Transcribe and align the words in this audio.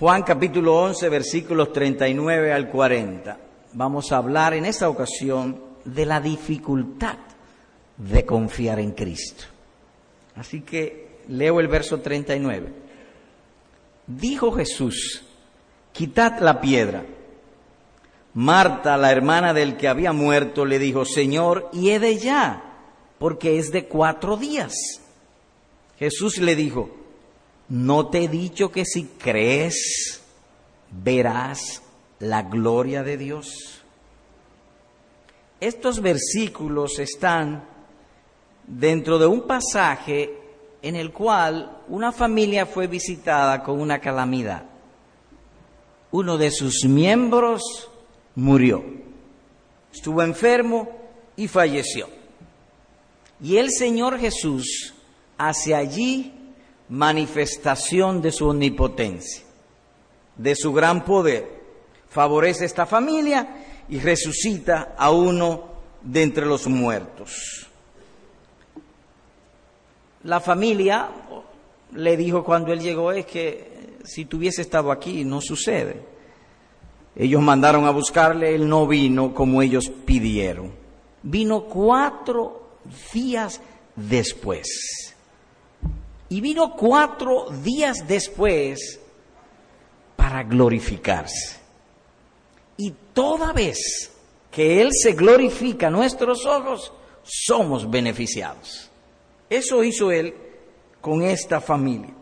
Juan 0.00 0.22
capítulo 0.22 0.80
11, 0.80 1.10
versículos 1.10 1.74
39 1.74 2.54
al 2.54 2.70
40. 2.70 3.38
Vamos 3.74 4.10
a 4.10 4.16
hablar 4.16 4.54
en 4.54 4.64
esta 4.64 4.88
ocasión 4.88 5.62
de 5.84 6.06
la 6.06 6.22
dificultad 6.22 7.18
de 7.98 8.24
confiar 8.24 8.80
en 8.80 8.92
Cristo. 8.92 9.44
Así 10.36 10.62
que 10.62 11.18
leo 11.28 11.60
el 11.60 11.68
verso 11.68 12.00
39. 12.00 12.72
Dijo 14.06 14.52
Jesús, 14.52 15.22
quitad 15.92 16.40
la 16.40 16.62
piedra. 16.62 17.04
Marta, 18.32 18.96
la 18.96 19.12
hermana 19.12 19.52
del 19.52 19.76
que 19.76 19.86
había 19.86 20.14
muerto, 20.14 20.64
le 20.64 20.78
dijo, 20.78 21.04
Señor, 21.04 21.70
hiede 21.72 22.16
ya, 22.16 22.86
porque 23.18 23.58
es 23.58 23.70
de 23.70 23.84
cuatro 23.84 24.38
días. 24.38 24.72
Jesús 25.98 26.38
le 26.38 26.56
dijo, 26.56 26.88
¿no 27.70 28.08
te 28.08 28.24
he 28.24 28.28
dicho 28.28 28.70
que 28.70 28.84
si 28.84 29.04
crees 29.04 30.20
verás 30.90 31.82
la 32.18 32.42
gloria 32.42 33.02
de 33.02 33.16
Dios? 33.16 33.82
Estos 35.60 36.00
versículos 36.00 36.98
están 36.98 37.64
dentro 38.66 39.18
de 39.18 39.26
un 39.26 39.46
pasaje 39.46 40.36
en 40.82 40.96
el 40.96 41.12
cual 41.12 41.82
una 41.88 42.12
familia 42.12 42.66
fue 42.66 42.86
visitada 42.86 43.62
con 43.62 43.80
una 43.80 44.00
calamidad. 44.00 44.64
Uno 46.10 46.38
de 46.38 46.50
sus 46.50 46.84
miembros 46.86 47.88
murió, 48.34 48.82
estuvo 49.92 50.22
enfermo 50.22 50.90
y 51.36 51.46
falleció. 51.46 52.08
Y 53.40 53.58
el 53.58 53.70
Señor 53.70 54.18
Jesús 54.18 54.94
hace 55.38 55.74
allí 55.74 56.39
manifestación 56.90 58.20
de 58.20 58.32
su 58.32 58.48
omnipotencia, 58.48 59.42
de 60.36 60.54
su 60.54 60.72
gran 60.72 61.04
poder. 61.04 61.60
Favorece 62.08 62.64
a 62.64 62.66
esta 62.66 62.86
familia 62.86 63.84
y 63.88 63.98
resucita 64.00 64.94
a 64.98 65.10
uno 65.10 65.70
de 66.02 66.22
entre 66.22 66.44
los 66.44 66.66
muertos. 66.66 67.68
La 70.24 70.40
familia 70.40 71.08
le 71.94 72.16
dijo 72.16 72.44
cuando 72.44 72.72
él 72.72 72.80
llegó 72.80 73.12
es 73.12 73.24
que 73.24 73.96
si 74.04 74.24
tuviese 74.24 74.62
estado 74.62 74.90
aquí 74.90 75.24
no 75.24 75.40
sucede. 75.40 76.02
Ellos 77.16 77.42
mandaron 77.42 77.86
a 77.86 77.90
buscarle, 77.90 78.54
él 78.54 78.68
no 78.68 78.86
vino 78.86 79.34
como 79.34 79.62
ellos 79.62 79.90
pidieron. 80.04 80.72
Vino 81.22 81.64
cuatro 81.64 82.78
días 83.12 83.60
después. 83.94 85.09
Y 86.30 86.40
vino 86.40 86.74
cuatro 86.76 87.50
días 87.62 88.06
después 88.06 89.00
para 90.16 90.44
glorificarse. 90.44 91.58
Y 92.76 92.94
toda 93.12 93.52
vez 93.52 94.12
que 94.50 94.80
Él 94.80 94.90
se 94.92 95.12
glorifica 95.12 95.88
a 95.88 95.90
nuestros 95.90 96.46
ojos, 96.46 96.92
somos 97.24 97.90
beneficiados. 97.90 98.88
Eso 99.50 99.82
hizo 99.82 100.12
Él 100.12 100.34
con 101.00 101.22
esta 101.22 101.60
familia. 101.60 102.14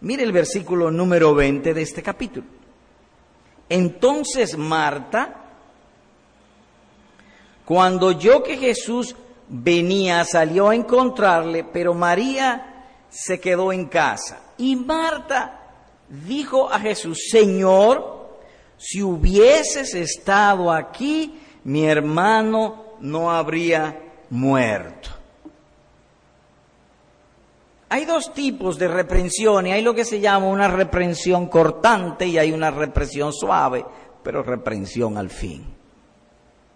Mire 0.00 0.22
el 0.22 0.32
versículo 0.32 0.90
número 0.90 1.34
20 1.34 1.74
de 1.74 1.82
este 1.82 2.02
capítulo. 2.02 2.46
Entonces 3.68 4.56
Marta, 4.56 5.44
cuando 7.64 8.06
oyó 8.06 8.44
que 8.44 8.56
Jesús 8.56 9.16
venía, 9.48 10.24
salió 10.24 10.68
a 10.68 10.76
encontrarle, 10.76 11.64
pero 11.64 11.94
María 11.94 12.77
se 13.10 13.40
quedó 13.40 13.72
en 13.72 13.86
casa. 13.86 14.40
Y 14.58 14.76
Marta 14.76 15.60
dijo 16.08 16.70
a 16.70 16.78
Jesús, 16.80 17.28
Señor, 17.30 18.38
si 18.76 19.02
hubieses 19.02 19.94
estado 19.94 20.72
aquí, 20.72 21.40
mi 21.64 21.84
hermano 21.84 22.94
no 23.00 23.30
habría 23.30 24.00
muerto. 24.30 25.10
Hay 27.90 28.04
dos 28.04 28.34
tipos 28.34 28.78
de 28.78 28.88
reprensión 28.88 29.66
y 29.66 29.72
hay 29.72 29.82
lo 29.82 29.94
que 29.94 30.04
se 30.04 30.20
llama 30.20 30.46
una 30.46 30.68
reprensión 30.68 31.46
cortante 31.46 32.26
y 32.26 32.36
hay 32.36 32.52
una 32.52 32.70
reprensión 32.70 33.32
suave, 33.32 33.84
pero 34.22 34.42
reprensión 34.42 35.16
al 35.16 35.30
fin. 35.30 35.64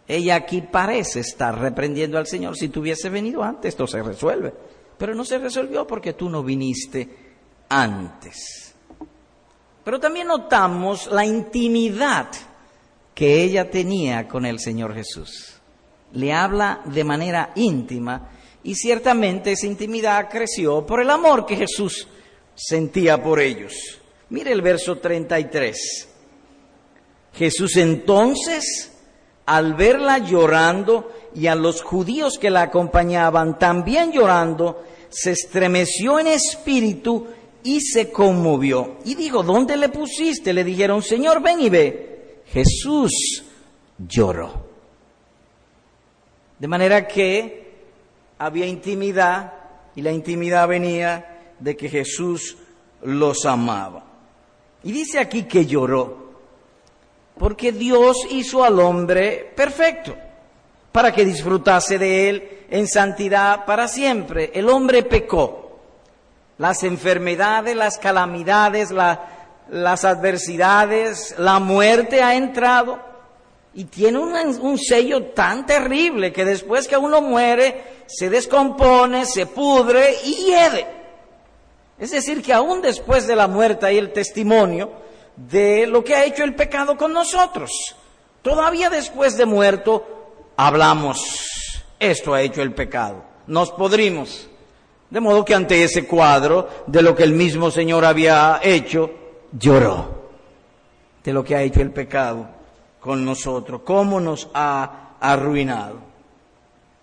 Ella 0.08 0.36
aquí 0.36 0.62
parece 0.62 1.20
estar 1.20 1.58
reprendiendo 1.58 2.18
al 2.18 2.26
Señor. 2.26 2.56
Si 2.56 2.68
tuviese 2.68 3.08
venido 3.08 3.42
antes, 3.42 3.70
esto 3.70 3.86
se 3.86 4.02
resuelve. 4.02 4.52
Pero 5.02 5.16
no 5.16 5.24
se 5.24 5.36
resolvió 5.36 5.84
porque 5.84 6.12
tú 6.12 6.30
no 6.30 6.44
viniste 6.44 7.08
antes. 7.68 8.72
Pero 9.82 9.98
también 9.98 10.28
notamos 10.28 11.08
la 11.10 11.26
intimidad 11.26 12.28
que 13.12 13.42
ella 13.42 13.68
tenía 13.68 14.28
con 14.28 14.46
el 14.46 14.60
Señor 14.60 14.94
Jesús. 14.94 15.54
Le 16.12 16.32
habla 16.32 16.82
de 16.84 17.02
manera 17.02 17.50
íntima 17.56 18.30
y 18.62 18.76
ciertamente 18.76 19.50
esa 19.50 19.66
intimidad 19.66 20.30
creció 20.30 20.86
por 20.86 21.00
el 21.00 21.10
amor 21.10 21.46
que 21.46 21.56
Jesús 21.56 22.06
sentía 22.54 23.20
por 23.20 23.40
ellos. 23.40 23.72
Mire 24.30 24.52
el 24.52 24.62
verso 24.62 24.98
33. 24.98 26.08
Jesús 27.32 27.76
entonces, 27.76 28.92
al 29.46 29.74
verla 29.74 30.18
llorando 30.18 31.10
y 31.34 31.48
a 31.48 31.56
los 31.56 31.82
judíos 31.82 32.38
que 32.38 32.50
la 32.50 32.62
acompañaban 32.62 33.58
también 33.58 34.12
llorando, 34.12 34.84
se 35.12 35.32
estremeció 35.32 36.18
en 36.18 36.28
espíritu 36.28 37.26
y 37.62 37.80
se 37.80 38.10
conmovió. 38.10 38.98
Y 39.04 39.14
dijo, 39.14 39.42
¿dónde 39.42 39.76
le 39.76 39.88
pusiste? 39.88 40.52
Le 40.52 40.64
dijeron, 40.64 41.02
Señor, 41.02 41.42
ven 41.42 41.60
y 41.60 41.70
ve. 41.70 42.42
Jesús 42.46 43.44
lloró. 43.98 44.66
De 46.58 46.68
manera 46.68 47.06
que 47.06 47.72
había 48.38 48.66
intimidad 48.66 49.52
y 49.94 50.02
la 50.02 50.12
intimidad 50.12 50.66
venía 50.68 51.54
de 51.58 51.76
que 51.76 51.88
Jesús 51.88 52.56
los 53.02 53.44
amaba. 53.44 54.04
Y 54.82 54.92
dice 54.92 55.18
aquí 55.18 55.44
que 55.44 55.66
lloró, 55.66 56.22
porque 57.38 57.72
Dios 57.72 58.16
hizo 58.30 58.64
al 58.64 58.80
hombre 58.80 59.52
perfecto, 59.54 60.16
para 60.92 61.12
que 61.12 61.24
disfrutase 61.24 61.98
de 61.98 62.28
él 62.28 62.66
en 62.70 62.86
santidad 62.86 63.64
para 63.64 63.88
siempre. 63.88 64.52
El 64.54 64.68
hombre 64.68 65.02
pecó. 65.02 65.80
Las 66.58 66.84
enfermedades, 66.84 67.74
las 67.74 67.98
calamidades, 67.98 68.90
las 68.92 70.04
adversidades, 70.04 71.34
la 71.38 71.58
muerte 71.58 72.22
ha 72.22 72.34
entrado 72.34 73.00
y 73.74 73.84
tiene 73.84 74.18
un, 74.18 74.78
sello 74.78 75.24
tan 75.28 75.64
terrible 75.64 76.32
que 76.32 76.44
después 76.44 76.86
que 76.86 76.96
uno 76.96 77.22
muere, 77.22 78.02
se 78.06 78.28
descompone, 78.28 79.24
se 79.24 79.46
pudre 79.46 80.14
y 80.24 80.34
hiede. 80.44 80.86
Es 81.98 82.10
decir, 82.10 82.42
que 82.42 82.52
aún 82.52 82.82
después 82.82 83.26
de 83.26 83.34
la 83.34 83.46
muerte 83.48 83.86
hay 83.86 83.96
el 83.96 84.12
testimonio 84.12 84.92
de 85.36 85.86
lo 85.86 86.04
que 86.04 86.14
ha 86.14 86.24
hecho 86.24 86.44
el 86.44 86.54
pecado 86.54 86.96
con 86.96 87.12
nosotros. 87.12 87.70
Todavía 88.42 88.90
después 88.90 89.36
de 89.36 89.46
muerto, 89.46 90.21
hablamos, 90.66 91.82
esto 91.98 92.34
ha 92.34 92.42
hecho 92.42 92.62
el 92.62 92.72
pecado, 92.72 93.24
nos 93.46 93.70
podrimos. 93.70 94.48
De 95.10 95.20
modo 95.20 95.44
que 95.44 95.54
ante 95.54 95.84
ese 95.84 96.06
cuadro 96.06 96.68
de 96.86 97.02
lo 97.02 97.14
que 97.14 97.22
el 97.22 97.32
mismo 97.32 97.70
Señor 97.70 98.04
había 98.04 98.60
hecho, 98.62 99.10
lloró 99.52 100.22
de 101.22 101.32
lo 101.32 101.44
que 101.44 101.54
ha 101.54 101.62
hecho 101.62 101.82
el 101.82 101.90
pecado 101.90 102.48
con 102.98 103.24
nosotros, 103.24 103.82
cómo 103.84 104.20
nos 104.20 104.48
ha 104.54 105.16
arruinado. 105.20 105.98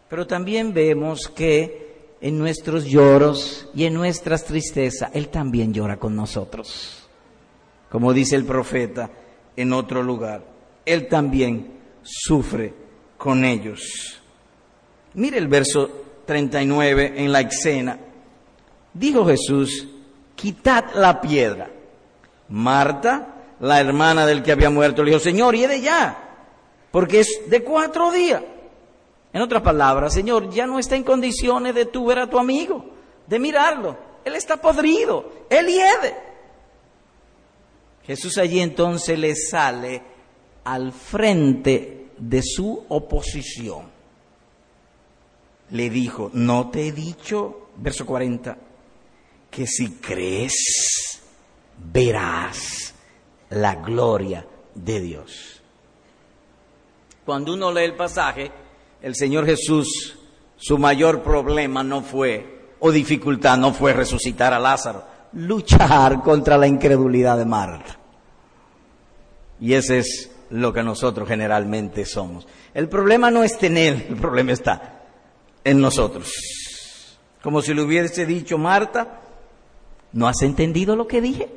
Pero 0.10 0.26
también 0.26 0.74
vemos 0.74 1.28
que 1.28 2.16
en 2.20 2.38
nuestros 2.40 2.86
lloros 2.86 3.70
y 3.76 3.86
en 3.86 3.94
nuestras 3.94 4.44
tristezas, 4.44 5.12
Él 5.14 5.30
también 5.30 5.74
llora 5.74 5.98
con 5.98 6.16
nosotros. 6.16 7.08
Como 7.92 8.12
dice 8.12 8.36
el 8.36 8.46
profeta 8.46 9.10
en 9.56 9.72
otro 9.72 10.02
lugar, 10.02 10.44
Él 10.86 11.08
también 11.08 11.80
sufre 12.02 12.74
con 13.20 13.46
ellos. 13.46 14.20
Mire 15.14 15.38
el 15.38 15.48
verso 15.48 15.92
39 16.26 17.14
en 17.18 17.32
la 17.32 17.42
escena. 17.42 18.00
Dijo 18.94 19.26
Jesús, 19.26 19.88
quitad 20.36 20.86
la 20.96 21.22
piedra. 21.22 21.70
Marta 22.48 23.36
la 23.60 23.80
hermana 23.80 24.26
del 24.26 24.42
que 24.42 24.54
había 24.54 24.70
muerto, 24.70 25.04
le 25.04 25.12
dijo, 25.12 25.20
Señor, 25.20 25.54
y 25.54 25.68
de 25.68 25.82
ya, 25.82 26.18
porque 26.92 27.20
es 27.20 27.42
de 27.48 27.62
cuatro 27.64 28.12
días. 28.12 28.42
En 29.34 29.42
otras 29.42 29.62
palabras, 29.62 30.14
Señor, 30.14 30.50
ya 30.50 30.66
no 30.66 30.80
está 30.80 30.96
en 30.96 31.04
condiciones 31.04 31.76
de 31.76 31.86
tú 31.86 32.06
ver 32.06 32.20
a 32.20 32.30
tu 32.30 32.40
amigo, 32.40 32.86
de 33.28 33.38
mirarlo. 33.38 33.98
Él 34.24 34.36
está 34.36 34.58
podrido, 34.58 35.46
él 35.50 35.68
hiede. 35.68 36.16
Jesús 38.08 38.38
allí 38.38 38.62
entonces 38.62 39.20
le 39.20 39.36
sale 39.36 40.02
al 40.64 40.94
frente 40.94 41.99
de 42.20 42.42
su 42.44 42.86
oposición. 42.90 43.90
Le 45.72 45.90
dijo, 45.90 46.32
no 46.34 46.70
te 46.70 46.88
he 46.88 46.92
dicho, 46.92 47.70
verso 47.78 48.06
40, 48.06 48.58
que 49.50 49.68
si 49.68 49.92
crees, 49.94 51.22
verás 51.92 52.94
la 53.50 53.76
gloria 53.76 54.46
de 54.76 55.00
Dios. 55.00 55.62
Cuando 57.26 57.54
uno 57.54 57.72
lee 57.72 57.84
el 57.84 57.96
pasaje, 57.96 58.52
el 59.02 59.16
Señor 59.16 59.46
Jesús, 59.46 60.18
su 60.58 60.78
mayor 60.78 61.22
problema 61.22 61.84
no 61.84 62.02
fue, 62.02 62.74
o 62.80 62.92
dificultad 62.92 63.58
no 63.58 63.74
fue 63.74 63.94
resucitar 63.94 64.54
a 64.54 64.60
Lázaro, 64.60 65.04
luchar 65.34 66.22
contra 66.24 66.58
la 66.58 66.68
incredulidad 66.68 67.38
de 67.38 67.46
Marta. 67.46 67.98
Y 69.60 69.74
ese 69.74 70.00
es 70.00 70.32
lo 70.50 70.74
que 70.74 70.84
nosotros 70.84 71.28
generalmente 71.28 72.06
somos. 72.06 72.48
El 72.74 72.90
problema 72.90 73.32
no 73.32 73.44
está 73.44 73.68
en 73.68 73.78
él, 73.78 74.06
el 74.10 74.16
problema 74.16 74.52
está 74.52 75.04
en 75.64 75.80
nosotros. 75.80 76.32
Como 77.42 77.62
si 77.62 77.74
le 77.74 77.82
hubiese 77.82 78.26
dicho 78.26 78.58
Marta, 78.58 79.22
¿no 80.14 80.28
has 80.28 80.42
entendido 80.42 80.96
lo 80.96 81.08
que 81.08 81.22
dije? 81.22 81.50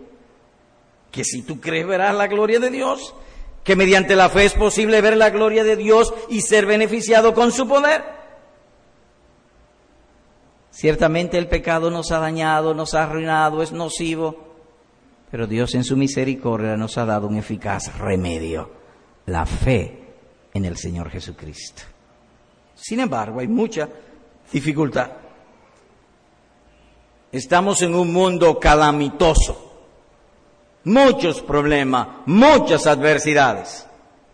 Que 1.11 1.25
si 1.25 1.43
tú 1.43 1.61
crees 1.61 1.87
verás 1.87 2.15
la 2.15 2.27
gloria 2.27 2.61
de 2.61 2.71
Dios, 2.71 3.15
que 3.65 3.77
mediante 3.77 4.17
la 4.17 4.29
fe 4.29 4.45
es 4.45 4.55
posible 4.55 5.01
ver 5.01 5.17
la 5.17 5.31
gloria 5.31 5.65
de 5.65 5.77
Dios 5.77 6.13
y 6.29 6.41
ser 6.41 6.67
beneficiado 6.67 7.35
con 7.35 7.53
su 7.53 7.69
poder. 7.69 8.03
Ciertamente 10.71 11.37
el 11.39 11.49
pecado 11.49 11.91
nos 11.91 12.13
ha 12.13 12.19
dañado, 12.19 12.75
nos 12.75 12.95
ha 12.95 13.05
arruinado, 13.05 13.63
es 13.63 13.73
nocivo, 13.73 14.53
pero 15.31 15.47
Dios 15.47 15.75
en 15.75 15.85
su 15.85 15.97
misericordia 15.97 16.77
nos 16.77 16.97
ha 16.99 17.05
dado 17.05 17.27
un 17.27 17.37
eficaz 17.37 17.99
remedio, 17.99 18.71
la 19.27 19.47
fe 19.47 20.03
en 20.55 20.65
el 20.65 20.77
Señor 20.77 21.11
Jesucristo. 21.11 21.83
Sin 22.75 23.01
embargo, 23.01 23.41
hay 23.41 23.49
mucha 23.49 23.89
dificultad. 24.51 25.11
Estamos 27.31 27.81
en 27.83 27.95
un 27.95 28.13
mundo 28.13 28.59
calamitoso, 28.59 29.73
muchos 30.85 31.41
problemas, 31.41 32.09
muchas 32.27 32.87
adversidades. 32.87 33.87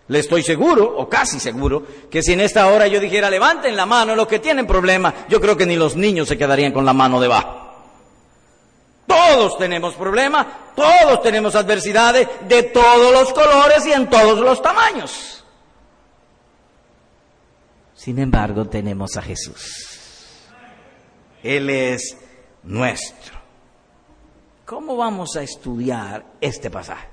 Le 0.09 0.21
estoy 0.21 0.43
seguro, 0.43 0.97
o 0.97 1.09
casi 1.09 1.39
seguro, 1.39 1.85
que 2.11 2.23
si 2.23 2.33
en 2.33 2.41
esta 2.41 2.67
hora 2.69 2.87
yo 2.87 2.99
dijera 2.99 3.31
levanten 3.31 3.77
la 3.77 3.85
mano 3.85 4.17
los 4.17 4.27
que 4.27 4.39
tienen 4.39 4.67
problemas, 4.67 5.15
yo 5.29 5.41
creo 5.41 5.57
que 5.57 5.67
ni 5.67 5.77
los 5.77 5.97
niños 5.97 6.29
se 6.29 6.39
quedarían 6.39 6.73
con 6.73 6.87
la 6.87 6.95
mano 6.95 7.21
debajo. 7.21 7.68
Todos 9.09 9.57
tenemos 9.57 9.95
problemas, 9.95 10.47
todos 10.77 11.23
tenemos 11.23 11.55
adversidades 11.57 12.29
de 12.47 12.63
todos 12.65 13.11
los 13.11 13.33
colores 13.33 13.87
y 13.87 13.93
en 13.93 14.09
todos 14.11 14.39
los 14.39 14.61
tamaños. 14.61 15.43
Sin 17.95 18.19
embargo, 18.19 18.67
tenemos 18.67 19.17
a 19.17 19.23
Jesús. 19.23 20.45
Él 21.43 21.71
es 21.71 22.17
nuestro. 22.63 23.39
¿Cómo 24.67 24.97
vamos 24.97 25.37
a 25.37 25.43
estudiar 25.43 26.25
este 26.41 26.71
pasaje? 26.71 27.09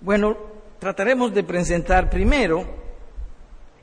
Bueno, 0.00 0.36
trataremos 0.78 1.34
de 1.34 1.44
presentar 1.44 2.08
primero 2.08 2.66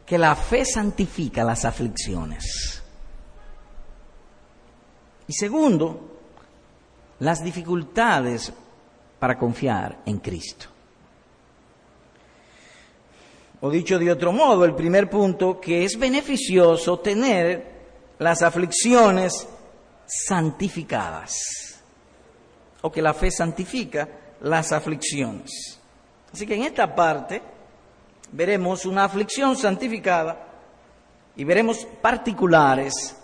que 0.05 0.17
la 0.17 0.35
fe 0.35 0.65
santifica 0.65 1.43
las 1.43 1.65
aflicciones. 1.65 2.82
Y 5.27 5.33
segundo, 5.33 5.99
las 7.19 7.43
dificultades 7.43 8.51
para 9.19 9.37
confiar 9.37 9.99
en 10.05 10.17
Cristo. 10.19 10.67
O 13.61 13.69
dicho 13.69 13.97
de 13.97 14.11
otro 14.11 14.33
modo, 14.33 14.65
el 14.65 14.75
primer 14.75 15.09
punto, 15.09 15.59
que 15.61 15.85
es 15.85 15.97
beneficioso 15.97 16.99
tener 16.99 17.71
las 18.19 18.41
aflicciones 18.41 19.47
santificadas, 20.05 21.81
o 22.81 22.91
que 22.91 23.01
la 23.01 23.13
fe 23.13 23.31
santifica 23.31 24.09
las 24.41 24.73
aflicciones. 24.73 25.79
Así 26.33 26.45
que 26.45 26.55
en 26.55 26.63
esta 26.63 26.93
parte 26.93 27.41
veremos 28.33 28.85
una 28.85 29.05
aflicción 29.05 29.55
santificada 29.55 30.45
y 31.37 31.45
veremos 31.45 31.87
particulares 32.01 33.15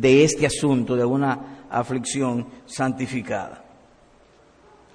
de 0.00 0.24
este 0.24 0.46
asunto, 0.46 0.96
de 0.96 1.04
una 1.04 1.66
aflicción 1.70 2.46
santificada. 2.66 3.62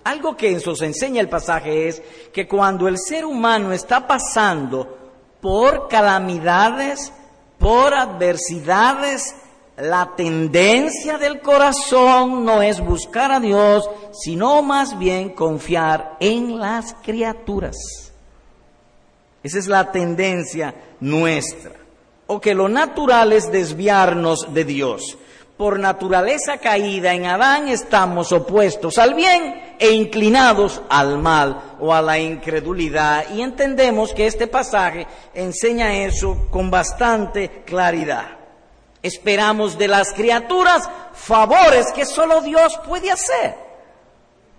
Algo 0.03 0.35
que 0.35 0.59
se 0.59 0.85
enseña 0.85 1.21
el 1.21 1.29
pasaje 1.29 1.87
es 1.87 2.01
que 2.33 2.47
cuando 2.47 2.87
el 2.87 2.97
ser 2.97 3.25
humano 3.25 3.71
está 3.71 4.07
pasando 4.07 4.97
por 5.41 5.87
calamidades, 5.87 7.13
por 7.57 7.93
adversidades, 7.93 9.35
la 9.77 10.13
tendencia 10.17 11.17
del 11.17 11.39
corazón 11.39 12.43
no 12.43 12.61
es 12.61 12.81
buscar 12.81 13.31
a 13.31 13.39
Dios, 13.39 13.89
sino 14.11 14.61
más 14.61 14.97
bien 14.97 15.29
confiar 15.29 16.17
en 16.19 16.57
las 16.59 16.93
criaturas. 17.03 17.77
Esa 19.43 19.59
es 19.59 19.67
la 19.67 19.91
tendencia 19.91 20.75
nuestra 20.99 21.88
o 22.31 22.39
que 22.39 22.53
lo 22.53 22.69
natural 22.69 23.33
es 23.33 23.51
desviarnos 23.51 24.53
de 24.53 24.63
Dios. 24.63 25.17
Por 25.57 25.79
naturaleza 25.79 26.59
caída 26.59 27.11
en 27.13 27.25
Adán 27.25 27.67
estamos 27.67 28.31
opuestos 28.31 28.99
al 28.99 29.15
bien 29.15 29.75
e 29.79 29.89
inclinados 29.89 30.79
al 30.89 31.17
mal 31.17 31.75
o 31.79 31.91
a 31.91 32.03
la 32.03 32.19
incredulidad. 32.19 33.25
Y 33.33 33.41
entendemos 33.41 34.13
que 34.13 34.27
este 34.27 34.45
pasaje 34.45 35.07
enseña 35.33 36.03
eso 36.05 36.45
con 36.51 36.69
bastante 36.69 37.63
claridad. 37.65 38.37
Esperamos 39.01 39.75
de 39.77 39.87
las 39.87 40.13
criaturas 40.13 40.87
favores 41.13 41.87
que 41.95 42.05
solo 42.05 42.41
Dios 42.41 42.79
puede 42.87 43.09
hacer. 43.09 43.55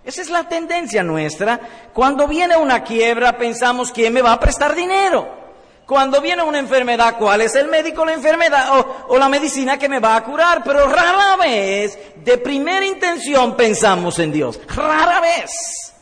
Esa 0.03 0.21
es 0.21 0.29
la 0.29 0.49
tendencia 0.49 1.03
nuestra. 1.03 1.59
Cuando 1.93 2.27
viene 2.27 2.57
una 2.57 2.83
quiebra 2.83 3.37
pensamos, 3.37 3.93
¿quién 3.93 4.11
me 4.11 4.21
va 4.21 4.33
a 4.33 4.39
prestar 4.41 4.75
dinero? 4.75 5.40
Cuando 5.85 6.21
viene 6.21 6.41
una 6.43 6.59
enfermedad, 6.59 7.17
¿cuál 7.17 7.41
es 7.41 7.55
el 7.55 7.67
médico, 7.67 8.05
la 8.05 8.13
enfermedad 8.13 8.85
o, 9.07 9.17
la 9.17 9.27
medicina 9.27 9.77
que 9.77 9.89
me 9.89 9.99
va 9.99 10.15
a 10.15 10.23
curar? 10.23 10.63
Pero 10.63 10.87
rara 10.87 11.35
vez, 11.35 11.97
de 12.23 12.37
primera 12.37 12.85
intención, 12.85 13.55
pensamos 13.57 14.17
en 14.19 14.31
Dios. 14.31 14.59
Rara 14.73 15.19
vez. 15.19 15.93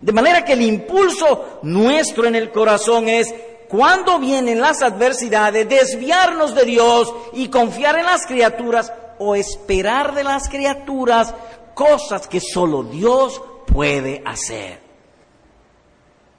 De 0.00 0.12
manera 0.12 0.44
que 0.44 0.52
el 0.52 0.62
impulso 0.62 1.60
nuestro 1.62 2.26
en 2.26 2.36
el 2.36 2.50
corazón 2.50 3.08
es, 3.08 3.34
cuando 3.68 4.18
vienen 4.18 4.60
las 4.60 4.82
adversidades, 4.82 5.68
desviarnos 5.68 6.54
de 6.54 6.64
Dios 6.64 7.12
y 7.32 7.48
confiar 7.48 7.98
en 7.98 8.06
las 8.06 8.26
criaturas 8.26 8.92
o 9.18 9.34
esperar 9.34 10.14
de 10.14 10.24
las 10.24 10.48
criaturas 10.48 11.34
cosas 11.74 12.28
que 12.28 12.40
solo 12.40 12.82
Dios 12.82 13.40
puede 13.66 14.22
hacer. 14.24 14.80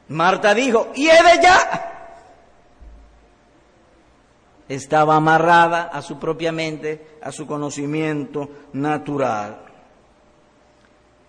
Marta 0.10 0.54
dijo, 0.54 0.90
y 0.96 1.08
he 1.08 1.24
de 1.24 1.42
ya 1.42 1.99
estaba 4.70 5.16
amarrada 5.16 5.90
a 5.92 6.02
su 6.02 6.20
propia 6.20 6.52
mente, 6.52 7.18
a 7.22 7.32
su 7.32 7.46
conocimiento 7.48 8.48
natural. 8.74 9.66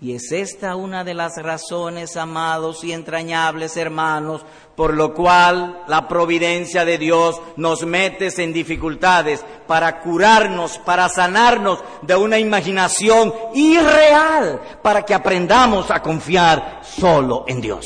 Y 0.02 0.14
es 0.14 0.32
esta 0.32 0.76
una 0.76 1.04
de 1.04 1.12
las 1.12 1.36
razones, 1.36 2.16
amados 2.16 2.84
y 2.84 2.92
entrañables 2.92 3.76
hermanos, 3.76 4.46
por 4.74 4.94
lo 4.94 5.12
cual 5.12 5.82
la 5.88 6.08
providencia 6.08 6.86
de 6.86 6.96
Dios 6.96 7.38
nos 7.56 7.84
mete 7.84 8.28
en 8.42 8.54
dificultades 8.54 9.44
para 9.66 10.00
curarnos, 10.00 10.78
para 10.78 11.10
sanarnos 11.10 11.84
de 12.00 12.16
una 12.16 12.38
imaginación 12.38 13.34
irreal, 13.52 14.60
para 14.82 15.02
que 15.02 15.12
aprendamos 15.12 15.90
a 15.90 16.00
confiar 16.00 16.80
solo 16.82 17.44
en 17.46 17.60
Dios. 17.60 17.84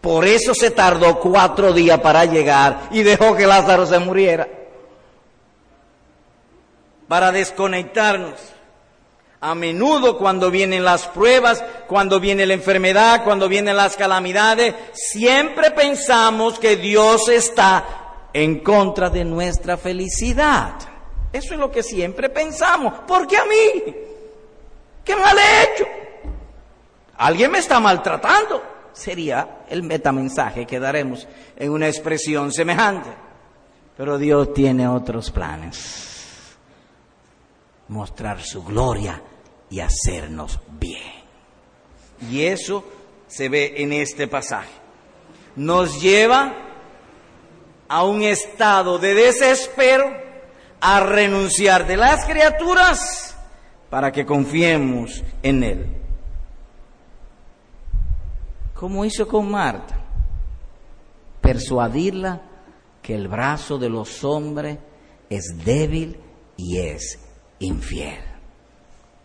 Por 0.00 0.26
eso 0.26 0.54
se 0.54 0.72
tardó 0.72 1.20
cuatro 1.20 1.72
días 1.72 2.00
para 2.00 2.24
llegar 2.24 2.88
y 2.90 3.04
dejó 3.04 3.36
que 3.36 3.46
Lázaro 3.46 3.86
se 3.86 4.00
muriera 4.00 4.57
para 7.08 7.32
desconectarnos. 7.32 8.34
A 9.40 9.54
menudo 9.54 10.18
cuando 10.18 10.50
vienen 10.50 10.84
las 10.84 11.06
pruebas, 11.06 11.64
cuando 11.86 12.18
viene 12.20 12.44
la 12.44 12.54
enfermedad, 12.54 13.22
cuando 13.24 13.48
vienen 13.48 13.76
las 13.76 13.96
calamidades, 13.96 14.74
siempre 14.92 15.70
pensamos 15.70 16.58
que 16.58 16.76
Dios 16.76 17.28
está 17.28 17.84
en 18.32 18.60
contra 18.60 19.10
de 19.10 19.24
nuestra 19.24 19.76
felicidad. 19.76 20.74
Eso 21.32 21.54
es 21.54 21.60
lo 21.60 21.70
que 21.70 21.84
siempre 21.84 22.28
pensamos. 22.30 22.92
¿Por 23.06 23.28
qué 23.28 23.36
a 23.36 23.44
mí? 23.44 23.94
¿Qué 25.04 25.14
mal 25.14 25.38
he 25.38 25.62
hecho? 25.62 25.86
Alguien 27.16 27.52
me 27.52 27.58
está 27.58 27.78
maltratando. 27.78 28.60
Sería 28.92 29.60
el 29.68 29.84
metamensaje 29.84 30.66
que 30.66 30.80
daremos 30.80 31.28
en 31.56 31.70
una 31.70 31.86
expresión 31.86 32.50
semejante. 32.50 33.08
Pero 33.96 34.18
Dios 34.18 34.52
tiene 34.52 34.88
otros 34.88 35.30
planes 35.30 36.17
mostrar 37.88 38.42
su 38.42 38.62
gloria 38.64 39.22
y 39.70 39.80
hacernos 39.80 40.60
bien. 40.78 41.18
Y 42.30 42.42
eso 42.44 42.84
se 43.26 43.48
ve 43.48 43.74
en 43.78 43.92
este 43.92 44.28
pasaje. 44.28 44.72
Nos 45.56 46.00
lleva 46.00 46.54
a 47.88 48.04
un 48.04 48.22
estado 48.22 48.98
de 48.98 49.14
desespero, 49.14 50.06
a 50.80 51.00
renunciar 51.00 51.86
de 51.86 51.96
las 51.96 52.24
criaturas 52.24 53.36
para 53.90 54.12
que 54.12 54.24
confiemos 54.24 55.24
en 55.42 55.64
Él. 55.64 55.98
como 58.78 59.04
hizo 59.04 59.26
con 59.26 59.50
Marta, 59.50 59.98
persuadirla 61.40 62.42
que 63.02 63.16
el 63.16 63.26
brazo 63.26 63.76
de 63.76 63.88
los 63.88 64.22
hombres 64.22 64.78
es 65.28 65.64
débil 65.64 66.16
y 66.56 66.78
es 66.78 67.18
infiel. 67.60 68.18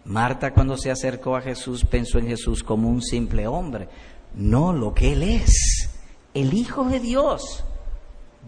Marta 0.06 0.54
cuando 0.54 0.78
se 0.78 0.92
acercó 0.92 1.36
a 1.36 1.42
Jesús 1.42 1.86
pensó 1.86 2.20
en 2.20 2.28
Jesús 2.28 2.64
como 2.64 2.90
un 2.90 3.02
simple 3.02 3.48
hombre, 3.48 3.88
no 4.36 4.74
lo 4.74 4.94
que 4.94 5.14
él 5.14 5.24
es, 5.24 5.90
el 6.34 6.54
Hijo 6.54 6.84
de 6.86 7.00
Dios. 7.00 7.64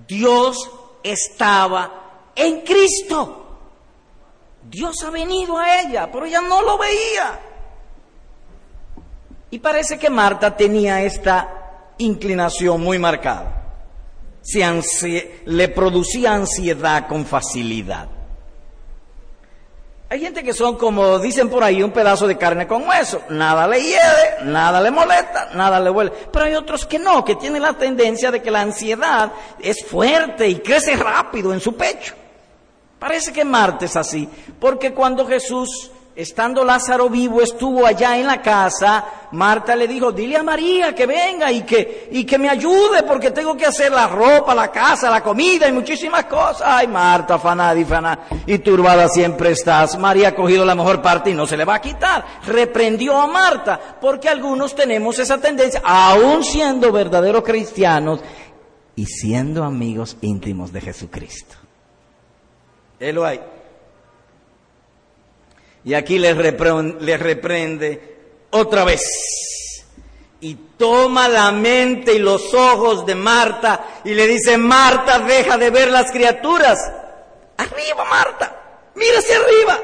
Dios 0.07 0.69
estaba 1.03 2.31
en 2.35 2.61
Cristo. 2.61 3.43
Dios 4.69 4.95
ha 5.03 5.11
venido 5.11 5.57
a 5.57 5.81
ella, 5.81 6.09
pero 6.11 6.25
ella 6.25 6.41
no 6.41 6.61
lo 6.61 6.77
veía. 6.77 7.39
Y 9.51 9.59
parece 9.59 9.97
que 9.97 10.09
Marta 10.09 10.57
tenía 10.57 11.03
esta 11.03 11.93
inclinación 11.99 12.81
muy 12.81 12.99
marcada. 12.99 13.61
Se 14.41 15.41
le 15.45 15.69
producía 15.69 16.33
ansiedad 16.33 17.07
con 17.07 17.25
facilidad. 17.25 18.14
Hay 20.07 20.19
gente 20.19 20.43
que 20.43 20.53
son 20.53 20.77
como 20.77 21.17
dicen 21.17 21.49
por 21.49 21.63
ahí 21.63 21.81
un 21.81 21.91
pedazo 21.91 22.27
de 22.27 22.37
carne 22.37 22.67
con 22.67 22.87
hueso, 22.87 23.23
nada 23.29 23.67
le 23.67 23.81
hiede, 23.81 24.43
nada 24.43 24.79
le 24.79 24.91
molesta, 24.91 25.49
nada 25.55 25.79
le 25.79 25.89
huele. 25.89 26.11
Pero 26.31 26.45
hay 26.45 26.53
otros 26.53 26.85
que 26.85 26.99
no, 26.99 27.25
que 27.25 27.35
tienen 27.35 27.63
la 27.63 27.73
tendencia 27.73 28.29
de 28.29 28.41
que 28.41 28.51
la 28.51 28.61
ansiedad 28.61 29.31
es 29.59 29.83
fuerte 29.83 30.47
y 30.47 30.59
crece 30.59 30.95
rápido 30.95 31.53
en 31.53 31.59
su 31.59 31.75
pecho. 31.75 32.13
Parece 32.99 33.33
que 33.33 33.43
Marta 33.43 33.85
es 33.85 33.95
así, 33.95 34.29
porque 34.59 34.93
cuando 34.93 35.25
Jesús 35.25 35.91
estando 36.15 36.63
Lázaro 36.63 37.09
vivo, 37.09 37.41
estuvo 37.41 37.85
allá 37.85 38.17
en 38.17 38.25
la 38.25 38.41
casa, 38.41 39.05
Marta 39.31 39.75
le 39.75 39.87
dijo, 39.87 40.13
dile 40.13 40.37
a 40.37 40.43
María 40.43 40.95
que 40.95 41.05
venga 41.05 41.51
y 41.51 41.63
que, 41.63 42.07
y 42.11 42.23
que 42.23 42.37
me 42.37 42.49
ayude 42.49 43.03
porque 43.03 43.31
tengo 43.31 43.57
que 43.57 43.65
hacer 43.65 43.91
la 43.91 44.07
ropa, 44.07 44.55
la 44.55 44.71
casa, 44.71 45.09
la 45.09 45.21
comida 45.21 45.67
y 45.67 45.73
muchísimas 45.73 46.25
cosas. 46.25 46.63
Ay, 46.65 46.87
Marta, 46.87 47.37
faná 47.37 47.75
y 47.75 47.83
faná, 47.83 48.19
y 48.45 48.59
turbada 48.59 49.09
siempre 49.09 49.51
estás. 49.51 49.97
María 49.99 50.29
ha 50.29 50.35
cogido 50.35 50.63
la 50.63 50.75
mejor 50.75 51.01
parte 51.01 51.31
y 51.31 51.33
no 51.33 51.45
se 51.45 51.57
le 51.57 51.65
va 51.65 51.75
a 51.75 51.81
quitar. 51.81 52.23
Reprendió 52.45 53.19
a 53.19 53.27
Marta, 53.27 53.97
porque 53.99 54.29
algunos 54.29 54.73
tenemos 54.73 55.19
esa 55.19 55.37
tendencia, 55.37 55.81
aún 55.83 56.43
siendo 56.43 56.91
verdaderos 56.91 57.43
cristianos 57.43 58.21
y 58.95 59.05
siendo 59.05 59.65
amigos 59.65 60.15
íntimos 60.21 60.71
de 60.71 60.79
Jesucristo. 60.79 61.55
Él 62.99 63.15
lo 63.15 63.25
hay. 63.25 63.54
Y 65.85 65.93
aquí 65.93 66.17
les 66.17 66.35
reprende, 66.35 68.17
otra 68.49 68.83
vez. 68.83 69.83
Y 70.41 70.55
toma 70.77 71.27
la 71.27 71.51
mente 71.51 72.13
y 72.13 72.19
los 72.19 72.55
ojos 72.55 73.05
de 73.05 73.13
Marta 73.13 74.01
y 74.03 74.15
le 74.15 74.25
dice, 74.25 74.57
Marta, 74.57 75.19
deja 75.19 75.57
de 75.59 75.69
ver 75.69 75.91
las 75.91 76.11
criaturas. 76.11 76.79
Arriba, 77.57 78.03
Marta. 78.03 78.61
Mira 78.95 79.19
hacia 79.19 79.37
arriba. 79.37 79.79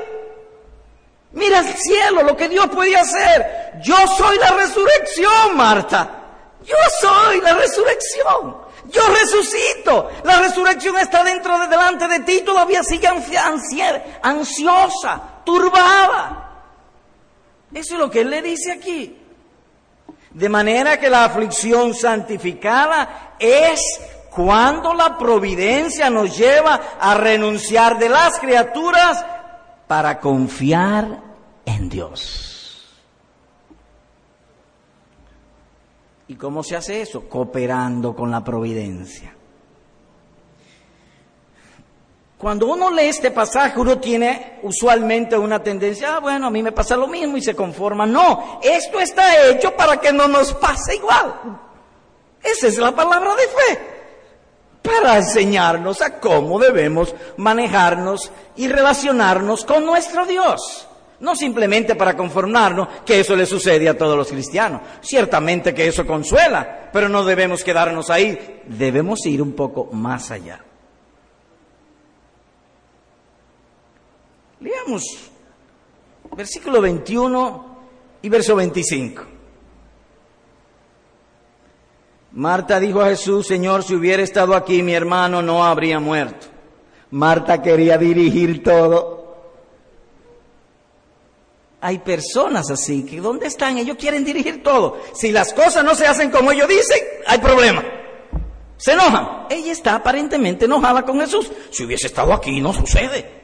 Mira 1.33 1.59
al 1.59 1.67
cielo, 1.67 2.23
lo 2.23 2.35
que 2.35 2.49
Dios 2.49 2.67
puede 2.69 2.97
hacer. 2.97 3.73
Yo 3.83 3.95
soy 4.17 4.39
la 4.39 4.51
resurrección, 4.53 5.55
Marta. 5.55 6.23
Yo 6.63 6.75
soy 6.99 7.41
la 7.41 7.53
resurrección. 7.53 8.57
Yo 8.89 9.01
resucito. 9.07 10.09
La 10.23 10.39
resurrección 10.39 10.97
está 10.97 11.23
dentro 11.23 11.59
de 11.59 11.67
delante 11.67 12.07
de 12.07 12.21
ti. 12.21 12.41
Todavía 12.41 12.81
sigue 12.83 13.07
ansiosa 14.23 15.30
turbaba. 15.43 16.63
Eso 17.73 17.93
es 17.93 17.99
lo 17.99 18.09
que 18.09 18.21
él 18.21 18.29
le 18.29 18.41
dice 18.41 18.71
aquí. 18.71 19.17
De 20.31 20.49
manera 20.49 20.99
que 20.99 21.09
la 21.09 21.25
aflicción 21.25 21.93
santificada 21.93 23.35
es 23.39 23.81
cuando 24.29 24.93
la 24.93 25.17
providencia 25.17 26.09
nos 26.09 26.37
lleva 26.37 26.79
a 26.99 27.15
renunciar 27.15 27.99
de 27.99 28.09
las 28.09 28.39
criaturas 28.39 29.25
para 29.87 30.19
confiar 30.19 31.21
en 31.65 31.89
Dios. 31.89 32.51
¿Y 36.29 36.35
cómo 36.35 36.63
se 36.63 36.77
hace 36.77 37.01
eso? 37.01 37.27
Cooperando 37.27 38.15
con 38.15 38.31
la 38.31 38.41
providencia. 38.41 39.35
Cuando 42.41 42.65
uno 42.65 42.89
lee 42.89 43.05
este 43.05 43.29
pasaje, 43.29 43.79
uno 43.79 43.99
tiene 43.99 44.57
usualmente 44.63 45.37
una 45.37 45.61
tendencia, 45.61 46.15
ah, 46.15 46.19
bueno, 46.19 46.47
a 46.47 46.49
mí 46.49 46.63
me 46.63 46.71
pasa 46.71 46.97
lo 46.97 47.05
mismo 47.05 47.37
y 47.37 47.43
se 47.43 47.53
conforma. 47.53 48.07
No, 48.07 48.59
esto 48.63 48.99
está 48.99 49.47
hecho 49.47 49.75
para 49.75 49.97
que 49.97 50.11
no 50.11 50.27
nos 50.27 50.51
pase 50.55 50.95
igual. 50.95 51.35
Esa 52.41 52.65
es 52.65 52.79
la 52.79 52.93
palabra 52.93 53.35
de 53.35 53.43
fe. 53.43 53.79
Para 54.81 55.17
enseñarnos 55.17 56.01
a 56.01 56.19
cómo 56.19 56.57
debemos 56.57 57.13
manejarnos 57.37 58.31
y 58.55 58.67
relacionarnos 58.67 59.63
con 59.63 59.85
nuestro 59.85 60.25
Dios. 60.25 60.87
No 61.19 61.35
simplemente 61.35 61.93
para 61.93 62.17
conformarnos 62.17 62.87
que 63.05 63.19
eso 63.19 63.35
le 63.35 63.45
sucede 63.45 63.87
a 63.87 63.95
todos 63.95 64.17
los 64.17 64.29
cristianos. 64.29 64.81
Ciertamente 65.01 65.75
que 65.75 65.87
eso 65.87 66.07
consuela, 66.07 66.89
pero 66.91 67.07
no 67.07 67.23
debemos 67.23 67.63
quedarnos 67.63 68.09
ahí. 68.09 68.63
Debemos 68.65 69.23
ir 69.27 69.43
un 69.43 69.53
poco 69.53 69.89
más 69.91 70.31
allá. 70.31 70.65
Leamos 74.61 75.03
versículo 76.35 76.81
21 76.81 77.77
y 78.21 78.29
verso 78.29 78.55
25. 78.55 79.23
Marta 82.33 82.79
dijo 82.79 83.01
a 83.01 83.09
Jesús, 83.09 83.47
Señor, 83.47 83.83
si 83.83 83.95
hubiera 83.95 84.23
estado 84.23 84.55
aquí 84.55 84.83
mi 84.83 84.93
hermano 84.93 85.41
no 85.41 85.65
habría 85.65 85.99
muerto. 85.99 86.47
Marta 87.09 87.61
quería 87.61 87.97
dirigir 87.97 88.63
todo. 88.63 89.19
Hay 91.81 91.97
personas 91.97 92.69
así, 92.69 93.03
que 93.03 93.19
¿dónde 93.19 93.47
están? 93.47 93.79
Ellos 93.79 93.97
quieren 93.97 94.23
dirigir 94.23 94.61
todo. 94.61 95.01
Si 95.13 95.31
las 95.31 95.51
cosas 95.53 95.83
no 95.83 95.95
se 95.95 96.05
hacen 96.05 96.29
como 96.29 96.51
ellos 96.51 96.69
dicen, 96.69 96.99
hay 97.25 97.39
problema. 97.39 97.83
Se 98.77 98.93
enojan. 98.93 99.47
Ella 99.49 99.71
está 99.71 99.95
aparentemente 99.95 100.65
enojada 100.65 101.03
con 101.03 101.19
Jesús. 101.19 101.51
Si 101.71 101.83
hubiese 101.83 102.07
estado 102.07 102.31
aquí, 102.31 102.61
no 102.61 102.71
sucede. 102.71 103.40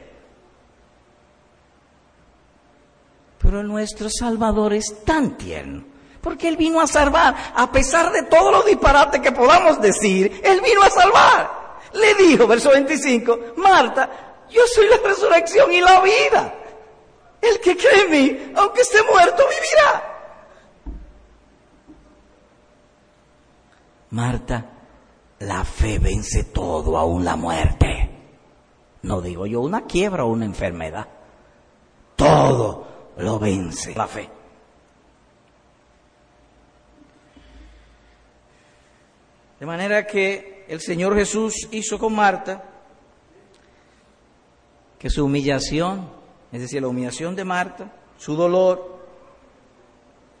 Pero 3.48 3.62
nuestro 3.62 4.10
Salvador 4.10 4.74
es 4.74 5.06
tan 5.06 5.38
tierno, 5.38 5.82
porque 6.20 6.48
Él 6.48 6.58
vino 6.58 6.82
a 6.82 6.86
salvar, 6.86 7.34
a 7.54 7.72
pesar 7.72 8.12
de 8.12 8.24
todos 8.24 8.52
los 8.52 8.66
disparates 8.66 9.22
que 9.22 9.32
podamos 9.32 9.80
decir, 9.80 10.42
Él 10.44 10.60
vino 10.60 10.82
a 10.82 10.90
salvar. 10.90 11.78
Le 11.94 12.14
dijo, 12.26 12.46
verso 12.46 12.68
25, 12.68 13.54
Marta, 13.56 14.44
yo 14.50 14.60
soy 14.66 14.86
la 14.88 14.98
resurrección 14.98 15.72
y 15.72 15.80
la 15.80 15.98
vida. 16.02 16.54
El 17.40 17.58
que 17.60 17.74
cree 17.74 18.02
en 18.02 18.10
mí, 18.10 18.52
aunque 18.54 18.82
esté 18.82 19.02
muerto, 19.10 19.42
vivirá. 19.48 20.98
Marta, 24.10 24.66
la 25.38 25.64
fe 25.64 25.98
vence 25.98 26.44
todo, 26.44 26.98
aún 26.98 27.24
la 27.24 27.36
muerte. 27.36 28.10
No 29.04 29.22
digo 29.22 29.46
yo 29.46 29.62
una 29.62 29.86
quiebra 29.86 30.26
o 30.26 30.28
una 30.28 30.44
enfermedad. 30.44 31.08
Todo 32.14 32.97
lo 33.18 33.38
vence 33.38 33.94
la 33.94 34.06
fe. 34.06 34.28
De 39.58 39.66
manera 39.66 40.06
que 40.06 40.64
el 40.68 40.80
Señor 40.80 41.16
Jesús 41.16 41.68
hizo 41.72 41.98
con 41.98 42.14
Marta 42.14 42.62
que 44.98 45.10
su 45.10 45.24
humillación, 45.24 46.08
es 46.52 46.60
decir, 46.60 46.80
la 46.80 46.88
humillación 46.88 47.34
de 47.34 47.44
Marta, 47.44 47.92
su 48.16 48.36
dolor, 48.36 48.98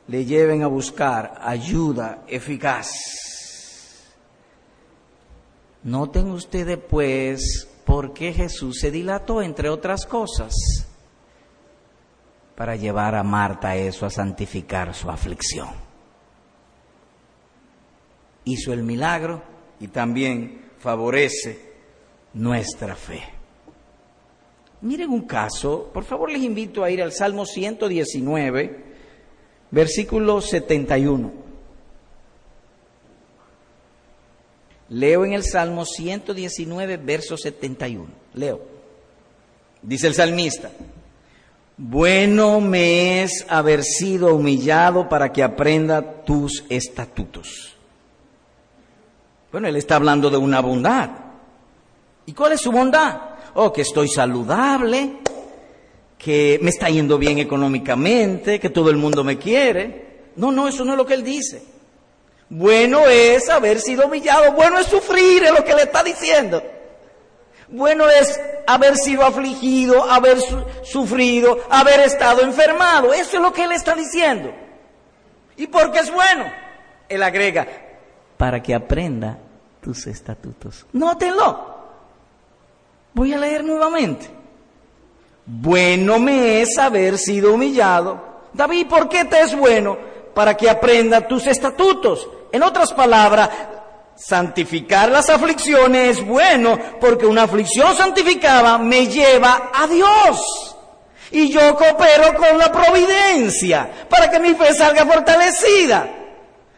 le 0.06 0.24
lleven 0.24 0.62
a 0.62 0.68
buscar 0.68 1.40
ayuda 1.42 2.24
eficaz. 2.28 2.90
Noten 5.82 6.30
ustedes 6.30 6.78
pues 6.78 7.68
por 7.84 8.12
qué 8.12 8.32
Jesús 8.32 8.78
se 8.80 8.90
dilató, 8.90 9.42
entre 9.42 9.68
otras 9.68 10.06
cosas 10.06 10.54
para 12.58 12.74
llevar 12.74 13.14
a 13.14 13.22
Marta 13.22 13.76
eso, 13.76 14.04
a 14.04 14.10
santificar 14.10 14.92
su 14.92 15.08
aflicción. 15.08 15.68
Hizo 18.42 18.72
el 18.72 18.82
milagro 18.82 19.44
y 19.78 19.86
también 19.86 20.62
favorece 20.80 21.56
nuestra 22.34 22.96
fe. 22.96 23.22
Miren 24.80 25.10
un 25.10 25.20
caso, 25.20 25.88
por 25.94 26.02
favor 26.02 26.32
les 26.32 26.42
invito 26.42 26.82
a 26.82 26.90
ir 26.90 27.00
al 27.00 27.12
Salmo 27.12 27.46
119, 27.46 28.84
versículo 29.70 30.40
71. 30.40 31.32
Leo 34.88 35.24
en 35.24 35.32
el 35.32 35.44
Salmo 35.44 35.84
119, 35.84 36.96
verso 36.96 37.36
71. 37.36 38.08
Leo. 38.34 38.60
Dice 39.80 40.08
el 40.08 40.14
salmista, 40.14 40.72
Bueno 41.80 42.60
me 42.60 43.22
es 43.22 43.46
haber 43.48 43.84
sido 43.84 44.34
humillado 44.34 45.08
para 45.08 45.32
que 45.32 45.44
aprenda 45.44 46.24
tus 46.24 46.64
estatutos. 46.68 47.76
Bueno, 49.52 49.68
él 49.68 49.76
está 49.76 49.94
hablando 49.94 50.28
de 50.28 50.38
una 50.38 50.60
bondad. 50.60 51.08
¿Y 52.26 52.32
cuál 52.32 52.52
es 52.52 52.60
su 52.60 52.72
bondad? 52.72 53.20
Oh, 53.54 53.72
que 53.72 53.82
estoy 53.82 54.08
saludable, 54.08 55.18
que 56.18 56.58
me 56.60 56.70
está 56.70 56.90
yendo 56.90 57.16
bien 57.16 57.38
económicamente, 57.38 58.58
que 58.58 58.70
todo 58.70 58.90
el 58.90 58.96
mundo 58.96 59.22
me 59.22 59.38
quiere. 59.38 60.30
No, 60.34 60.50
no, 60.50 60.66
eso 60.66 60.84
no 60.84 60.92
es 60.92 60.98
lo 60.98 61.06
que 61.06 61.14
él 61.14 61.22
dice. 61.22 61.62
Bueno 62.50 63.06
es 63.06 63.48
haber 63.48 63.78
sido 63.78 64.06
humillado, 64.06 64.52
bueno 64.52 64.80
es 64.80 64.86
sufrir, 64.86 65.44
es 65.44 65.52
lo 65.52 65.64
que 65.64 65.74
le 65.74 65.82
está 65.82 66.02
diciendo. 66.02 66.60
Bueno 67.68 68.08
es 68.08 68.40
haber 68.68 68.96
sido 68.96 69.24
afligido, 69.24 70.04
haber 70.04 70.38
sufrido, 70.82 71.58
haber 71.70 72.00
estado 72.00 72.42
enfermado. 72.42 73.14
Eso 73.14 73.38
es 73.38 73.42
lo 73.42 73.50
que 73.50 73.64
él 73.64 73.72
está 73.72 73.94
diciendo. 73.94 74.52
¿Y 75.56 75.66
por 75.66 75.90
qué 75.90 76.00
es 76.00 76.12
bueno? 76.12 76.44
Él 77.08 77.22
agrega, 77.22 77.66
para 78.36 78.62
que 78.62 78.74
aprenda 78.74 79.38
tus 79.80 80.06
estatutos. 80.06 80.84
Nótenlo. 80.92 81.78
Voy 83.14 83.32
a 83.32 83.38
leer 83.38 83.64
nuevamente. 83.64 84.28
Bueno 85.46 86.18
me 86.18 86.60
es 86.60 86.76
haber 86.76 87.16
sido 87.16 87.54
humillado. 87.54 88.22
David, 88.52 88.86
¿por 88.86 89.08
qué 89.08 89.24
te 89.24 89.40
es 89.40 89.56
bueno? 89.56 89.96
Para 90.34 90.54
que 90.54 90.68
aprenda 90.68 91.26
tus 91.26 91.46
estatutos. 91.46 92.28
En 92.52 92.62
otras 92.62 92.92
palabras, 92.92 93.48
santificar 94.18 95.10
las 95.10 95.30
aflicciones 95.30 96.18
es 96.18 96.26
bueno 96.26 96.78
porque 97.00 97.26
una 97.26 97.44
aflicción 97.44 97.94
santificada 97.94 98.76
me 98.78 99.06
lleva 99.06 99.70
a 99.72 99.86
Dios. 99.86 100.76
Y 101.30 101.50
yo 101.50 101.76
coopero 101.76 102.34
con 102.34 102.58
la 102.58 102.72
providencia 102.72 104.06
para 104.08 104.30
que 104.30 104.40
mi 104.40 104.54
fe 104.54 104.74
salga 104.74 105.06
fortalecida. 105.06 106.08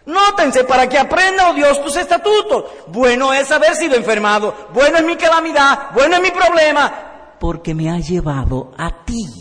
Nótense 0.06 0.64
para 0.64 0.88
que 0.88 0.99
aprenda, 0.99 1.50
oh 1.50 1.54
Dios, 1.54 1.82
tus 1.82 1.97
estatutos. 1.97 2.64
Bueno 2.88 3.32
es 3.32 3.50
haber 3.52 3.75
sido 3.76 3.94
enfermado, 3.94 4.70
bueno 4.73 4.99
es 4.99 5.04
mi 5.04 5.16
calamidad, 5.16 5.90
bueno 5.94 6.16
es 6.16 6.23
mi 6.23 6.30
problema, 6.30 7.37
porque 7.38 7.75
me 7.75 7.90
ha 7.90 7.99
llevado 7.99 8.73
a 8.76 9.04
ti. 9.04 9.39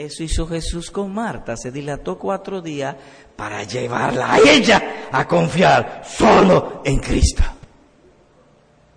Eso 0.00 0.22
hizo 0.22 0.46
Jesús 0.46 0.90
con 0.90 1.12
Marta, 1.12 1.58
se 1.58 1.70
dilató 1.70 2.18
cuatro 2.18 2.62
días 2.62 2.96
para 3.36 3.64
llevarla 3.64 4.32
a 4.32 4.38
ella 4.38 5.08
a 5.12 5.28
confiar 5.28 6.00
solo 6.06 6.80
en 6.86 7.00
Cristo. 7.00 7.42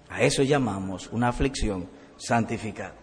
A 0.07 0.21
eso 0.21 0.43
llamamos 0.43 1.09
una 1.11 1.27
aflicción 1.27 1.89
santificada. 2.15 2.93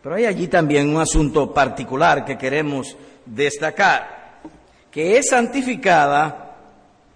Pero 0.00 0.14
hay 0.14 0.26
allí 0.26 0.46
también 0.46 0.94
un 0.94 1.00
asunto 1.00 1.52
particular 1.52 2.24
que 2.24 2.38
queremos 2.38 2.96
destacar, 3.26 4.38
que 4.92 5.18
es 5.18 5.30
santificada 5.30 6.56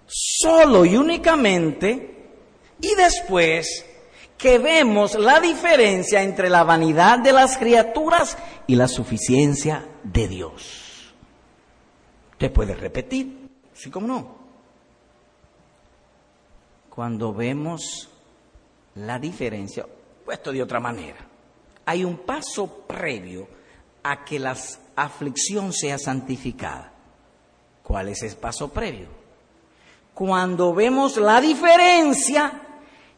solo 0.05 0.83
y 0.83 0.97
únicamente 0.97 2.27
y 2.81 2.93
después 2.95 3.85
que 4.43 4.57
vemos 4.57 5.15
la 5.15 5.39
diferencia 5.39 6.21
entre 6.21 6.49
la 6.49 6.65
vanidad 6.65 7.17
de 7.19 7.31
las 7.31 7.57
criaturas 7.57 8.37
y 8.67 8.75
la 8.75 8.89
suficiencia 8.89 9.87
de 10.03 10.27
Dios. 10.27 11.13
¿Te 12.37 12.49
puede 12.49 12.75
repetir? 12.75 13.49
Sí, 13.73 13.89
como 13.89 14.05
no. 14.05 14.35
Cuando 16.89 17.33
vemos 17.33 18.09
la 18.95 19.17
diferencia, 19.17 19.85
puesto 20.25 20.51
de 20.51 20.61
otra 20.61 20.81
manera, 20.81 21.25
hay 21.85 22.03
un 22.03 22.17
paso 22.17 22.67
previo 22.85 23.47
a 24.03 24.25
que 24.25 24.39
la 24.39 24.57
aflicción 24.97 25.71
sea 25.71 25.97
santificada. 25.97 26.91
¿Cuál 27.81 28.09
es 28.09 28.21
ese 28.21 28.35
paso 28.35 28.73
previo? 28.73 29.07
Cuando 30.13 30.73
vemos 30.73 31.15
la 31.15 31.39
diferencia 31.39 32.62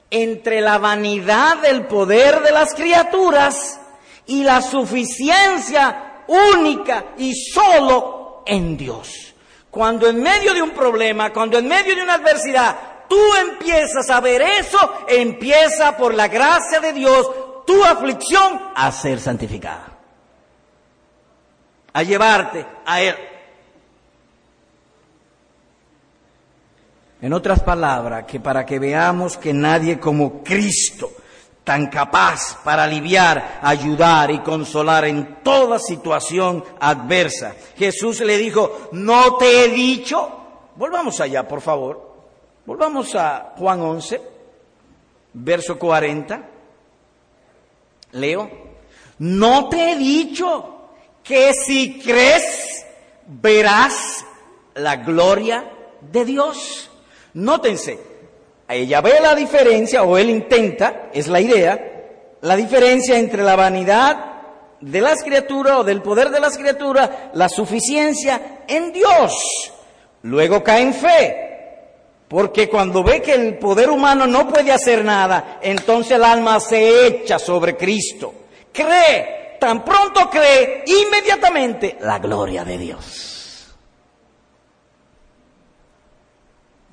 entre 0.09 0.61
la 0.61 0.77
vanidad 0.77 1.57
del 1.57 1.87
poder 1.87 2.41
de 2.41 2.51
las 2.51 2.73
criaturas 2.73 3.79
y 4.27 4.43
la 4.43 4.61
suficiencia 4.61 6.23
única 6.27 7.13
y 7.17 7.33
solo 7.35 8.43
en 8.45 8.77
Dios. 8.77 9.33
Cuando 9.69 10.07
en 10.07 10.21
medio 10.21 10.53
de 10.53 10.61
un 10.61 10.71
problema, 10.71 11.33
cuando 11.33 11.57
en 11.57 11.67
medio 11.67 11.95
de 11.95 12.03
una 12.03 12.15
adversidad, 12.15 12.77
tú 13.09 13.19
empiezas 13.41 14.09
a 14.09 14.21
ver 14.21 14.41
eso, 14.41 15.05
empieza 15.07 15.97
por 15.97 16.13
la 16.13 16.27
gracia 16.27 16.79
de 16.79 16.93
Dios 16.93 17.29
tu 17.65 17.83
aflicción 17.83 18.61
a 18.75 18.91
ser 18.91 19.19
santificada, 19.19 19.87
a 21.91 22.03
llevarte 22.03 22.65
a 22.85 23.01
Él. 23.01 23.15
En 27.25 27.33
otras 27.33 27.63
palabras, 27.63 28.25
que 28.25 28.39
para 28.39 28.67
que 28.67 28.77
veamos 28.77 29.35
que 29.35 29.51
nadie 29.51 29.99
como 29.99 30.43
Cristo, 30.43 31.09
tan 31.63 31.87
capaz 31.87 32.59
para 32.63 32.83
aliviar, 32.83 33.61
ayudar 33.63 34.29
y 34.29 34.41
consolar 34.41 35.05
en 35.05 35.39
toda 35.41 35.79
situación 35.79 36.63
adversa, 36.79 37.55
Jesús 37.77 38.19
le 38.19 38.37
dijo, 38.37 38.89
no 38.91 39.37
te 39.37 39.65
he 39.65 39.69
dicho, 39.69 40.39
volvamos 40.75 41.19
allá, 41.19 41.47
por 41.47 41.61
favor, 41.61 42.13
volvamos 42.63 43.15
a 43.15 43.55
Juan 43.57 43.81
11, 43.81 44.21
verso 45.33 45.79
40, 45.79 46.47
leo, 48.11 48.51
no 49.17 49.67
te 49.67 49.93
he 49.93 49.95
dicho 49.95 50.91
que 51.23 51.55
si 51.55 51.97
crees 51.97 52.85
verás 53.25 54.23
la 54.75 54.97
gloria 54.97 55.71
de 56.01 56.23
Dios. 56.23 56.91
Nótense, 57.35 57.99
ella 58.67 59.01
ve 59.01 59.19
la 59.21 59.35
diferencia, 59.35 60.03
o 60.03 60.17
él 60.17 60.29
intenta, 60.29 61.09
es 61.13 61.27
la 61.27 61.41
idea, 61.41 62.37
la 62.41 62.55
diferencia 62.55 63.17
entre 63.17 63.43
la 63.43 63.57
vanidad 63.57 64.17
de 64.79 65.01
las 65.01 65.21
criaturas 65.21 65.79
o 65.79 65.83
del 65.83 66.01
poder 66.01 66.29
de 66.29 66.39
las 66.39 66.57
criaturas, 66.57 67.09
la 67.33 67.49
suficiencia 67.49 68.63
en 68.69 68.93
Dios. 68.93 69.73
Luego 70.21 70.63
cae 70.63 70.83
en 70.83 70.93
fe, 70.93 71.35
porque 72.29 72.69
cuando 72.69 73.03
ve 73.03 73.21
que 73.21 73.33
el 73.33 73.57
poder 73.57 73.89
humano 73.89 74.25
no 74.27 74.47
puede 74.47 74.71
hacer 74.71 75.03
nada, 75.03 75.59
entonces 75.61 76.13
el 76.13 76.23
alma 76.23 76.61
se 76.61 77.05
echa 77.05 77.37
sobre 77.37 77.75
Cristo. 77.75 78.33
Cree, 78.71 79.57
tan 79.59 79.83
pronto 79.83 80.29
cree, 80.29 80.85
inmediatamente 80.85 81.97
la 81.99 82.17
gloria 82.17 82.63
de 82.63 82.77
Dios. 82.77 83.34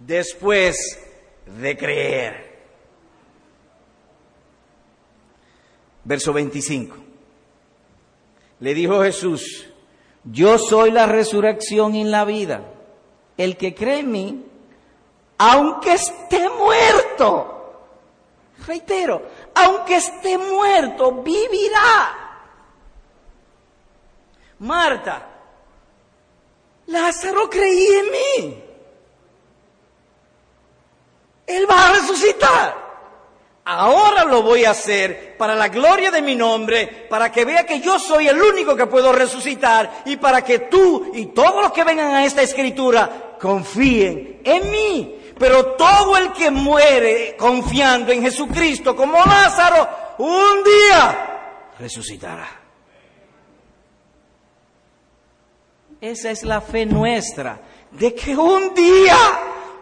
Después 0.06 0.76
de 1.46 1.76
creer. 1.76 2.52
Verso 6.04 6.32
25. 6.32 6.96
Le 8.60 8.74
dijo 8.74 9.02
Jesús, 9.02 9.68
yo 10.24 10.58
soy 10.58 10.90
la 10.90 11.06
resurrección 11.06 11.94
y 11.94 12.04
la 12.04 12.24
vida. 12.24 12.64
El 13.36 13.56
que 13.56 13.74
cree 13.74 14.00
en 14.00 14.10
mí, 14.10 14.46
aunque 15.38 15.94
esté 15.94 16.48
muerto, 16.48 17.88
reitero, 18.66 19.22
aunque 19.54 19.96
esté 19.96 20.38
muerto, 20.38 21.22
vivirá. 21.22 22.18
Marta, 24.60 25.28
Lázaro 26.86 27.48
creía 27.50 28.00
en 28.00 28.10
mí. 28.10 28.64
Él 31.56 31.66
va 31.70 31.88
a 31.88 31.92
resucitar. 31.92 32.82
Ahora 33.64 34.24
lo 34.24 34.42
voy 34.42 34.64
a 34.64 34.70
hacer 34.70 35.36
para 35.36 35.54
la 35.54 35.68
gloria 35.68 36.10
de 36.10 36.20
mi 36.20 36.34
nombre, 36.34 37.06
para 37.08 37.30
que 37.30 37.44
vea 37.44 37.64
que 37.64 37.80
yo 37.80 37.98
soy 37.98 38.26
el 38.26 38.42
único 38.42 38.74
que 38.74 38.86
puedo 38.86 39.12
resucitar 39.12 40.02
y 40.04 40.16
para 40.16 40.42
que 40.42 40.60
tú 40.60 41.12
y 41.14 41.26
todos 41.26 41.62
los 41.62 41.72
que 41.72 41.84
vengan 41.84 42.12
a 42.12 42.24
esta 42.24 42.42
escritura 42.42 43.36
confíen 43.40 44.40
en 44.44 44.70
mí. 44.70 45.18
Pero 45.38 45.74
todo 45.76 46.16
el 46.16 46.32
que 46.32 46.50
muere 46.50 47.36
confiando 47.36 48.10
en 48.12 48.22
Jesucristo 48.22 48.96
como 48.96 49.18
Lázaro, 49.18 49.88
un 50.18 50.64
día 50.64 51.72
resucitará. 51.78 52.48
Esa 56.00 56.32
es 56.32 56.42
la 56.42 56.60
fe 56.60 56.84
nuestra, 56.84 57.60
de 57.92 58.12
que 58.12 58.36
un 58.36 58.74
día 58.74 59.16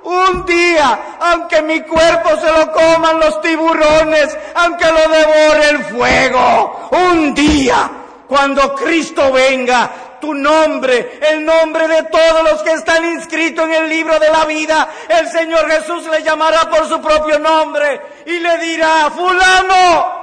un 0.05 0.45
día, 0.45 1.17
aunque 1.21 1.63
mi 1.63 1.83
cuerpo 1.83 2.31
se 2.37 2.51
lo 2.53 2.73
coman 2.73 3.21
los 3.21 3.41
tiburones, 3.41 4.37
aunque 4.55 4.87
lo 4.87 5.09
devore 5.09 5.71
el 5.71 5.85
fuego, 5.85 6.89
un 6.93 7.35
día, 7.35 7.91
cuando 8.27 8.75
Cristo 8.75 9.33
venga, 9.33 9.91
tu 10.21 10.35
nombre, 10.35 11.19
el 11.31 11.45
nombre 11.45 11.89
de 11.89 12.03
todos 12.05 12.43
los 12.51 12.63
que 12.63 12.73
están 12.73 13.05
inscritos 13.05 13.65
en 13.67 13.75
el 13.75 13.89
libro 13.89 14.19
de 14.19 14.31
la 14.31 14.45
vida, 14.45 14.89
el 15.09 15.29
Señor 15.29 15.71
Jesús 15.71 16.07
le 16.07 16.23
llamará 16.23 16.69
por 16.71 16.87
su 16.89 17.01
propio 17.01 17.39
nombre 17.39 18.01
y 18.27 18.39
le 18.39 18.59
dirá, 18.59 19.11
fulano, 19.11 20.21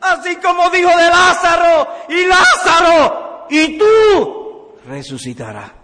Así 0.00 0.36
como 0.36 0.70
dijo 0.70 0.88
de 0.88 1.08
Lázaro, 1.08 1.88
y 2.08 2.24
Lázaro, 2.24 3.46
y 3.50 3.78
tú 3.78 4.78
resucitarás. 4.86 5.79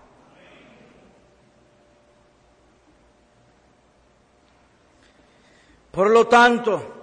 Por 5.97 6.11
lo 6.11 6.27
tanto, 6.29 6.97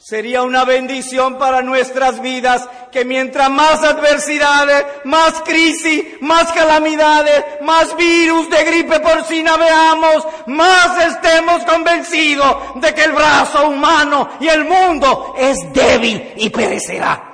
Sería 0.00 0.42
una 0.42 0.64
bendición 0.64 1.38
para 1.38 1.60
nuestras 1.60 2.22
vidas 2.22 2.68
que 2.92 3.04
mientras 3.04 3.50
más 3.50 3.82
adversidades, 3.82 4.86
más 5.02 5.42
crisis, 5.42 6.04
más 6.20 6.52
calamidades, 6.52 7.60
más 7.62 7.96
virus 7.96 8.48
de 8.48 8.62
gripe 8.62 9.00
porcina 9.00 9.56
veamos, 9.56 10.24
más 10.46 11.04
estemos 11.04 11.64
convencidos 11.64 12.80
de 12.80 12.94
que 12.94 13.02
el 13.02 13.12
brazo 13.12 13.68
humano 13.68 14.30
y 14.38 14.46
el 14.46 14.64
mundo 14.64 15.34
es 15.36 15.56
débil 15.72 16.32
y 16.36 16.48
perecerá. 16.48 17.24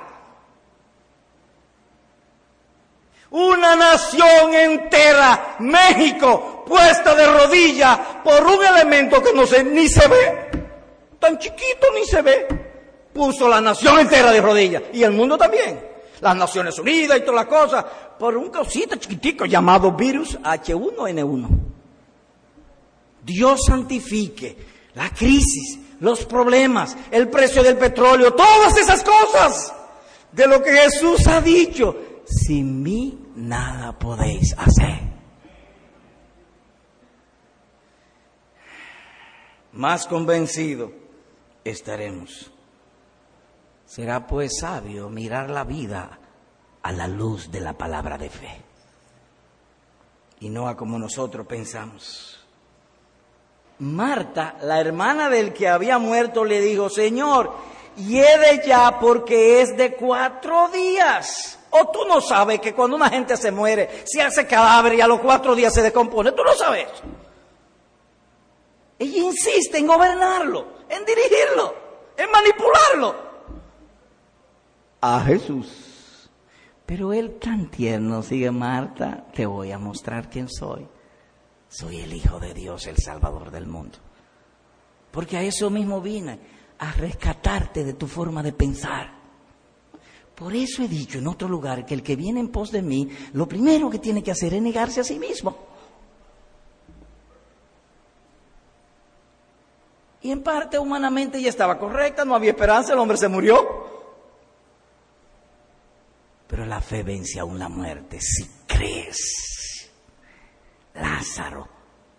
Una 3.29 3.75
nación 3.75 4.55
entera, 4.55 5.57
México, 5.59 6.63
puesta 6.65 7.13
de 7.13 7.27
rodillas 7.27 7.99
por 8.23 8.43
un 8.43 8.65
elemento 8.65 9.21
que 9.21 9.33
no 9.33 9.45
se, 9.45 9.63
ni 9.63 9.87
se 9.87 10.07
ve 10.07 10.44
tan 11.19 11.37
chiquito 11.37 11.87
ni 11.93 12.05
se 12.05 12.21
ve, 12.21 12.47
puso 13.13 13.47
la 13.47 13.61
nación 13.61 13.99
entera 13.99 14.31
de 14.31 14.41
rodillas 14.41 14.83
y 14.93 15.03
el 15.03 15.11
mundo 15.11 15.37
también. 15.37 15.95
Las 16.21 16.35
Naciones 16.35 16.77
Unidas 16.79 17.17
y 17.17 17.21
todas 17.21 17.45
las 17.45 17.45
cosas, 17.45 17.85
por 18.17 18.35
un 18.37 18.49
cosito 18.49 18.95
chiquitico 18.95 19.45
llamado 19.45 19.91
virus 19.91 20.39
H1N1. 20.39 21.47
Dios 23.23 23.61
santifique 23.67 24.57
la 24.93 25.09
crisis, 25.09 25.79
los 25.99 26.25
problemas, 26.25 26.95
el 27.11 27.29
precio 27.29 27.63
del 27.63 27.77
petróleo, 27.77 28.33
todas 28.33 28.77
esas 28.77 29.03
cosas 29.03 29.73
de 30.31 30.47
lo 30.47 30.61
que 30.63 30.71
Jesús 30.71 31.27
ha 31.27 31.41
dicho. 31.41 31.97
Sin 32.25 32.81
mí 32.81 33.17
nada 33.35 33.97
podéis 33.97 34.55
hacer. 34.57 34.99
Más 39.73 40.07
convencido 40.07 41.04
estaremos. 41.65 42.51
Será 43.85 44.25
pues 44.25 44.59
sabio 44.59 45.09
mirar 45.09 45.49
la 45.49 45.65
vida 45.65 46.19
a 46.81 46.91
la 46.91 47.07
luz 47.07 47.51
de 47.51 47.59
la 47.59 47.73
palabra 47.73 48.17
de 48.17 48.29
fe 48.29 48.61
y 50.39 50.49
no 50.49 50.67
a 50.67 50.77
como 50.77 50.97
nosotros 50.99 51.45
pensamos. 51.47 52.39
Marta, 53.79 54.55
la 54.61 54.79
hermana 54.79 55.29
del 55.29 55.53
que 55.53 55.67
había 55.67 55.97
muerto, 55.97 56.45
le 56.45 56.61
dijo, 56.61 56.89
Señor, 56.89 57.51
hiede 57.97 58.65
ya 58.65 58.99
porque 58.99 59.61
es 59.61 59.75
de 59.75 59.95
cuatro 59.95 60.69
días. 60.69 61.59
O 61.71 61.89
tú 61.89 62.05
no 62.07 62.21
sabes 62.21 62.61
que 62.61 62.73
cuando 62.73 62.95
una 62.95 63.09
gente 63.09 63.35
se 63.35 63.51
muere, 63.51 64.03
se 64.05 64.21
hace 64.21 64.47
cadáver 64.47 64.93
y 64.93 65.01
a 65.01 65.07
los 65.07 65.19
cuatro 65.19 65.55
días 65.55 65.73
se 65.73 65.81
decompone. 65.81 66.31
Tú 66.31 66.43
no 66.43 66.53
sabes. 66.53 66.87
Ella 68.97 69.23
insiste 69.23 69.77
en 69.77 69.87
gobernarlo 69.87 70.75
en 70.89 71.05
dirigirlo, 71.05 71.75
en 72.17 72.31
manipularlo 72.31 73.15
a 75.01 75.21
Jesús. 75.21 76.29
Pero 76.85 77.13
él 77.13 77.37
tan 77.39 77.69
tierno 77.69 78.21
sigue, 78.21 78.51
Marta, 78.51 79.25
te 79.33 79.45
voy 79.45 79.71
a 79.71 79.79
mostrar 79.79 80.29
quién 80.29 80.47
soy. 80.49 80.87
Soy 81.67 82.01
el 82.01 82.13
Hijo 82.13 82.39
de 82.39 82.53
Dios, 82.53 82.85
el 82.87 82.97
Salvador 82.97 83.51
del 83.51 83.65
mundo. 83.65 83.97
Porque 85.11 85.37
a 85.37 85.41
eso 85.41 85.69
mismo 85.69 85.99
vine, 85.99 86.39
a 86.77 86.91
rescatarte 86.91 87.83
de 87.83 87.93
tu 87.93 88.07
forma 88.07 88.43
de 88.43 88.53
pensar. 88.53 89.15
Por 90.35 90.53
eso 90.53 90.83
he 90.83 90.87
dicho 90.87 91.17
en 91.17 91.27
otro 91.27 91.47
lugar 91.47 91.85
que 91.85 91.93
el 91.93 92.03
que 92.03 92.15
viene 92.15 92.39
en 92.39 92.49
pos 92.49 92.71
de 92.71 92.81
mí, 92.81 93.09
lo 93.33 93.47
primero 93.47 93.89
que 93.89 93.99
tiene 93.99 94.21
que 94.21 94.31
hacer 94.31 94.53
es 94.53 94.61
negarse 94.61 95.01
a 95.01 95.03
sí 95.03 95.17
mismo. 95.17 95.74
Y 100.25 100.31
en 100.31 100.41
parte 100.41 100.79
humanamente 100.79 101.39
ya 101.39 101.49
estaba 101.49 101.77
correcta, 101.77 102.25
no 102.25 102.33
había 102.33 102.49
esperanza, 102.49 102.93
el 102.93 102.97
hombre 102.97 103.15
se 103.15 103.27
murió. 103.27 103.85
Pero 106.47 106.65
la 106.65 106.81
fe 106.81 107.03
vence 107.03 107.39
aún 107.39 107.59
la 107.59 107.69
muerte. 107.69 108.19
Si 108.19 108.43
crees, 108.65 109.87
Lázaro 110.95 111.69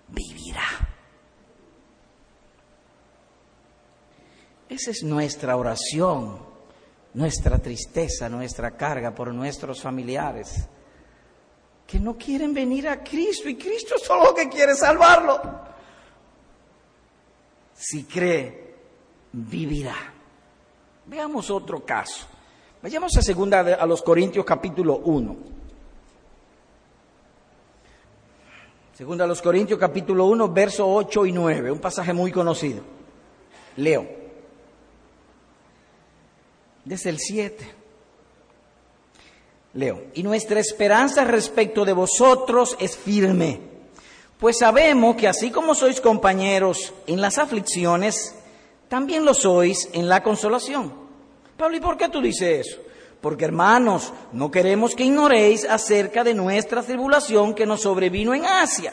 vivirá. 0.06 0.62
Esa 4.68 4.92
es 4.92 5.02
nuestra 5.02 5.56
oración, 5.56 6.38
nuestra 7.14 7.58
tristeza, 7.58 8.28
nuestra 8.28 8.76
carga 8.76 9.12
por 9.16 9.34
nuestros 9.34 9.82
familiares 9.82 10.68
que 11.84 11.98
no 11.98 12.16
quieren 12.16 12.54
venir 12.54 12.88
a 12.88 13.02
Cristo 13.02 13.48
y 13.48 13.56
Cristo 13.56 13.96
solo 13.98 14.32
que 14.32 14.48
quiere 14.48 14.76
salvarlo 14.76 15.65
si 17.76 18.04
cree, 18.04 18.74
vivirá. 19.32 19.96
Veamos 21.06 21.50
otro 21.50 21.84
caso. 21.84 22.26
Vayamos 22.82 23.16
a 23.16 23.22
segunda 23.22 23.60
a 23.60 23.86
los 23.86 24.02
Corintios 24.02 24.44
capítulo 24.44 24.98
1. 24.98 25.36
Segunda 28.94 29.24
a 29.24 29.26
los 29.26 29.42
Corintios 29.42 29.78
capítulo 29.78 30.24
1, 30.26 30.48
verso 30.52 30.88
8 30.88 31.26
y 31.26 31.32
9, 31.32 31.70
un 31.70 31.80
pasaje 31.80 32.14
muy 32.14 32.32
conocido. 32.32 32.82
Leo. 33.76 34.06
Desde 36.82 37.10
el 37.10 37.18
7. 37.18 37.74
Leo. 39.74 40.04
Y 40.14 40.22
nuestra 40.22 40.60
esperanza 40.60 41.24
respecto 41.24 41.84
de 41.84 41.92
vosotros 41.92 42.74
es 42.80 42.96
firme 42.96 43.65
pues 44.38 44.58
sabemos 44.58 45.16
que 45.16 45.28
así 45.28 45.50
como 45.50 45.74
sois 45.74 46.00
compañeros 46.00 46.92
en 47.06 47.20
las 47.20 47.38
aflicciones, 47.38 48.34
también 48.88 49.24
lo 49.24 49.34
sois 49.34 49.88
en 49.92 50.08
la 50.08 50.22
consolación. 50.22 50.92
Pablo, 51.56 51.76
¿y 51.76 51.80
por 51.80 51.96
qué 51.96 52.08
tú 52.08 52.20
dices 52.20 52.66
eso? 52.66 52.80
Porque 53.20 53.46
hermanos, 53.46 54.12
no 54.32 54.50
queremos 54.50 54.94
que 54.94 55.04
ignoréis 55.04 55.64
acerca 55.64 56.22
de 56.22 56.34
nuestra 56.34 56.82
tribulación 56.82 57.54
que 57.54 57.66
nos 57.66 57.82
sobrevino 57.82 58.34
en 58.34 58.44
Asia. 58.44 58.92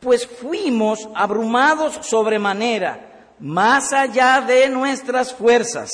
Pues 0.00 0.26
fuimos 0.26 1.08
abrumados 1.14 1.98
sobremanera, 2.06 3.34
más 3.38 3.92
allá 3.92 4.40
de 4.40 4.68
nuestras 4.70 5.34
fuerzas, 5.34 5.90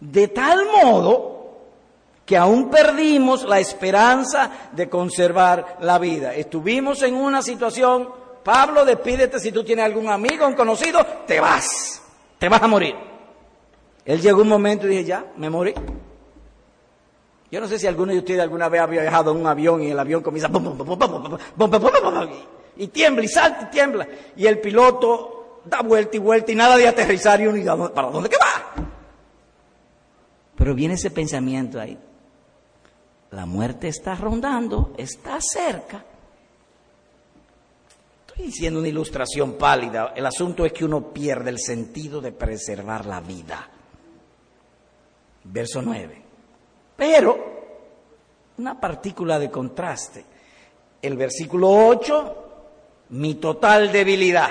de 0.00 0.26
tal 0.26 0.66
modo 0.66 1.41
que 2.32 2.38
aún 2.38 2.70
perdimos 2.70 3.44
la 3.44 3.60
esperanza 3.60 4.70
de 4.72 4.88
conservar 4.88 5.76
la 5.82 5.98
vida. 5.98 6.34
Estuvimos 6.34 7.02
en 7.02 7.14
una 7.14 7.42
situación, 7.42 8.08
Pablo, 8.42 8.86
despídete 8.86 9.38
si 9.38 9.52
tú 9.52 9.62
tienes 9.62 9.84
algún 9.84 10.08
amigo, 10.08 10.46
un 10.46 10.54
conocido, 10.54 11.04
te 11.26 11.40
vas, 11.40 12.02
te 12.38 12.48
vas 12.48 12.62
a 12.62 12.66
morir. 12.66 12.94
Él 14.06 14.22
llegó 14.22 14.40
un 14.40 14.48
momento 14.48 14.86
y 14.86 14.88
dije, 14.88 15.04
ya, 15.04 15.26
me 15.36 15.50
morí. 15.50 15.74
Yo 17.50 17.60
no 17.60 17.68
sé 17.68 17.78
si 17.78 17.86
alguno 17.86 18.12
de 18.12 18.20
ustedes 18.20 18.40
alguna 18.40 18.70
vez 18.70 18.80
había 18.80 19.02
viajado 19.02 19.32
en 19.32 19.36
un 19.36 19.46
avión 19.46 19.82
y 19.82 19.90
el 19.90 19.98
avión 19.98 20.22
comienza 20.22 20.48
y 22.78 22.86
tiembla 22.86 23.24
y 23.26 23.28
salta 23.28 23.64
y 23.64 23.70
tiembla 23.70 24.08
y 24.36 24.46
el 24.46 24.58
piloto 24.58 25.60
da 25.66 25.82
vuelta 25.82 26.16
y 26.16 26.20
vuelta 26.20 26.50
y 26.50 26.54
nada 26.54 26.78
de 26.78 26.88
aterrizar 26.88 27.42
y 27.42 27.46
uno 27.46 27.92
¿para 27.92 28.08
dónde 28.08 28.30
que 28.30 28.38
va? 28.38 28.86
Pero 30.56 30.74
viene 30.74 30.94
ese 30.94 31.10
pensamiento 31.10 31.78
ahí. 31.78 31.98
La 33.32 33.46
muerte 33.46 33.88
está 33.88 34.14
rondando, 34.14 34.92
está 34.96 35.38
cerca. 35.40 36.04
Estoy 38.26 38.46
diciendo 38.46 38.78
una 38.78 38.88
ilustración 38.88 39.54
pálida. 39.54 40.12
El 40.14 40.26
asunto 40.26 40.66
es 40.66 40.72
que 40.72 40.84
uno 40.84 41.12
pierde 41.12 41.50
el 41.50 41.58
sentido 41.58 42.20
de 42.20 42.32
preservar 42.32 43.06
la 43.06 43.20
vida. 43.20 43.68
Verso 45.44 45.80
9. 45.80 46.22
Pero, 46.96 47.38
una 48.58 48.78
partícula 48.78 49.38
de 49.38 49.50
contraste. 49.50 50.24
El 51.00 51.16
versículo 51.16 51.70
8, 51.70 52.36
mi 53.10 53.36
total 53.36 53.90
debilidad. 53.90 54.50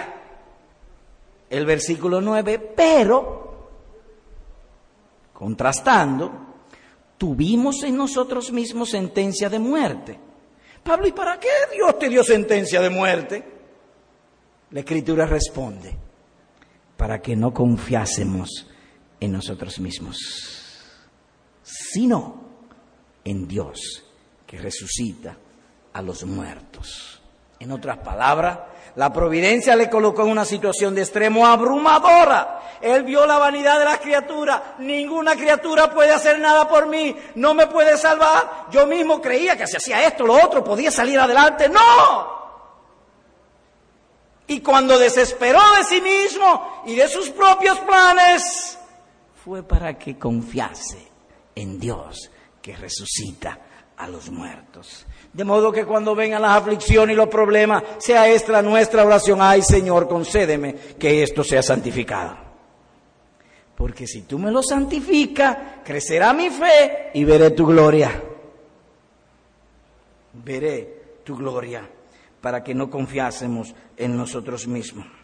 El 1.50 1.66
versículo 1.68 2.20
9, 2.20 2.74
pero, 2.76 3.70
contrastando, 5.34 6.51
tuvimos 7.22 7.84
en 7.84 7.96
nosotros 7.98 8.52
mismos 8.52 8.90
sentencia 8.90 9.48
de 9.48 9.60
muerte. 9.60 10.18
Pablo, 10.82 11.08
¿y 11.08 11.12
para 11.12 11.40
qué 11.40 11.50
Dios 11.72 12.00
te 12.00 12.10
dio 12.10 12.24
sentencia 12.24 12.82
de 12.82 12.90
muerte? 12.90 13.46
La 14.72 14.80
escritura 14.80 15.28
responde, 15.28 15.96
para 16.98 17.22
que 17.22 17.36
no 17.36 17.54
confiásemos 17.54 18.68
en 19.20 19.34
nosotros 19.34 19.80
mismos, 19.80 20.18
sino 21.62 22.44
en 23.24 23.48
Dios 23.48 24.04
que 24.48 24.58
resucita 24.58 25.38
a 25.94 26.02
los 26.02 26.24
muertos. 26.24 27.22
En 27.60 27.72
otras 27.72 28.00
palabras, 28.00 28.62
la 28.96 29.14
providencia 29.14 29.76
le 29.76 29.90
colocó 29.90 30.24
en 30.24 30.30
una 30.30 30.46
situación 30.46 30.94
de 30.94 31.02
extremo 31.02 31.48
abrumadora. 31.48 32.60
Él 32.82 33.04
vio 33.04 33.26
la 33.26 33.38
vanidad 33.38 33.80
de 33.80 33.86
las 33.86 34.00
criaturas. 34.00 34.62
Ninguna 34.80 35.36
criatura 35.36 35.92
puede 35.92 36.12
hacer 36.12 36.40
nada 36.40 36.68
por 36.68 36.88
mí. 36.88 37.16
No 37.36 37.54
me 37.54 37.68
puede 37.68 37.98
salvar. 37.98 38.68
Yo 38.72 38.88
mismo 38.88 39.22
creía 39.22 39.56
que 39.56 39.68
si 39.68 39.78
hacía 39.78 40.06
esto, 40.06 40.26
lo 40.26 40.34
otro, 40.34 40.64
podía 40.64 40.92
salir 40.92 41.20
adelante. 41.20 41.70
¡No! 41.70 42.42
Y 44.48 44.60
cuando 44.60 45.00
desesperó 45.00 45.62
de 45.78 45.84
sí 45.86 46.02
mismo 46.02 46.84
y 46.86 46.96
de 46.96 47.08
sus 47.08 47.30
propios 47.30 47.80
planes, 47.80 48.78
fue 49.46 49.64
para 49.64 49.98
que 49.98 50.20
confiase 50.20 51.08
en 51.56 51.80
Dios 51.80 52.30
que 52.62 52.76
resucita 52.76 53.58
a 54.02 54.08
los 54.08 54.32
muertos. 54.32 55.06
De 55.32 55.44
modo 55.44 55.72
que 55.72 55.86
cuando 55.86 56.16
vengan 56.16 56.42
las 56.42 56.58
aflicciones 56.58 57.14
y 57.14 57.18
los 57.18 57.30
problemas, 57.30 57.84
sea 58.00 58.28
esta 58.28 58.62
nuestra 58.64 59.06
oración, 59.06 59.40
ay 59.42 59.62
Señor, 59.62 60.08
concédeme 60.08 60.74
que 60.98 61.22
esto 61.22 61.44
sea 61.44 61.62
santificado. 61.62 62.36
Porque 63.76 64.08
si 64.08 64.24
tú 64.24 64.40
me 64.40 64.50
lo 64.50 64.64
santificas, 64.64 65.56
crecerá 65.84 66.34
mi 66.34 66.50
fe 66.50 67.12
y 67.14 67.24
veré 67.24 67.52
tu 67.52 67.68
gloria. 67.68 68.24
Veré 70.34 71.20
tu 71.24 71.38
gloria 71.38 71.88
para 72.42 72.64
que 72.64 72.74
no 72.74 72.90
confiásemos 72.90 73.76
en 73.98 74.18
nosotros 74.18 74.68
mismos. 74.68 75.21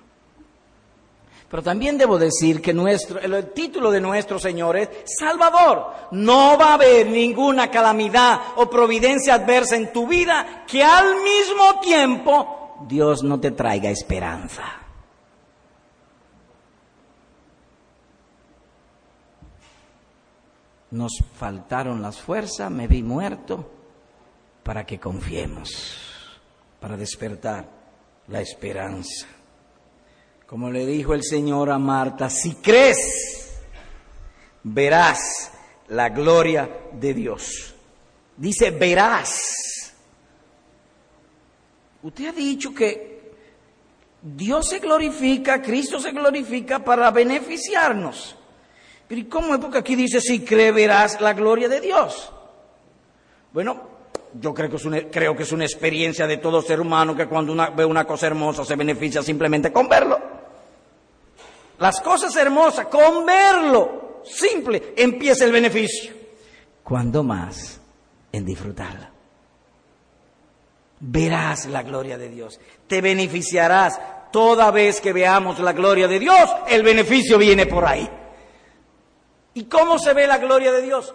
Pero 1.49 1.63
también 1.63 1.97
debo 1.97 2.17
decir 2.17 2.61
que 2.61 2.73
nuestro, 2.73 3.19
el 3.19 3.53
título 3.53 3.89
de 3.89 4.01
nuestro 4.01 4.37
Señor 4.37 4.75
es 4.75 4.89
Salvador. 5.05 5.93
No 6.11 6.57
va 6.57 6.71
a 6.71 6.73
haber 6.73 7.07
ninguna 7.07 7.71
calamidad 7.71 8.39
o 8.57 8.69
providencia 8.69 9.35
adversa 9.35 9.77
en 9.77 9.93
tu 9.93 10.07
vida 10.07 10.65
que 10.67 10.83
al 10.83 11.15
mismo 11.21 11.79
tiempo 11.81 12.85
Dios 12.87 13.23
no 13.23 13.39
te 13.39 13.51
traiga 13.51 13.89
esperanza. 13.89 14.63
Nos 20.91 21.23
faltaron 21.37 22.01
las 22.01 22.19
fuerzas, 22.19 22.71
me 22.71 22.87
vi 22.87 23.03
muerto, 23.03 23.69
para 24.63 24.85
que 24.85 24.99
confiemos, 24.99 26.39
para 26.79 26.97
despertar 26.97 27.65
la 28.27 28.41
esperanza. 28.41 29.27
Como 30.47 30.71
le 30.71 30.85
dijo 30.85 31.13
el 31.13 31.23
Señor 31.23 31.69
a 31.69 31.77
Marta, 31.77 32.29
si 32.29 32.55
crees, 32.55 33.59
verás 34.63 35.51
la 35.89 36.07
gloria 36.07 36.69
de 36.93 37.13
Dios. 37.13 37.75
Dice, 38.37 38.71
verás. 38.71 39.93
Usted 42.01 42.27
ha 42.27 42.31
dicho 42.31 42.73
que 42.73 43.33
Dios 44.21 44.69
se 44.69 44.79
glorifica, 44.79 45.61
Cristo 45.61 45.99
se 45.99 46.11
glorifica 46.11 46.79
para 46.79 47.11
beneficiarnos. 47.11 48.37
Pero 49.05 49.19
¿y 49.19 49.25
cómo 49.25 49.53
es? 49.53 49.59
Porque 49.59 49.79
aquí 49.79 49.95
dice, 49.97 50.21
si 50.21 50.45
crees, 50.45 50.73
verás 50.73 51.19
la 51.19 51.33
gloria 51.33 51.67
de 51.67 51.81
Dios. 51.81 52.31
Bueno, 53.51 53.81
yo 54.39 54.53
creo 54.53 54.69
que, 54.69 54.77
es 54.77 54.85
una, 54.85 55.01
creo 55.09 55.35
que 55.35 55.43
es 55.43 55.51
una 55.51 55.65
experiencia 55.65 56.25
de 56.25 56.37
todo 56.37 56.61
ser 56.61 56.79
humano 56.79 57.17
que 57.17 57.27
cuando 57.27 57.53
ve 57.75 57.83
una 57.83 58.05
cosa 58.05 58.27
hermosa 58.27 58.63
se 58.63 58.77
beneficia 58.77 59.21
simplemente 59.21 59.73
con 59.73 59.89
verlo. 59.89 60.36
Las 61.79 62.01
cosas 62.01 62.35
hermosas, 62.35 62.87
con 62.87 63.25
verlo, 63.25 64.21
simple, 64.23 64.93
empieza 64.95 65.45
el 65.45 65.51
beneficio. 65.51 66.13
Cuando 66.83 67.23
más 67.23 67.79
en 68.31 68.45
disfrutarla. 68.45 69.11
Verás 70.99 71.67
la 71.67 71.83
gloria 71.83 72.17
de 72.17 72.29
Dios. 72.29 72.59
Te 72.87 73.01
beneficiarás 73.01 73.99
toda 74.31 74.71
vez 74.71 74.99
que 74.99 75.13
veamos 75.13 75.59
la 75.59 75.73
gloria 75.73 76.07
de 76.07 76.19
Dios. 76.19 76.49
El 76.67 76.83
beneficio 76.83 77.37
viene 77.37 77.65
por 77.65 77.85
ahí. 77.85 78.09
¿Y 79.53 79.65
cómo 79.65 79.99
se 79.99 80.13
ve 80.13 80.27
la 80.27 80.37
gloria 80.37 80.71
de 80.71 80.81
Dios? 80.81 81.13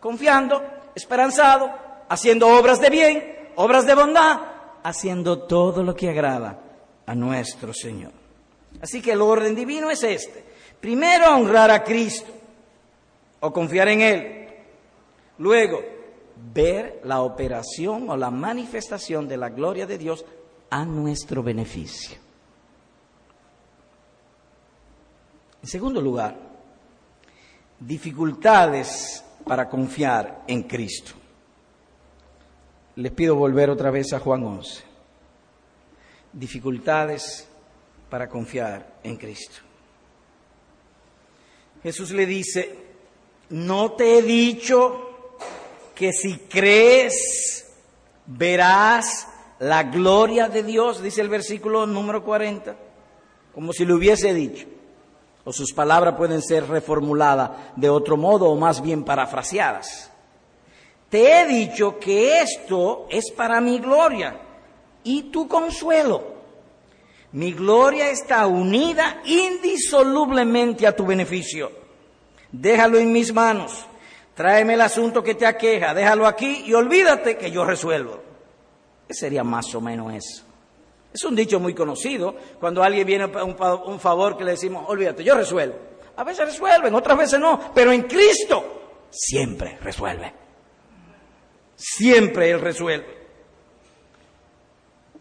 Confiando, 0.00 0.62
esperanzado, 0.94 1.70
haciendo 2.08 2.48
obras 2.48 2.80
de 2.80 2.90
bien, 2.90 3.50
obras 3.56 3.86
de 3.86 3.94
bondad, 3.94 4.40
haciendo 4.82 5.40
todo 5.40 5.82
lo 5.82 5.94
que 5.94 6.10
agrada 6.10 6.60
a 7.06 7.14
nuestro 7.14 7.72
Señor. 7.72 8.23
Así 8.80 9.00
que 9.00 9.12
el 9.12 9.22
orden 9.22 9.54
divino 9.54 9.90
es 9.90 10.02
este. 10.02 10.44
Primero 10.80 11.34
honrar 11.34 11.70
a 11.70 11.82
Cristo 11.82 12.30
o 13.40 13.52
confiar 13.52 13.88
en 13.88 14.00
Él. 14.00 14.48
Luego, 15.38 15.80
ver 16.52 17.00
la 17.04 17.22
operación 17.22 18.08
o 18.10 18.16
la 18.16 18.30
manifestación 18.30 19.26
de 19.26 19.36
la 19.36 19.48
gloria 19.50 19.86
de 19.86 19.98
Dios 19.98 20.24
a 20.70 20.84
nuestro 20.84 21.42
beneficio. 21.42 22.18
En 25.62 25.68
segundo 25.68 26.00
lugar, 26.00 26.36
dificultades 27.80 29.24
para 29.46 29.68
confiar 29.68 30.42
en 30.46 30.64
Cristo. 30.64 31.12
Les 32.96 33.12
pido 33.12 33.34
volver 33.34 33.70
otra 33.70 33.90
vez 33.90 34.12
a 34.12 34.20
Juan 34.20 34.44
11. 34.44 34.84
Dificultades 36.32 37.48
para 38.14 38.28
confiar 38.28 39.00
en 39.02 39.16
Cristo. 39.16 39.56
Jesús 41.82 42.12
le 42.12 42.26
dice, 42.26 42.78
no 43.48 43.90
te 43.94 44.18
he 44.18 44.22
dicho 44.22 45.34
que 45.96 46.12
si 46.12 46.36
crees 46.38 47.66
verás 48.26 49.26
la 49.58 49.82
gloria 49.82 50.48
de 50.48 50.62
Dios, 50.62 51.02
dice 51.02 51.22
el 51.22 51.28
versículo 51.28 51.88
número 51.88 52.22
40, 52.22 52.76
como 53.52 53.72
si 53.72 53.84
le 53.84 53.94
hubiese 53.94 54.32
dicho. 54.32 54.68
O 55.42 55.52
sus 55.52 55.72
palabras 55.72 56.14
pueden 56.16 56.40
ser 56.40 56.68
reformuladas 56.68 57.50
de 57.74 57.88
otro 57.88 58.16
modo 58.16 58.46
o 58.48 58.54
más 58.54 58.80
bien 58.80 59.02
parafraseadas. 59.02 60.12
Te 61.10 61.40
he 61.40 61.46
dicho 61.48 61.98
que 61.98 62.42
esto 62.42 63.08
es 63.10 63.32
para 63.32 63.60
mi 63.60 63.80
gloria 63.80 64.40
y 65.02 65.32
tu 65.32 65.48
consuelo. 65.48 66.33
Mi 67.34 67.52
gloria 67.52 68.10
está 68.10 68.46
unida 68.46 69.20
indisolublemente 69.24 70.86
a 70.86 70.94
tu 70.94 71.04
beneficio. 71.04 71.72
Déjalo 72.52 72.96
en 72.98 73.10
mis 73.10 73.32
manos. 73.32 73.86
Tráeme 74.34 74.74
el 74.74 74.80
asunto 74.80 75.20
que 75.20 75.34
te 75.34 75.44
aqueja. 75.44 75.94
Déjalo 75.94 76.28
aquí 76.28 76.62
y 76.64 76.74
olvídate 76.74 77.36
que 77.36 77.50
yo 77.50 77.64
resuelvo. 77.64 78.22
¿Qué 79.08 79.14
sería 79.14 79.42
más 79.42 79.74
o 79.74 79.80
menos 79.80 80.14
eso? 80.14 80.44
Es 81.12 81.24
un 81.24 81.34
dicho 81.34 81.58
muy 81.58 81.74
conocido. 81.74 82.36
Cuando 82.60 82.84
alguien 82.84 83.04
viene 83.04 83.24
a 83.24 83.42
un, 83.42 83.56
un 83.86 83.98
favor 83.98 84.36
que 84.38 84.44
le 84.44 84.52
decimos, 84.52 84.84
olvídate, 84.86 85.24
yo 85.24 85.34
resuelvo. 85.34 85.74
A 86.16 86.22
veces 86.22 86.46
resuelven, 86.46 86.94
otras 86.94 87.18
veces 87.18 87.40
no. 87.40 87.72
Pero 87.74 87.90
en 87.90 88.02
Cristo 88.02 89.08
siempre 89.10 89.76
resuelve. 89.82 90.32
Siempre 91.74 92.50
Él 92.52 92.60
resuelve 92.60 93.23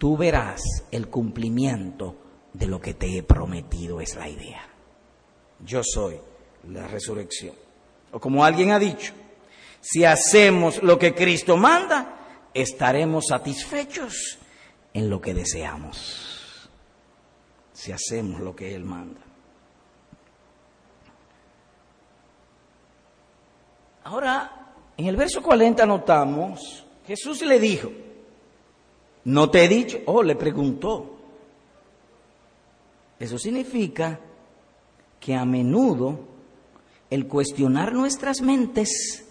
tú 0.03 0.17
verás 0.17 0.61
el 0.91 1.07
cumplimiento 1.07 2.17
de 2.51 2.67
lo 2.67 2.81
que 2.81 2.93
te 2.93 3.17
he 3.17 3.23
prometido, 3.23 4.01
es 4.01 4.17
la 4.17 4.27
idea. 4.27 4.61
Yo 5.65 5.81
soy 5.81 6.19
la 6.67 6.89
resurrección. 6.89 7.55
O 8.11 8.19
como 8.19 8.43
alguien 8.43 8.71
ha 8.71 8.79
dicho, 8.79 9.13
si 9.79 10.03
hacemos 10.03 10.83
lo 10.83 10.99
que 10.99 11.15
Cristo 11.15 11.55
manda, 11.55 12.49
estaremos 12.53 13.27
satisfechos 13.29 14.39
en 14.93 15.09
lo 15.09 15.21
que 15.21 15.33
deseamos. 15.33 16.69
Si 17.71 17.93
hacemos 17.93 18.41
lo 18.41 18.53
que 18.53 18.75
Él 18.75 18.83
manda. 18.83 19.21
Ahora, 24.03 24.73
en 24.97 25.05
el 25.05 25.15
verso 25.15 25.41
40 25.41 25.85
notamos, 25.85 26.85
Jesús 27.07 27.41
le 27.43 27.57
dijo, 27.57 27.89
no 29.25 29.49
te 29.49 29.63
he 29.63 29.67
dicho, 29.67 29.99
oh, 30.05 30.23
le 30.23 30.35
preguntó. 30.35 31.17
Eso 33.19 33.37
significa 33.37 34.19
que 35.19 35.35
a 35.35 35.45
menudo 35.45 36.19
el 37.09 37.27
cuestionar 37.27 37.93
nuestras 37.93 38.41
mentes 38.41 39.25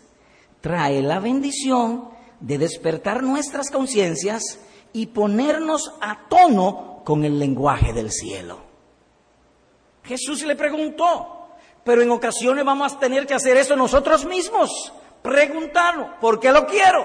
trae 0.61 1.03
la 1.03 1.21
bendición 1.21 2.09
de 2.41 2.59
despertar 2.59 3.23
nuestras 3.23 3.71
conciencias 3.71 4.61
y 4.93 5.07
ponernos 5.07 5.93
a 6.01 6.29
tono 6.29 7.03
con 7.05 7.25
el 7.25 7.39
lenguaje 7.39 7.93
del 7.93 8.11
cielo. 8.11 8.61
Jesús 10.05 10.43
le 10.45 10.57
preguntó, 10.57 11.49
pero 11.85 12.03
en 12.03 12.11
ocasiones 12.11 12.65
vamos 12.65 12.95
a 12.95 12.99
tener 12.99 13.27
que 13.27 13.35
hacer 13.35 13.57
eso 13.57 13.77
nosotros 13.77 14.25
mismos, 14.25 14.93
preguntarnos, 15.23 16.19
¿por 16.21 16.41
qué 16.41 16.51
lo 16.53 16.67
quiero? 16.67 17.05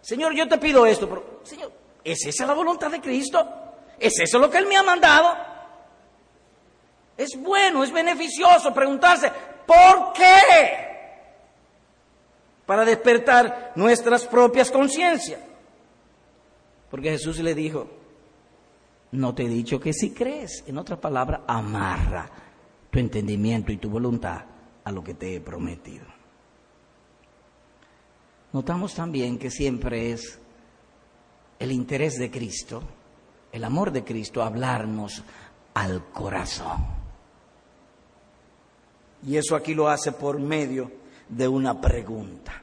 Señor, 0.00 0.34
yo 0.34 0.48
te 0.48 0.58
pido 0.58 0.86
esto, 0.86 1.08
pero, 1.08 1.40
Señor, 1.44 1.72
¿es 2.02 2.24
esa 2.26 2.46
la 2.46 2.54
voluntad 2.54 2.90
de 2.90 3.00
Cristo? 3.00 3.46
¿Es 3.98 4.18
eso 4.18 4.38
lo 4.38 4.50
que 4.50 4.58
Él 4.58 4.66
me 4.66 4.76
ha 4.76 4.82
mandado? 4.82 5.36
Es 7.16 7.38
bueno, 7.38 7.84
es 7.84 7.92
beneficioso 7.92 8.72
preguntarse, 8.72 9.30
¿por 9.66 10.12
qué? 10.14 10.88
Para 12.64 12.84
despertar 12.84 13.72
nuestras 13.74 14.26
propias 14.26 14.70
conciencias. 14.70 15.40
Porque 16.90 17.10
Jesús 17.10 17.38
le 17.40 17.54
dijo, 17.54 17.88
no 19.12 19.34
te 19.34 19.44
he 19.44 19.48
dicho 19.48 19.78
que 19.78 19.92
si 19.92 20.10
crees, 20.10 20.64
en 20.66 20.78
otras 20.78 20.98
palabras, 20.98 21.42
amarra 21.46 22.30
tu 22.90 22.98
entendimiento 22.98 23.70
y 23.70 23.76
tu 23.76 23.90
voluntad 23.90 24.44
a 24.82 24.90
lo 24.90 25.04
que 25.04 25.14
te 25.14 25.36
he 25.36 25.40
prometido. 25.40 26.19
Notamos 28.52 28.94
también 28.94 29.38
que 29.38 29.50
siempre 29.50 30.12
es 30.12 30.38
el 31.58 31.72
interés 31.72 32.18
de 32.18 32.30
Cristo, 32.30 32.82
el 33.52 33.64
amor 33.64 33.92
de 33.92 34.04
Cristo, 34.04 34.42
hablarnos 34.42 35.22
al 35.74 36.10
corazón. 36.12 36.86
Y 39.26 39.36
eso 39.36 39.54
aquí 39.54 39.74
lo 39.74 39.88
hace 39.88 40.12
por 40.12 40.40
medio 40.40 40.90
de 41.28 41.46
una 41.46 41.80
pregunta. 41.80 42.62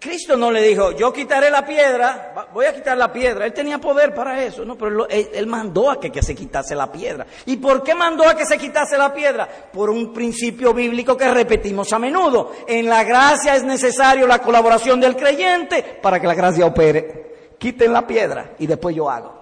Cristo 0.00 0.36
no 0.36 0.52
le 0.52 0.62
dijo, 0.62 0.92
yo 0.92 1.12
quitaré 1.12 1.50
la 1.50 1.66
piedra, 1.66 2.48
voy 2.54 2.66
a 2.66 2.74
quitar 2.74 2.96
la 2.96 3.12
piedra. 3.12 3.46
Él 3.46 3.52
tenía 3.52 3.78
poder 3.78 4.14
para 4.14 4.44
eso, 4.44 4.64
¿no? 4.64 4.78
Pero 4.78 5.08
él, 5.08 5.46
mandó 5.48 5.90
a 5.90 5.98
que, 5.98 6.12
que, 6.12 6.22
se 6.22 6.36
quitase 6.36 6.76
la 6.76 6.92
piedra. 6.92 7.26
¿Y 7.46 7.56
por 7.56 7.82
qué 7.82 7.96
mandó 7.96 8.28
a 8.28 8.36
que 8.36 8.46
se 8.46 8.58
quitase 8.58 8.96
la 8.96 9.12
piedra? 9.12 9.48
Por 9.72 9.90
un 9.90 10.12
principio 10.12 10.72
bíblico 10.72 11.16
que 11.16 11.28
repetimos 11.28 11.92
a 11.92 11.98
menudo. 11.98 12.52
En 12.68 12.88
la 12.88 13.02
gracia 13.02 13.56
es 13.56 13.64
necesario 13.64 14.28
la 14.28 14.38
colaboración 14.38 15.00
del 15.00 15.16
creyente 15.16 15.82
para 16.00 16.20
que 16.20 16.28
la 16.28 16.34
gracia 16.34 16.64
opere. 16.64 17.56
Quiten 17.58 17.92
la 17.92 18.06
piedra 18.06 18.52
y 18.60 18.68
después 18.68 18.94
yo 18.94 19.10
hago. 19.10 19.36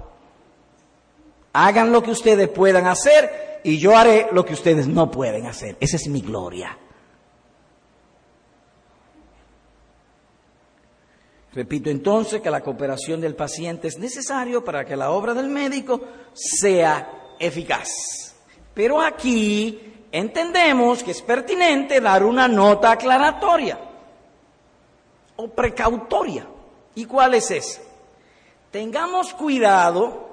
Hagan 1.52 1.92
lo 1.92 2.02
que 2.02 2.12
ustedes 2.12 2.48
puedan 2.48 2.86
hacer 2.86 3.60
y 3.62 3.78
yo 3.78 3.94
haré 3.94 4.28
lo 4.32 4.42
que 4.44 4.54
ustedes 4.54 4.86
no 4.86 5.10
pueden 5.10 5.46
hacer. 5.46 5.76
Esa 5.80 5.96
es 5.96 6.08
mi 6.08 6.22
gloria. 6.22 6.78
Repito 11.56 11.88
entonces 11.88 12.42
que 12.42 12.50
la 12.50 12.60
cooperación 12.60 13.18
del 13.18 13.34
paciente 13.34 13.88
es 13.88 13.98
necesario 13.98 14.62
para 14.62 14.84
que 14.84 14.94
la 14.94 15.10
obra 15.10 15.32
del 15.32 15.48
médico 15.48 16.02
sea 16.34 17.32
eficaz. 17.38 18.34
Pero 18.74 19.00
aquí 19.00 20.06
entendemos 20.12 21.02
que 21.02 21.12
es 21.12 21.22
pertinente 21.22 21.98
dar 22.02 22.24
una 22.24 22.46
nota 22.46 22.90
aclaratoria 22.90 23.78
o 25.36 25.48
precautoria. 25.48 26.46
¿Y 26.94 27.06
cuál 27.06 27.32
es 27.32 27.50
esa? 27.50 27.80
Tengamos 28.70 29.32
cuidado 29.32 30.28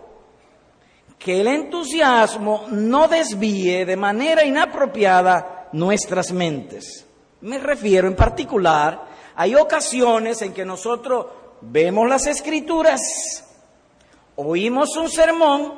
que 1.17 1.39
el 1.39 1.47
entusiasmo 1.47 2.65
no 2.69 3.07
desvíe 3.07 3.85
de 3.85 3.95
manera 3.95 4.43
inapropiada 4.43 5.69
nuestras 5.71 6.33
mentes. 6.33 7.05
Me 7.39 7.59
refiero 7.59 8.09
en 8.09 8.15
particular 8.17 9.12
hay 9.35 9.55
ocasiones 9.55 10.41
en 10.41 10.53
que 10.53 10.65
nosotros 10.65 11.25
vemos 11.61 12.07
las 12.07 12.27
escrituras, 12.27 13.01
oímos 14.35 14.95
un 14.97 15.09
sermón, 15.09 15.73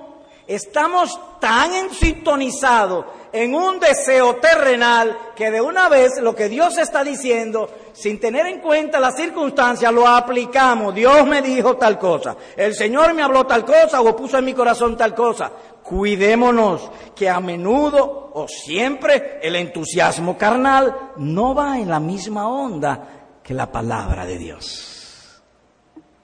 estamos 0.48 1.20
tan 1.40 1.90
sintonizados 1.92 3.06
en 3.32 3.54
un 3.54 3.80
deseo 3.80 4.36
terrenal 4.36 5.18
que 5.36 5.52
de 5.52 5.62
una 5.62 5.90
vez 5.90 6.22
lo 6.22 6.36
que 6.36 6.48
Dios 6.48 6.78
está 6.78 7.04
diciendo, 7.04 7.70
sin 7.94 8.20
tener 8.20 8.46
en 8.48 8.60
cuenta 8.60 9.00
las 9.00 9.16
circunstancias, 9.16 9.92
lo 9.92 10.08
aplicamos. 10.08 10.96
Dios 10.96 11.26
me 11.28 11.42
dijo 11.42 11.76
tal 11.78 12.00
cosa, 12.00 12.36
el 12.56 12.74
Señor 12.74 13.14
me 13.14 13.24
habló 13.24 13.46
tal 13.46 13.66
cosa 13.66 14.02
o 14.02 14.16
puso 14.16 14.38
en 14.38 14.46
mi 14.46 14.54
corazón 14.54 14.96
tal 14.96 15.14
cosa. 15.14 15.52
Cuidémonos 15.84 16.90
que 17.16 17.30
a 17.30 17.40
menudo 17.40 18.32
o 18.34 18.48
siempre 18.48 19.40
el 19.44 19.56
entusiasmo 19.56 20.38
carnal 20.38 21.12
no 21.18 21.54
va 21.54 21.78
en 21.78 21.90
la 21.90 22.00
misma 22.00 22.48
onda 22.48 23.25
que 23.46 23.54
la 23.54 23.72
palabra 23.72 24.26
de 24.26 24.40
Dios. 24.40 25.44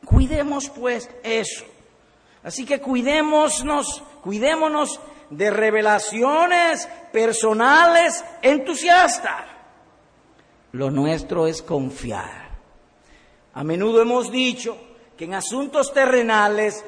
Cuidemos 0.04 0.70
pues 0.70 1.08
eso. 1.24 1.64
Así 2.44 2.66
que 2.66 2.82
cuidémonos, 2.82 4.02
cuidémonos 4.24 5.00
de 5.30 5.52
revelaciones 5.52 6.90
personales 7.14 8.26
entusiastas. 8.42 9.46
Lo 10.72 10.90
nuestro 10.90 11.46
es 11.46 11.62
confiar. 11.62 12.58
A 13.54 13.64
menudo 13.64 14.02
hemos 14.02 14.32
dicho 14.32 14.76
que 15.16 15.26
en 15.26 15.36
asuntos 15.36 15.94
terrenales 15.94 16.84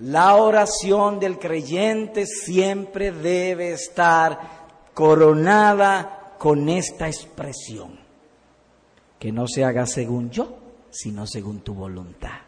la 0.00 0.34
oración 0.34 1.18
del 1.18 1.38
creyente 1.38 2.26
siempre 2.26 3.10
debe 3.10 3.72
estar 3.72 4.38
coronada 4.92 6.34
con 6.38 6.68
esta 6.68 7.06
expresión 7.06 8.01
que 9.22 9.30
no 9.30 9.46
se 9.46 9.64
haga 9.64 9.86
según 9.86 10.30
yo, 10.30 10.48
sino 10.90 11.28
según 11.28 11.60
tu 11.60 11.74
voluntad. 11.74 12.40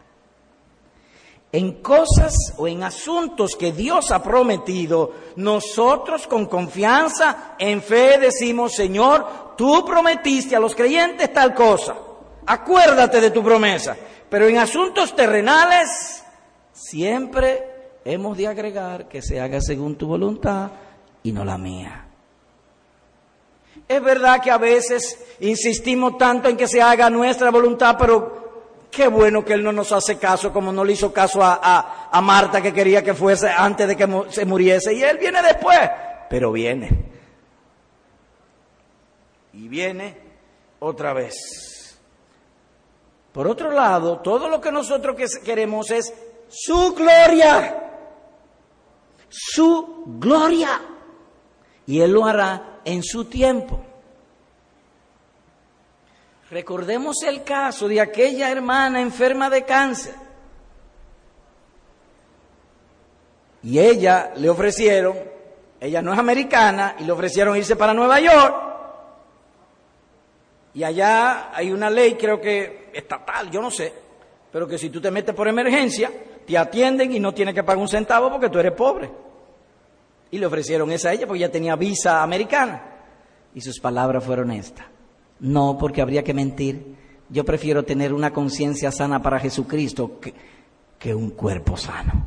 En 1.52 1.80
cosas 1.80 2.34
o 2.56 2.66
en 2.66 2.82
asuntos 2.82 3.54
que 3.54 3.70
Dios 3.70 4.10
ha 4.10 4.20
prometido, 4.20 5.12
nosotros 5.36 6.26
con 6.26 6.46
confianza, 6.46 7.54
en 7.60 7.80
fe 7.80 8.18
decimos, 8.18 8.72
Señor, 8.72 9.54
tú 9.56 9.84
prometiste 9.86 10.56
a 10.56 10.58
los 10.58 10.74
creyentes 10.74 11.32
tal 11.32 11.54
cosa, 11.54 11.94
acuérdate 12.44 13.20
de 13.20 13.30
tu 13.30 13.44
promesa. 13.44 13.96
Pero 14.28 14.48
en 14.48 14.58
asuntos 14.58 15.14
terrenales, 15.14 16.24
siempre 16.72 18.00
hemos 18.04 18.36
de 18.36 18.48
agregar 18.48 19.06
que 19.06 19.22
se 19.22 19.40
haga 19.40 19.60
según 19.60 19.94
tu 19.94 20.08
voluntad 20.08 20.72
y 21.22 21.30
no 21.30 21.44
la 21.44 21.56
mía. 21.56 22.08
Es 23.86 24.02
verdad 24.02 24.40
que 24.42 24.50
a 24.50 24.58
veces 24.58 25.18
insistimos 25.40 26.16
tanto 26.16 26.48
en 26.48 26.56
que 26.56 26.66
se 26.66 26.80
haga 26.80 27.10
nuestra 27.10 27.50
voluntad, 27.50 27.96
pero 27.98 28.44
qué 28.90 29.08
bueno 29.08 29.44
que 29.44 29.52
Él 29.52 29.62
no 29.62 29.72
nos 29.72 29.92
hace 29.92 30.16
caso 30.16 30.52
como 30.52 30.72
no 30.72 30.84
le 30.84 30.94
hizo 30.94 31.12
caso 31.12 31.42
a, 31.42 32.08
a, 32.10 32.20
Marta 32.22 32.62
que 32.62 32.72
quería 32.72 33.02
que 33.02 33.12
fuese 33.12 33.48
antes 33.48 33.86
de 33.88 33.96
que 33.96 34.08
se 34.30 34.46
muriese. 34.46 34.94
Y 34.94 35.02
Él 35.02 35.18
viene 35.18 35.42
después, 35.42 35.78
pero 36.30 36.50
viene. 36.52 37.12
Y 39.52 39.68
viene 39.68 40.16
otra 40.78 41.12
vez. 41.12 41.98
Por 43.32 43.46
otro 43.46 43.70
lado, 43.70 44.20
todo 44.20 44.48
lo 44.48 44.60
que 44.60 44.72
nosotros 44.72 45.16
queremos 45.44 45.90
es 45.90 46.14
su 46.48 46.94
gloria. 46.94 47.82
Su 49.28 50.04
gloria. 50.06 50.80
Y 51.86 52.00
Él 52.00 52.12
lo 52.12 52.24
hará 52.24 52.73
en 52.84 53.02
su 53.02 53.26
tiempo. 53.26 53.80
Recordemos 56.50 57.22
el 57.22 57.42
caso 57.42 57.88
de 57.88 58.00
aquella 58.00 58.50
hermana 58.50 59.00
enferma 59.00 59.50
de 59.50 59.64
cáncer. 59.64 60.14
Y 63.62 63.78
ella 63.78 64.32
le 64.36 64.50
ofrecieron, 64.50 65.16
ella 65.80 66.02
no 66.02 66.12
es 66.12 66.18
americana, 66.18 66.96
y 66.98 67.04
le 67.04 67.12
ofrecieron 67.12 67.56
irse 67.56 67.76
para 67.76 67.94
Nueva 67.94 68.20
York. 68.20 68.54
Y 70.74 70.84
allá 70.84 71.50
hay 71.54 71.72
una 71.72 71.88
ley, 71.88 72.14
creo 72.14 72.40
que 72.40 72.90
estatal, 72.92 73.50
yo 73.50 73.62
no 73.62 73.70
sé, 73.70 73.92
pero 74.52 74.68
que 74.68 74.76
si 74.76 74.90
tú 74.90 75.00
te 75.00 75.10
metes 75.10 75.34
por 75.34 75.48
emergencia, 75.48 76.10
te 76.46 76.58
atienden 76.58 77.12
y 77.12 77.20
no 77.20 77.32
tienes 77.32 77.54
que 77.54 77.64
pagar 77.64 77.80
un 77.80 77.88
centavo 77.88 78.30
porque 78.30 78.50
tú 78.50 78.58
eres 78.58 78.72
pobre. 78.72 79.10
Y 80.34 80.38
le 80.38 80.46
ofrecieron 80.46 80.90
esa 80.90 81.10
a 81.10 81.12
ella 81.12 81.28
porque 81.28 81.44
ella 81.44 81.52
tenía 81.52 81.76
visa 81.76 82.20
americana. 82.20 82.82
Y 83.54 83.60
sus 83.60 83.78
palabras 83.78 84.24
fueron 84.24 84.50
estas. 84.50 84.84
No, 85.38 85.78
porque 85.78 86.02
habría 86.02 86.24
que 86.24 86.34
mentir. 86.34 86.96
Yo 87.28 87.44
prefiero 87.44 87.84
tener 87.84 88.12
una 88.12 88.32
conciencia 88.32 88.90
sana 88.90 89.22
para 89.22 89.38
Jesucristo 89.38 90.18
que, 90.18 90.34
que 90.98 91.14
un 91.14 91.30
cuerpo 91.30 91.76
sano. 91.76 92.26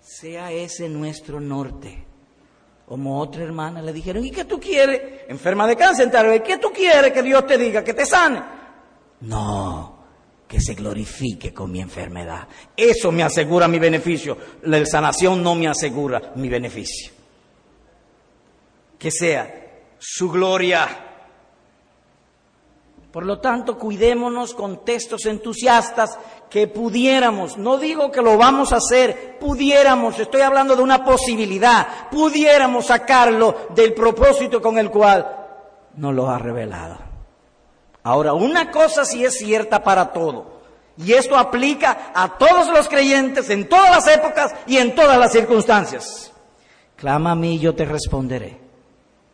Sea 0.00 0.52
ese 0.52 0.88
nuestro 0.88 1.40
norte. 1.40 2.04
Como 2.86 3.18
otra 3.18 3.42
hermana 3.42 3.82
le 3.82 3.92
dijeron, 3.92 4.24
¿y 4.24 4.30
qué 4.30 4.44
tú 4.44 4.60
quieres? 4.60 5.22
Enferma 5.26 5.66
de 5.66 5.74
cáncer, 5.74 6.08
¿qué 6.44 6.58
tú 6.58 6.70
quieres 6.72 7.12
que 7.12 7.22
Dios 7.24 7.44
te 7.48 7.58
diga? 7.58 7.82
Que 7.82 7.94
te 7.94 8.06
sane. 8.06 8.40
No, 9.22 9.99
que 10.50 10.60
se 10.60 10.74
glorifique 10.74 11.54
con 11.54 11.70
mi 11.70 11.80
enfermedad. 11.80 12.48
Eso 12.76 13.12
me 13.12 13.22
asegura 13.22 13.68
mi 13.68 13.78
beneficio. 13.78 14.36
La 14.62 14.84
sanación 14.84 15.44
no 15.44 15.54
me 15.54 15.68
asegura 15.68 16.32
mi 16.34 16.48
beneficio. 16.48 17.12
Que 18.98 19.12
sea 19.12 19.84
su 19.96 20.28
gloria. 20.28 20.88
Por 23.12 23.24
lo 23.24 23.38
tanto, 23.38 23.78
cuidémonos 23.78 24.52
con 24.54 24.84
textos 24.84 25.24
entusiastas 25.26 26.18
que 26.50 26.66
pudiéramos, 26.66 27.56
no 27.56 27.78
digo 27.78 28.10
que 28.10 28.20
lo 28.20 28.36
vamos 28.36 28.72
a 28.72 28.78
hacer, 28.78 29.38
pudiéramos, 29.38 30.18
estoy 30.18 30.40
hablando 30.40 30.74
de 30.74 30.82
una 30.82 31.04
posibilidad, 31.04 32.08
pudiéramos 32.10 32.86
sacarlo 32.86 33.68
del 33.72 33.94
propósito 33.94 34.60
con 34.60 34.78
el 34.78 34.90
cual 34.90 35.28
nos 35.94 36.12
lo 36.12 36.28
ha 36.28 36.38
revelado. 36.38 37.09
Ahora, 38.02 38.32
una 38.32 38.70
cosa 38.70 39.04
sí 39.04 39.24
es 39.24 39.38
cierta 39.38 39.82
para 39.82 40.12
todo, 40.12 40.60
y 40.96 41.12
esto 41.12 41.36
aplica 41.36 42.12
a 42.14 42.36
todos 42.38 42.68
los 42.68 42.88
creyentes 42.88 43.50
en 43.50 43.68
todas 43.68 43.90
las 43.90 44.08
épocas 44.16 44.54
y 44.66 44.76
en 44.78 44.94
todas 44.94 45.18
las 45.18 45.32
circunstancias. 45.32 46.32
Clama 46.96 47.32
a 47.32 47.34
mí 47.34 47.54
y 47.54 47.58
yo 47.58 47.74
te 47.74 47.84
responderé. 47.84 48.58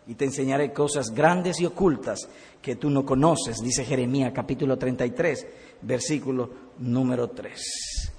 y 0.09 0.15
te 0.15 0.25
enseñaré 0.25 0.73
cosas 0.73 1.11
grandes 1.11 1.61
y 1.61 1.67
ocultas 1.67 2.29
que 2.63 2.77
tú 2.77 2.91
no 2.91 3.05
conoces, 3.05 3.61
dice 3.61 3.85
Jeremías 3.85 4.33
capítulo 4.33 4.79
33, 4.79 5.47
versículo 5.83 6.49
número 6.79 7.29
3. 7.31 8.13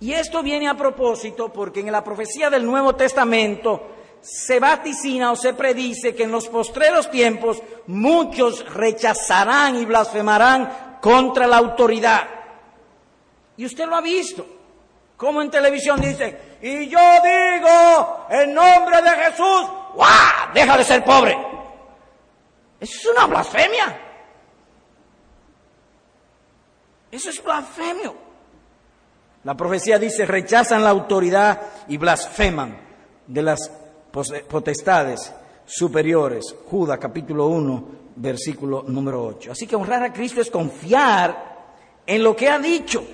Y 0.00 0.12
esto 0.12 0.42
viene 0.42 0.68
a 0.68 0.76
propósito 0.76 1.52
porque 1.52 1.80
en 1.80 1.90
la 1.90 2.04
profecía 2.04 2.50
del 2.50 2.64
Nuevo 2.64 2.94
Testamento 2.94 3.82
se 4.24 4.58
vaticina 4.58 5.30
o 5.32 5.36
se 5.36 5.52
predice 5.52 6.14
que 6.14 6.22
en 6.22 6.32
los 6.32 6.48
postreros 6.48 7.10
tiempos 7.10 7.62
muchos 7.86 8.64
rechazarán 8.72 9.76
y 9.76 9.84
blasfemarán 9.84 10.98
contra 11.02 11.46
la 11.46 11.58
autoridad. 11.58 12.22
Y 13.58 13.66
usted 13.66 13.86
lo 13.86 13.96
ha 13.96 14.00
visto. 14.00 14.46
Como 15.18 15.42
en 15.42 15.50
televisión 15.50 16.00
dice, 16.00 16.56
y 16.62 16.88
yo 16.88 16.98
digo 17.22 18.26
en 18.30 18.54
nombre 18.54 19.02
de 19.02 19.10
Jesús, 19.10 19.66
¡guau! 19.94 20.52
Deja 20.54 20.78
de 20.78 20.84
ser 20.84 21.04
pobre. 21.04 21.36
Eso 22.80 22.98
es 22.98 23.06
una 23.14 23.26
blasfemia. 23.26 24.00
Eso 27.10 27.28
es 27.28 27.44
blasfemio. 27.44 28.16
La 29.44 29.54
profecía 29.54 29.98
dice, 29.98 30.24
rechazan 30.24 30.82
la 30.82 30.90
autoridad 30.90 31.60
y 31.88 31.98
blasfeman 31.98 32.80
de 33.26 33.42
las 33.42 33.70
potestades 34.48 35.32
superiores. 35.66 36.54
Judas 36.70 36.98
capítulo 36.98 37.46
1, 37.48 37.88
versículo 38.16 38.84
número 38.86 39.24
8. 39.24 39.52
Así 39.52 39.66
que 39.66 39.76
honrar 39.76 40.02
a 40.02 40.12
Cristo 40.12 40.40
es 40.40 40.50
confiar 40.50 41.54
en 42.06 42.22
lo 42.22 42.36
que 42.36 42.48
ha 42.48 42.58
dicho 42.58 43.04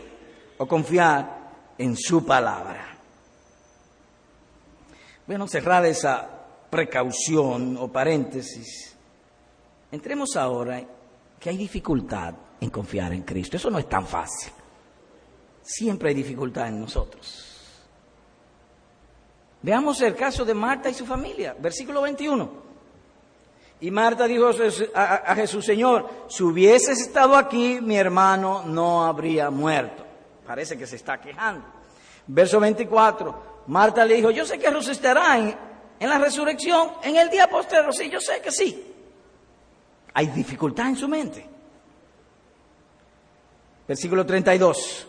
o 0.58 0.66
confiar 0.66 1.74
en 1.78 1.96
su 1.96 2.24
palabra. 2.24 2.98
Bueno, 5.26 5.46
cerrada 5.48 5.88
esa 5.88 6.28
precaución 6.68 7.76
o 7.78 7.88
paréntesis, 7.88 8.94
entremos 9.90 10.36
ahora 10.36 10.82
que 11.38 11.50
hay 11.50 11.56
dificultad 11.56 12.34
en 12.60 12.70
confiar 12.70 13.12
en 13.12 13.22
Cristo. 13.22 13.56
Eso 13.56 13.70
no 13.70 13.78
es 13.78 13.88
tan 13.88 14.06
fácil. 14.06 14.52
Siempre 15.62 16.10
hay 16.10 16.14
dificultad 16.14 16.68
en 16.68 16.80
nosotros. 16.80 17.49
Veamos 19.62 20.00
el 20.00 20.16
caso 20.16 20.44
de 20.44 20.54
Marta 20.54 20.88
y 20.88 20.94
su 20.94 21.04
familia, 21.04 21.54
versículo 21.58 22.02
21. 22.02 22.70
Y 23.82 23.90
Marta 23.90 24.26
dijo 24.26 24.50
a, 24.94 25.34
Jesús, 25.34 25.64
Señor, 25.64 26.08
si 26.28 26.42
hubieses 26.42 27.00
estado 27.00 27.34
aquí, 27.34 27.78
mi 27.80 27.96
hermano 27.96 28.62
no 28.66 29.04
habría 29.04 29.50
muerto. 29.50 30.04
Parece 30.46 30.76
que 30.76 30.86
se 30.86 30.96
está 30.96 31.18
quejando. 31.18 31.64
Verso 32.26 32.60
24. 32.60 33.62
Marta 33.66 34.04
le 34.04 34.16
dijo, 34.16 34.30
yo 34.30 34.44
sé 34.44 34.58
que 34.58 34.70
resucitará 34.70 35.38
en, 35.38 35.56
en 35.98 36.08
la 36.08 36.18
resurrección 36.18 36.90
en 37.02 37.16
el 37.16 37.30
día 37.30 37.48
posterior. 37.48 37.94
Sí, 37.94 38.10
yo 38.10 38.20
sé 38.20 38.40
que 38.42 38.50
sí. 38.50 38.86
Hay 40.12 40.26
dificultad 40.26 40.88
en 40.88 40.96
su 40.96 41.08
mente. 41.08 41.46
Versículo 43.88 44.26
32. 44.26 45.06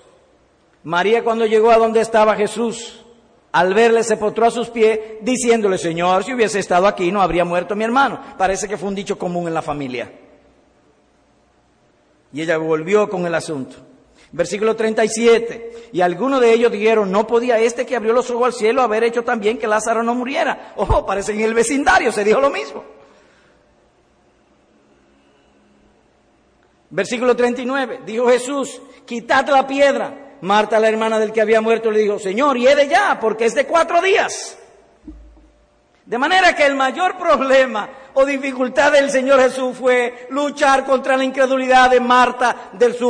María 0.84 1.24
cuando 1.24 1.46
llegó 1.46 1.72
a 1.72 1.78
donde 1.78 2.00
estaba 2.02 2.36
Jesús, 2.36 3.01
al 3.52 3.74
verle 3.74 4.04
se 4.04 4.18
postró 4.18 4.46
a 4.46 4.52
sus 4.52 4.70
pies, 4.70 5.00
diciéndole, 5.22 5.78
Señor, 5.78 6.24
si 6.24 6.34
hubiese 6.34 6.60
estado 6.60 6.88
aquí 6.88 7.12
no 7.12 7.22
habría 7.22 7.44
muerto 7.44 7.76
mi 7.76 7.84
hermano. 7.84 8.22
Parece 8.38 8.68
que 8.68 8.78
fue 8.78 8.90
un 8.90 8.96
dicho 8.96 9.18
común 9.18 9.48
en 9.48 9.54
la 9.54 9.62
familia. 9.62 10.12
Y 12.32 12.42
ella 12.42 12.58
volvió 12.58 13.10
con 13.10 13.26
el 13.26 13.36
asunto. 13.36 13.76
Versículo 14.32 14.76
37. 14.78 15.90
Y 15.92 16.00
algunos 16.00 16.40
de 16.40 16.54
ellos 16.54 16.72
dijeron, 16.72 17.12
no 17.12 17.28
podía 17.28 17.60
este 17.60 17.86
que 17.86 17.98
abrió 17.98 18.14
los 18.14 18.30
ojos 18.32 18.46
al 18.46 18.54
cielo 18.54 18.82
haber 18.82 19.04
hecho 19.04 19.24
también 19.24 19.58
que 19.58 19.68
Lázaro 19.68 20.02
no 20.02 20.16
muriera. 20.16 20.74
Ojo, 20.78 21.06
parece 21.06 21.34
en 21.34 21.42
el 21.42 21.54
vecindario 21.54 22.14
se 22.14 22.24
dijo 22.24 22.40
lo 22.40 22.50
mismo. 22.50 22.86
Versículo 26.90 27.36
39. 27.36 28.02
Dijo 28.06 28.28
Jesús, 28.28 28.82
quitad 29.06 29.50
la 29.50 29.68
piedra. 29.68 30.31
Marta, 30.42 30.80
la 30.80 30.90
hermana 30.90 31.20
del 31.20 31.32
que 31.32 31.42
había 31.42 31.62
muerto, 31.62 31.92
le 31.92 32.00
dijo, 32.00 32.20
Señor, 32.20 32.58
y 32.58 32.66
de 32.66 32.88
ya, 32.88 33.20
porque 33.20 33.46
es 33.46 33.54
de 33.54 33.66
cuatro 33.66 34.02
días. 34.02 34.58
De 36.06 36.18
manera 36.18 36.56
que 36.56 36.66
el 36.66 36.76
mayor 36.76 37.18
problema 37.18 37.90
o 38.16 38.26
dificultad 38.26 38.92
del 38.92 39.10
Señor 39.10 39.40
Jesús 39.40 39.78
fue 39.78 40.28
luchar 40.32 40.84
contra 40.84 41.16
la 41.16 41.24
incredulidad 41.24 41.90
de 41.90 42.00
Marta, 42.00 42.72
de 42.74 42.94
su, 42.94 43.10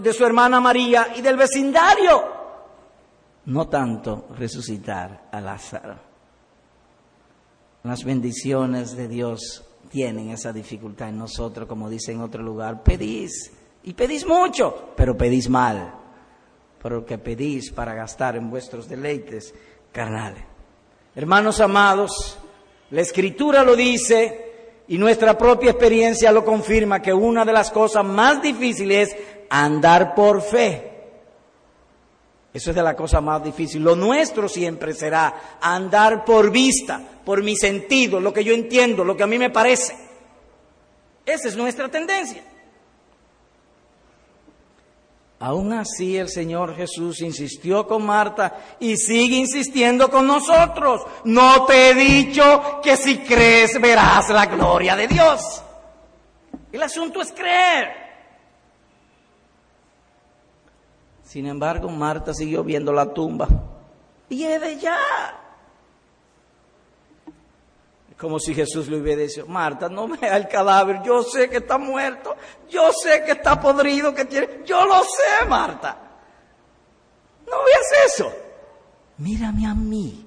de 0.00 0.12
su 0.12 0.24
hermana 0.24 0.60
María 0.60 1.08
y 1.14 1.20
del 1.20 1.36
vecindario. 1.36 2.24
No 3.44 3.68
tanto 3.68 4.26
resucitar 4.36 5.28
a 5.30 5.40
Lázaro. 5.40 5.96
Las 7.84 8.04
bendiciones 8.04 8.96
de 8.96 9.08
Dios 9.08 9.64
tienen 9.90 10.30
esa 10.30 10.52
dificultad 10.52 11.10
en 11.10 11.18
nosotros, 11.18 11.68
como 11.68 11.90
dice 11.90 12.12
en 12.12 12.22
otro 12.22 12.42
lugar. 12.42 12.82
Pedís, 12.82 13.52
y 13.82 13.92
pedís 13.92 14.26
mucho, 14.26 14.92
pero 14.96 15.16
pedís 15.16 15.48
mal, 15.48 16.01
porque 16.82 17.16
pedís 17.16 17.70
para 17.70 17.94
gastar 17.94 18.34
en 18.34 18.50
vuestros 18.50 18.88
deleites 18.88 19.54
carnales. 19.92 20.42
Hermanos 21.14 21.60
amados, 21.60 22.38
la 22.90 23.02
escritura 23.02 23.62
lo 23.62 23.76
dice 23.76 24.82
y 24.88 24.98
nuestra 24.98 25.38
propia 25.38 25.70
experiencia 25.70 26.32
lo 26.32 26.44
confirma 26.44 27.00
que 27.00 27.14
una 27.14 27.44
de 27.44 27.52
las 27.52 27.70
cosas 27.70 28.04
más 28.04 28.42
difíciles 28.42 29.10
es 29.10 29.16
andar 29.48 30.14
por 30.14 30.42
fe. 30.42 30.90
Eso 32.52 32.70
es 32.70 32.76
de 32.76 32.82
la 32.82 32.96
cosa 32.96 33.20
más 33.20 33.44
difícil. 33.44 33.82
Lo 33.82 33.94
nuestro 33.94 34.48
siempre 34.48 34.92
será 34.92 35.58
andar 35.60 36.24
por 36.24 36.50
vista, 36.50 37.00
por 37.24 37.42
mi 37.42 37.56
sentido, 37.56 38.20
lo 38.20 38.32
que 38.32 38.44
yo 38.44 38.52
entiendo, 38.52 39.04
lo 39.04 39.16
que 39.16 39.22
a 39.22 39.28
mí 39.28 39.38
me 39.38 39.50
parece. 39.50 39.96
Esa 41.24 41.48
es 41.48 41.56
nuestra 41.56 41.88
tendencia. 41.88 42.42
Aún 45.42 45.72
así 45.72 46.16
el 46.16 46.28
Señor 46.28 46.76
Jesús 46.76 47.20
insistió 47.20 47.84
con 47.88 48.06
Marta 48.06 48.76
y 48.78 48.96
sigue 48.96 49.34
insistiendo 49.34 50.08
con 50.08 50.24
nosotros. 50.24 51.02
No 51.24 51.64
te 51.64 51.90
he 51.90 51.94
dicho 51.94 52.80
que 52.80 52.96
si 52.96 53.18
crees 53.18 53.80
verás 53.80 54.28
la 54.28 54.46
gloria 54.46 54.94
de 54.94 55.08
Dios. 55.08 55.60
El 56.70 56.80
asunto 56.80 57.20
es 57.20 57.32
creer. 57.32 57.88
Sin 61.24 61.48
embargo, 61.48 61.88
Marta 61.88 62.32
siguió 62.32 62.62
viendo 62.62 62.92
la 62.92 63.12
tumba. 63.12 63.48
Y 64.28 64.44
de 64.44 64.78
ya 64.78 65.41
como 68.22 68.38
si 68.38 68.54
Jesús 68.54 68.86
le 68.86 68.98
hubiera 68.98 69.20
dicho, 69.20 69.44
Marta, 69.48 69.88
no 69.88 70.06
vea 70.06 70.36
el 70.36 70.46
cadáver, 70.46 71.02
yo 71.02 71.24
sé 71.24 71.50
que 71.50 71.56
está 71.56 71.76
muerto, 71.76 72.36
yo 72.70 72.92
sé 72.92 73.24
que 73.24 73.32
está 73.32 73.60
podrido, 73.60 74.14
que 74.14 74.26
tiene, 74.26 74.60
yo 74.64 74.86
lo 74.86 75.00
sé, 75.00 75.44
Marta. 75.48 75.98
No 77.44 77.56
veas 77.64 78.06
eso. 78.06 78.32
Mírame 79.18 79.66
a 79.66 79.74
mí, 79.74 80.24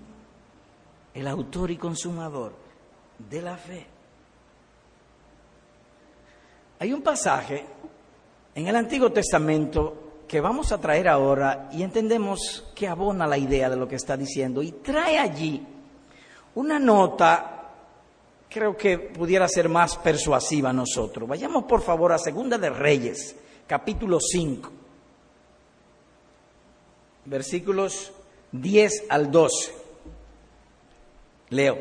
el 1.13 1.25
autor 1.25 1.71
y 1.71 1.77
consumador 1.77 2.51
de 3.17 3.41
la 3.41 3.55
fe. 3.55 3.87
Hay 6.79 6.91
un 6.91 7.01
pasaje 7.01 7.65
en 8.55 8.67
el 8.67 8.75
Antiguo 8.75 9.13
Testamento 9.13 10.23
que 10.27 10.41
vamos 10.41 10.73
a 10.73 10.81
traer 10.81 11.07
ahora 11.07 11.69
y 11.71 11.81
entendemos 11.81 12.73
que 12.75 12.89
abona 12.89 13.25
la 13.25 13.37
idea 13.37 13.69
de 13.69 13.77
lo 13.77 13.87
que 13.87 13.95
está 13.95 14.17
diciendo 14.17 14.61
y 14.61 14.73
trae 14.73 15.17
allí 15.17 15.65
una 16.55 16.77
nota 16.77 17.54
creo 18.49 18.75
que 18.77 18.97
pudiera 18.97 19.47
ser 19.47 19.69
más 19.69 19.97
persuasiva 19.97 20.69
a 20.69 20.73
nosotros. 20.73 21.27
Vayamos 21.27 21.63
por 21.65 21.81
favor 21.81 22.11
a 22.11 22.17
Segunda 22.17 22.57
de 22.57 22.69
Reyes, 22.69 23.35
capítulo 23.67 24.19
5, 24.19 24.71
versículos 27.25 28.11
10 28.51 29.05
al 29.09 29.31
12. 29.31 29.73
Leo. 31.49 31.77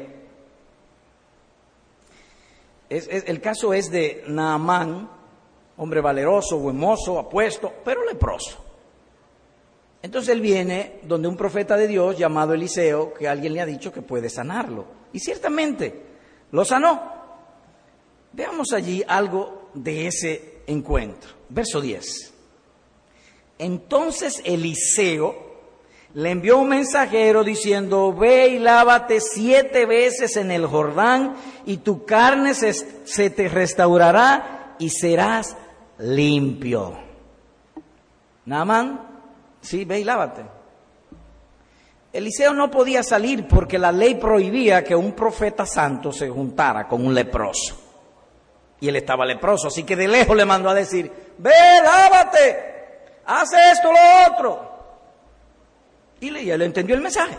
el 2.90 3.40
caso 3.40 3.72
es 3.72 3.90
de 3.90 4.24
Naamán, 4.28 5.08
hombre 5.78 6.00
valeroso, 6.00 6.58
buen 6.58 6.76
mozo, 6.76 7.18
apuesto, 7.18 7.72
pero 7.84 8.04
leproso. 8.04 8.62
Entonces 10.02 10.34
él 10.34 10.42
viene 10.42 11.00
donde 11.04 11.28
un 11.28 11.36
profeta 11.36 11.78
de 11.78 11.88
Dios 11.88 12.18
llamado 12.18 12.52
Eliseo, 12.52 13.14
que 13.14 13.26
alguien 13.26 13.54
le 13.54 13.62
ha 13.62 13.66
dicho 13.66 13.90
que 13.90 14.02
puede 14.02 14.28
sanarlo. 14.28 14.84
Y 15.14 15.18
ciertamente 15.18 16.13
lo 16.54 16.64
sanó. 16.64 17.02
Veamos 18.32 18.72
allí 18.72 19.02
algo 19.08 19.70
de 19.74 20.06
ese 20.06 20.62
encuentro. 20.68 21.30
Verso 21.48 21.80
10. 21.80 22.32
Entonces 23.58 24.40
Eliseo 24.44 25.34
le 26.14 26.30
envió 26.30 26.58
un 26.58 26.68
mensajero 26.68 27.42
diciendo, 27.42 28.14
ve 28.14 28.46
y 28.46 28.58
lávate 28.60 29.20
siete 29.20 29.84
veces 29.84 30.36
en 30.36 30.52
el 30.52 30.66
Jordán 30.66 31.34
y 31.66 31.78
tu 31.78 32.04
carne 32.04 32.54
se, 32.54 33.30
te 33.30 33.48
restaurará 33.48 34.76
y 34.78 34.90
serás 34.90 35.56
limpio. 35.98 36.96
Naamán, 38.46 39.00
sí, 39.60 39.84
ve 39.84 39.98
y 39.98 40.04
lávate. 40.04 40.44
Eliseo 42.14 42.54
no 42.54 42.70
podía 42.70 43.02
salir 43.02 43.48
porque 43.48 43.76
la 43.76 43.90
ley 43.90 44.14
prohibía 44.14 44.84
que 44.84 44.94
un 44.94 45.14
profeta 45.14 45.66
santo 45.66 46.12
se 46.12 46.28
juntara 46.28 46.86
con 46.86 47.04
un 47.04 47.12
leproso. 47.12 47.76
Y 48.78 48.88
él 48.88 48.94
estaba 48.94 49.26
leproso, 49.26 49.66
así 49.66 49.82
que 49.82 49.96
de 49.96 50.06
lejos 50.06 50.36
le 50.36 50.44
mandó 50.44 50.70
a 50.70 50.74
decir, 50.74 51.10
ve, 51.38 51.50
lávate, 51.82 53.10
haz 53.26 53.50
esto, 53.72 53.90
lo 53.90 54.32
otro. 54.32 54.74
Y 56.20 56.48
él 56.48 56.62
entendió 56.62 56.94
el 56.94 57.02
mensaje. 57.02 57.36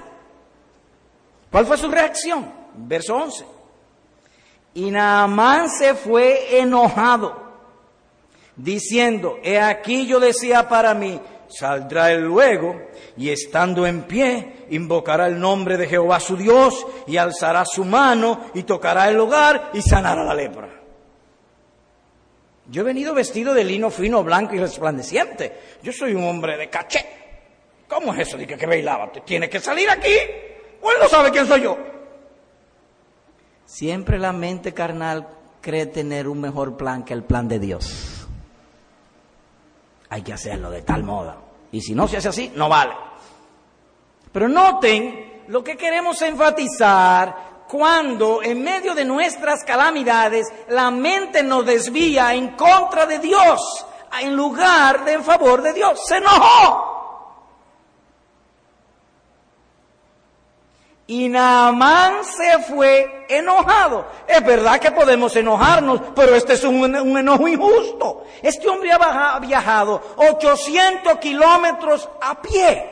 ¿Cuál 1.50 1.66
fue 1.66 1.78
su 1.78 1.90
reacción? 1.90 2.52
Verso 2.76 3.16
11. 3.16 3.46
Y 4.74 4.92
Naamán 4.92 5.70
se 5.70 5.96
fue 5.96 6.60
enojado, 6.60 7.44
diciendo, 8.58 9.38
he 9.42 9.58
aquí 9.58 10.06
yo 10.06 10.20
decía 10.20 10.68
para 10.68 10.94
mí, 10.94 11.22
saldrá 11.58 12.12
él 12.12 12.22
luego 12.22 12.90
y 13.16 13.30
estando 13.30 13.88
en 13.88 14.04
pie 14.04 14.66
invocará 14.72 15.28
el 15.28 15.40
nombre 15.40 15.78
de 15.78 15.88
Jehová 15.88 16.20
su 16.20 16.36
Dios 16.36 16.86
y 17.08 17.18
alzará 17.18 17.64
su 17.66 17.86
mano 17.86 18.52
y 18.54 18.64
tocará 18.64 19.10
el 19.10 19.20
hogar 19.20 19.70
y 19.74 19.82
sanará 19.82 20.24
la 20.24 20.34
lepra. 20.34 20.70
Yo 22.68 22.82
he 22.82 22.86
venido 22.86 23.14
vestido 23.14 23.54
de 23.54 23.64
lino 23.64 23.90
fino, 23.90 24.24
blanco 24.24 24.56
y 24.56 24.60
resplandeciente. 24.60 25.78
Yo 25.84 25.94
soy 25.94 26.14
un 26.14 26.26
hombre 26.26 26.58
de 26.58 26.70
caché. 26.70 27.06
¿Cómo 27.88 28.14
es 28.14 28.28
eso 28.28 28.38
de 28.38 28.48
que, 28.48 28.66
bailaba? 28.66 29.12
Tiene 29.12 29.48
que 29.50 29.60
salir 29.60 29.90
aquí. 29.90 30.16
¿O 30.82 30.92
él 30.92 30.98
no 31.00 31.08
sabe 31.08 31.32
quién 31.32 31.46
soy 31.46 31.62
yo? 31.62 31.78
Siempre 33.66 34.18
la 34.18 34.34
mente 34.34 34.74
carnal 34.74 35.28
cree 35.62 35.86
tener 35.86 36.28
un 36.28 36.42
mejor 36.42 36.76
plan 36.76 37.06
que 37.06 37.14
el 37.14 37.24
plan 37.24 37.48
de 37.48 37.60
Dios. 37.60 38.15
Hay 40.16 40.22
que 40.22 40.32
hacerlo 40.32 40.72
de 40.72 40.82
tal 40.82 41.04
modo. 41.04 41.36
Y 41.74 41.82
si 41.82 41.94
no 41.94 42.08
se 42.08 42.16
hace 42.16 42.30
así, 42.30 42.54
no 42.56 42.70
vale. 42.70 42.94
Pero 44.32 44.48
noten 44.48 45.44
lo 45.50 45.62
que 45.62 45.76
queremos 45.76 46.22
enfatizar 46.22 47.66
cuando 47.68 48.42
en 48.42 48.64
medio 48.64 48.96
de 48.96 49.04
nuestras 49.04 49.66
calamidades 49.66 50.48
la 50.70 50.90
mente 50.90 51.44
nos 51.44 51.66
desvía 51.66 52.34
en 52.34 52.56
contra 52.56 53.06
de 53.06 53.20
Dios 53.20 53.86
en 54.22 54.34
lugar 54.38 55.04
de 55.04 55.12
en 55.12 55.24
favor 55.26 55.62
de 55.62 55.74
Dios. 55.74 56.00
Se 56.08 56.16
enojó. 56.16 56.95
Y 61.08 61.30
Naamán 61.30 62.24
se 62.24 62.64
fue 62.64 63.26
enojado. 63.30 64.08
Es 64.28 64.44
verdad 64.44 64.80
que 64.80 64.92
podemos 64.92 65.36
enojarnos, 65.36 66.02
pero 66.16 66.34
este 66.36 66.54
es 66.54 66.64
un, 66.64 66.96
enojo 66.96 67.48
injusto. 67.48 68.24
Este 68.42 68.68
hombre 68.68 68.92
ha 68.92 69.40
viajado 69.40 70.02
800 70.18 71.18
kilómetros 71.20 72.10
a 72.22 72.42
pie. 72.42 72.92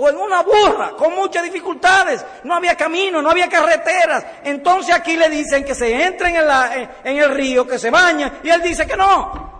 O 0.00 0.08
en 0.08 0.16
una 0.16 0.42
burra, 0.42 0.92
con 0.96 1.14
muchas 1.14 1.42
dificultades. 1.42 2.24
No 2.44 2.54
había 2.54 2.74
camino, 2.74 3.20
no 3.20 3.30
había 3.30 3.48
carreteras. 3.48 4.24
Entonces 4.44 4.94
aquí 4.94 5.16
le 5.16 5.28
dicen 5.28 5.64
que 5.64 5.74
se 5.74 6.04
entre 6.04 6.30
en 6.30 7.16
el, 7.18 7.30
río, 7.30 7.66
que 7.66 7.78
se 7.78 7.90
baña, 7.90 8.40
y 8.42 8.48
él 8.48 8.62
dice 8.62 8.86
que 8.86 8.96
no. 8.96 9.58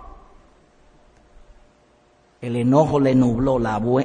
El 2.41 2.57
enojo 2.57 3.01
le 3.01 3.15
nubló 3.15 3.59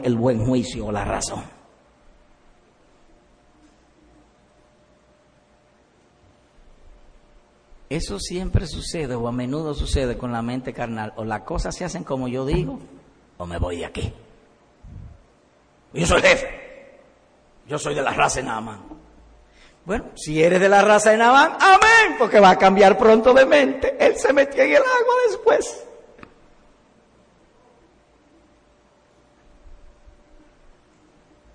el 0.03 0.15
buen 0.17 0.45
juicio 0.45 0.87
o 0.87 0.91
la 0.91 1.05
razón. 1.05 1.52
Eso 7.89 8.19
siempre 8.19 8.65
sucede 8.65 9.15
o 9.15 9.27
a 9.27 9.31
menudo 9.31 9.73
sucede 9.73 10.17
con 10.17 10.31
la 10.31 10.41
mente 10.41 10.73
carnal. 10.73 11.13
O 11.15 11.23
las 11.23 11.41
cosas 11.41 11.75
se 11.75 11.85
hacen 11.85 12.03
como 12.03 12.27
yo 12.27 12.45
digo 12.45 12.79
o 13.37 13.45
me 13.45 13.57
voy 13.57 13.77
de 13.77 13.85
aquí. 13.85 14.13
Yo 15.93 16.05
soy 16.05 16.21
jefe. 16.21 16.63
Yo 17.67 17.77
soy 17.77 17.95
de 17.95 18.01
la 18.01 18.11
raza 18.11 18.39
de 18.39 18.47
Naamán. 18.47 18.81
Bueno, 19.85 20.05
si 20.15 20.41
eres 20.41 20.59
de 20.59 20.69
la 20.69 20.81
raza 20.81 21.11
de 21.11 21.17
Naamán, 21.17 21.57
amén, 21.59 22.15
porque 22.17 22.39
va 22.39 22.51
a 22.51 22.57
cambiar 22.57 22.97
pronto 22.97 23.33
de 23.33 23.45
mente. 23.45 23.95
Él 23.99 24.15
se 24.17 24.33
metió 24.33 24.63
en 24.63 24.71
el 24.71 24.77
agua 24.77 25.15
después. 25.27 25.83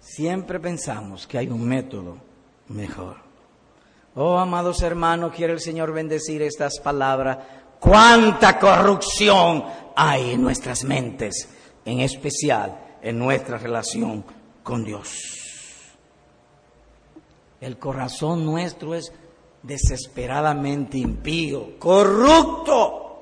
Siempre 0.01 0.59
pensamos 0.59 1.26
que 1.26 1.39
hay 1.39 1.49
un 1.49 1.66
método 1.66 2.18
mejor. 2.68 3.28
Oh, 4.21 4.37
amados 4.37 4.83
hermanos, 4.83 5.33
quiere 5.33 5.53
el 5.53 5.61
Señor 5.61 5.93
bendecir 5.93 6.43
estas 6.43 6.81
palabras. 6.81 7.39
Cuánta 7.79 8.59
corrupción 8.59 9.64
hay 9.95 10.33
en 10.33 10.43
nuestras 10.43 10.83
mentes, 10.83 11.49
en 11.85 12.01
especial 12.01 12.97
en 13.01 13.16
nuestra 13.16 13.59
relación 13.59 14.25
con 14.64 14.83
Dios. 14.83 15.21
El 17.61 17.79
corazón 17.79 18.45
nuestro 18.45 18.97
es 18.97 19.12
desesperadamente 19.62 20.99
impío, 20.99 21.79
corrupto. 21.79 23.21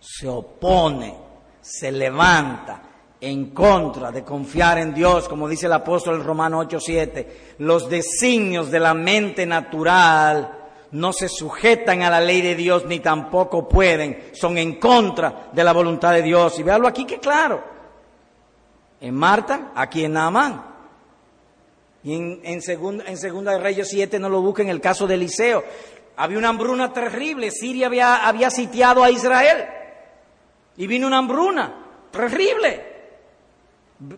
Se 0.00 0.26
opone, 0.26 1.14
se 1.60 1.92
levanta, 1.92 2.80
en 3.20 3.50
contra 3.50 4.12
de 4.12 4.22
confiar 4.22 4.78
en 4.78 4.92
Dios, 4.92 5.28
como 5.28 5.48
dice 5.48 5.66
el 5.66 5.72
apóstol 5.72 6.22
Romano 6.22 6.60
8:7, 6.60 7.26
los 7.58 7.88
designios 7.88 8.70
de 8.70 8.80
la 8.80 8.94
mente 8.94 9.46
natural 9.46 10.64
no 10.92 11.12
se 11.12 11.28
sujetan 11.28 12.02
a 12.02 12.10
la 12.10 12.20
ley 12.20 12.40
de 12.40 12.54
Dios 12.54 12.84
ni 12.86 13.00
tampoco 13.00 13.68
pueden, 13.68 14.30
son 14.32 14.58
en 14.58 14.78
contra 14.78 15.48
de 15.52 15.64
la 15.64 15.72
voluntad 15.72 16.12
de 16.12 16.22
Dios. 16.22 16.58
Y 16.58 16.62
véalo 16.62 16.86
aquí 16.86 17.04
que 17.04 17.18
claro, 17.18 17.64
en 19.00 19.14
Marta, 19.14 19.72
aquí 19.74 20.04
en 20.04 20.12
Naamán. 20.12 20.74
Y 22.04 22.14
en, 22.14 22.40
en, 22.44 22.60
segunda, 22.60 23.04
en 23.06 23.16
Segunda 23.16 23.52
de 23.52 23.58
Reyes 23.58 23.88
7 23.88 24.18
no 24.18 24.28
lo 24.28 24.42
busca 24.42 24.62
en 24.62 24.68
el 24.68 24.80
caso 24.80 25.06
de 25.06 25.14
Eliseo. 25.14 25.64
Había 26.16 26.38
una 26.38 26.50
hambruna 26.50 26.92
terrible, 26.92 27.50
Siria 27.50 27.86
había, 27.86 28.28
había 28.28 28.50
sitiado 28.50 29.02
a 29.02 29.10
Israel. 29.10 29.64
Y 30.76 30.86
vino 30.86 31.06
una 31.06 31.18
hambruna 31.18 31.74
terrible 32.10 32.93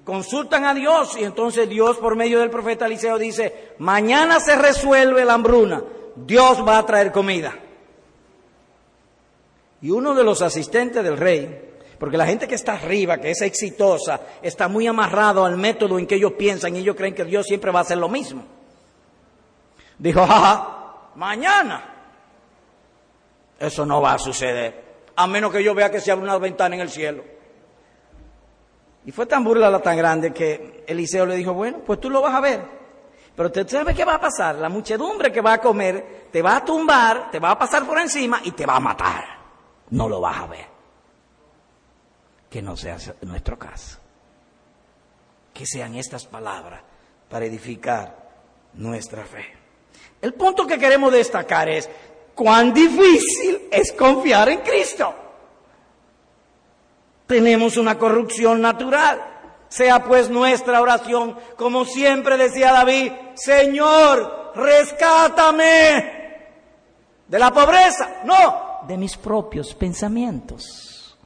consultan 0.05 0.65
a 0.65 0.75
Dios 0.75 1.17
y 1.19 1.25
entonces 1.25 1.69
Dios 1.69 1.97
por 1.99 2.17
medio 2.17 2.41
del 2.41 2.51
profeta 2.51 2.87
Eliseo 2.87 3.19
dice, 3.19 3.75
mañana 3.79 4.41
se 4.41 4.57
resuelve 4.57 5.25
la 5.25 5.35
hambruna, 5.35 5.83
Dios 6.15 6.67
va 6.67 6.79
a 6.79 6.87
traer 6.87 7.13
comida. 7.13 7.55
Y 9.83 9.91
uno 9.91 10.15
de 10.15 10.25
los 10.25 10.43
asistentes 10.43 11.03
del 11.05 11.17
rey, 11.17 11.75
porque 11.99 12.17
la 12.17 12.27
gente 12.27 12.49
que 12.49 12.55
está 12.55 12.75
arriba, 12.75 13.19
que 13.19 13.31
es 13.31 13.43
exitosa, 13.43 14.21
está 14.43 14.69
muy 14.69 14.87
amarrado 14.87 15.45
al 15.45 15.57
método 15.57 15.99
en 15.99 16.07
que 16.07 16.17
ellos 16.17 16.33
piensan 16.33 16.77
y 16.77 16.81
ellos 16.81 16.97
creen 16.97 17.15
que 17.15 17.25
Dios 17.25 17.47
siempre 17.47 17.71
va 17.71 17.81
a 17.81 17.83
hacer 17.83 17.99
lo 17.99 18.09
mismo. 18.09 18.45
Dijo, 19.99 20.27
jaja, 20.27 21.11
mañana. 21.15 21.93
Eso 23.59 23.87
no 23.87 24.03
va 24.03 24.15
a 24.15 24.19
suceder, 24.19 24.85
a 25.17 25.27
menos 25.27 25.51
que 25.51 25.65
yo 25.65 25.75
vea 25.75 25.91
que 25.91 26.01
se 26.01 26.13
abre 26.13 26.25
una 26.25 26.37
ventana 26.37 26.75
en 26.75 26.83
el 26.83 26.91
cielo. 26.91 27.36
Y 29.07 29.13
fue 29.13 29.25
tan 29.25 29.45
burla 29.45 29.71
la 29.71 29.81
tan 29.81 29.97
grande 29.97 30.33
que 30.33 30.85
Eliseo 30.85 31.25
le 31.27 31.37
dijo, 31.37 31.55
bueno, 31.55 31.79
pues 31.87 32.01
tú 32.01 32.11
lo 32.11 32.21
vas 32.21 32.35
a 32.35 32.41
ver. 32.41 32.61
Pero 33.37 33.47
usted 33.47 33.69
sabe 33.69 33.95
qué 33.95 34.05
va 34.05 34.17
a 34.17 34.21
pasar. 34.21 34.57
La 34.57 34.69
muchedumbre 34.69 35.31
que 35.31 35.41
va 35.41 35.55
a 35.55 35.61
comer 35.61 36.27
te 36.33 36.43
va 36.43 36.57
a 36.57 36.65
tumbar, 36.65 37.31
te 37.31 37.39
va 37.39 37.53
a 37.53 37.59
pasar 37.59 37.87
por 37.87 38.01
encima 38.01 38.41
y 38.43 38.51
te 38.51 38.67
va 38.67 38.77
a 38.77 38.81
matar. 38.81 39.25
No 39.91 40.09
lo 40.09 40.21
vas 40.21 40.39
a 40.39 40.47
ver. 40.49 40.67
Que 42.51 42.61
no 42.61 42.77
sea 42.77 42.97
nuestro 43.23 43.57
caso. 43.57 43.99
Que 45.55 45.65
sean 45.67 45.95
estas 45.95 46.27
palabras 46.27 46.83
para 47.31 47.45
edificar 47.45 48.13
nuestra 48.75 49.25
fe. 49.25 49.47
El 50.21 50.35
punto 50.35 50.67
que 50.67 50.81
queremos 50.81 51.13
destacar 51.13 51.69
es 51.69 51.89
cuán 52.35 52.75
difícil 52.75 53.69
es 53.71 53.93
confiar 53.93 54.49
en 54.49 54.63
Cristo 54.63 55.26
tenemos 57.27 57.77
una 57.77 57.99
corrupción 57.99 58.61
natural. 58.61 59.33
Sea 59.69 60.05
pues 60.05 60.31
nuestra 60.31 60.81
oración, 60.81 61.37
como 61.57 61.85
siempre 61.85 62.37
decía 62.37 62.73
David, 62.73 63.13
Señor, 63.35 64.53
rescátame 64.55 66.17
de 67.27 67.39
la 67.39 67.53
pobreza, 67.53 68.23
no, 68.25 68.87
de 68.87 68.97
mis 68.97 69.17
propios 69.17 69.75
pensamientos. 69.75 71.17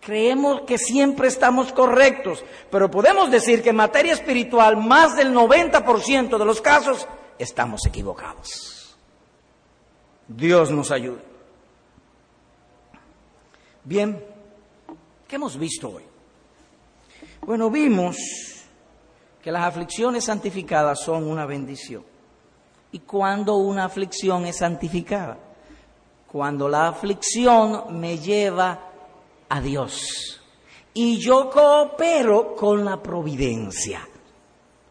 Creemos 0.00 0.60
que 0.60 0.78
siempre 0.78 1.26
estamos 1.26 1.72
correctos, 1.72 2.44
pero 2.70 2.88
podemos 2.88 3.28
decir 3.28 3.60
que 3.60 3.70
en 3.70 3.76
materia 3.76 4.12
espiritual, 4.12 4.76
más 4.76 5.16
del 5.16 5.34
90% 5.34 6.38
de 6.38 6.44
los 6.44 6.60
casos, 6.60 7.08
estamos 7.40 7.84
equivocados. 7.86 8.96
Dios 10.28 10.70
nos 10.70 10.92
ayude. 10.92 11.22
Bien, 13.82 14.24
¿Qué 15.26 15.36
hemos 15.36 15.58
visto 15.58 15.90
hoy? 15.90 16.04
Bueno, 17.40 17.70
vimos 17.70 18.16
que 19.42 19.50
las 19.50 19.64
aflicciones 19.64 20.24
santificadas 20.24 21.00
son 21.00 21.28
una 21.28 21.46
bendición. 21.46 22.04
¿Y 22.92 23.00
cuando 23.00 23.56
una 23.56 23.84
aflicción 23.84 24.46
es 24.46 24.58
santificada? 24.58 25.38
Cuando 26.30 26.68
la 26.68 26.88
aflicción 26.88 27.98
me 27.98 28.18
lleva 28.18 28.90
a 29.48 29.60
Dios 29.60 30.40
y 30.94 31.18
yo 31.18 31.50
coopero 31.50 32.54
con 32.54 32.84
la 32.84 33.02
providencia. 33.02 34.08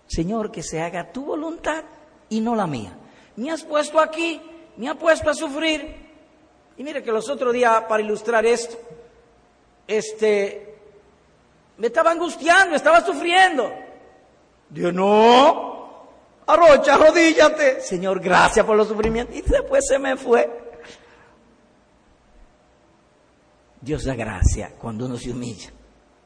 Señor, 0.06 0.52
que 0.52 0.62
se 0.62 0.82
haga 0.82 1.12
tu 1.12 1.26
voluntad 1.26 1.84
y 2.30 2.42
no 2.42 2.56
la 2.56 2.68
mía. 2.68 2.96
Me 3.38 3.50
has 3.50 3.64
puesto 3.64 4.00
aquí, 4.00 4.40
me 4.78 4.88
ha 4.88 4.96
puesto 4.96 5.30
a 5.30 5.34
sufrir. 5.34 5.96
Y 6.78 6.84
mire 6.84 7.02
que 7.02 7.12
los 7.12 7.28
otros 7.30 7.54
días, 7.54 7.86
para 7.90 8.04
ilustrar 8.04 8.46
esto, 8.46 8.78
este, 9.88 10.76
me 11.78 11.88
estaba 11.88 12.12
angustiando, 12.12 12.76
estaba 12.76 13.02
sufriendo. 13.06 13.72
Dios, 14.70 14.94
no, 14.94 16.08
arrocha, 16.48 16.96
arrodíllate. 16.96 17.82
Señor, 17.82 18.20
gracias 18.20 18.66
por 18.66 18.76
los 18.76 18.88
sufrimientos. 18.88 19.36
Y 19.36 19.42
después 19.42 19.86
se 19.88 20.00
me 20.00 20.16
fue. 20.18 20.66
Dios 23.82 24.04
da 24.04 24.16
gracia 24.16 24.74
cuando 24.80 25.06
uno 25.06 25.18
se 25.18 25.32
humilla. 25.32 25.70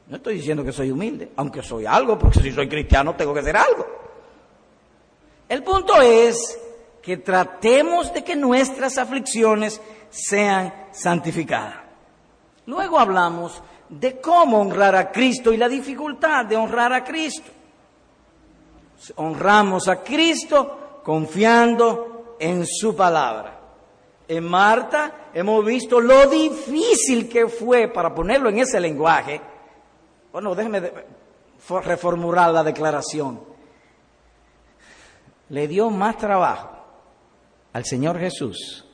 No 0.06 0.16
estoy 0.16 0.36
diciendo 0.36 0.64
que 0.64 0.72
soy 0.72 0.90
humilde, 0.90 1.30
aunque 1.36 1.62
soy 1.62 1.86
algo, 1.86 2.18
porque 2.18 2.40
si 2.40 2.52
soy 2.52 2.68
cristiano 2.68 3.14
tengo 3.14 3.34
que 3.34 3.42
ser 3.42 3.56
algo. 3.56 3.86
El 5.48 5.62
punto 5.62 6.00
es 6.00 6.58
que 7.02 7.18
tratemos 7.18 8.12
de 8.12 8.24
que 8.24 8.34
nuestras 8.34 8.98
aflicciones 8.98 9.80
sean 10.10 10.88
santificadas. 10.92 11.79
Luego 12.66 12.98
hablamos 12.98 13.62
de 13.88 14.20
cómo 14.20 14.60
honrar 14.60 14.94
a 14.94 15.10
Cristo 15.10 15.52
y 15.52 15.56
la 15.56 15.68
dificultad 15.68 16.46
de 16.46 16.56
honrar 16.56 16.92
a 16.92 17.04
Cristo. 17.04 17.50
Honramos 19.16 19.88
a 19.88 20.02
Cristo 20.02 21.00
confiando 21.02 22.36
en 22.38 22.66
su 22.66 22.94
palabra. 22.94 23.58
En 24.28 24.44
Marta 24.44 25.30
hemos 25.34 25.64
visto 25.64 26.00
lo 26.00 26.28
difícil 26.28 27.28
que 27.28 27.48
fue, 27.48 27.88
para 27.88 28.14
ponerlo 28.14 28.48
en 28.48 28.58
ese 28.58 28.78
lenguaje, 28.78 29.40
bueno, 30.32 30.54
déjeme 30.54 30.92
reformular 31.84 32.52
la 32.52 32.62
declaración. 32.62 33.40
Le 35.48 35.66
dio 35.66 35.90
más 35.90 36.16
trabajo 36.16 36.70
al 37.72 37.84
Señor 37.84 38.18
Jesús 38.18 38.86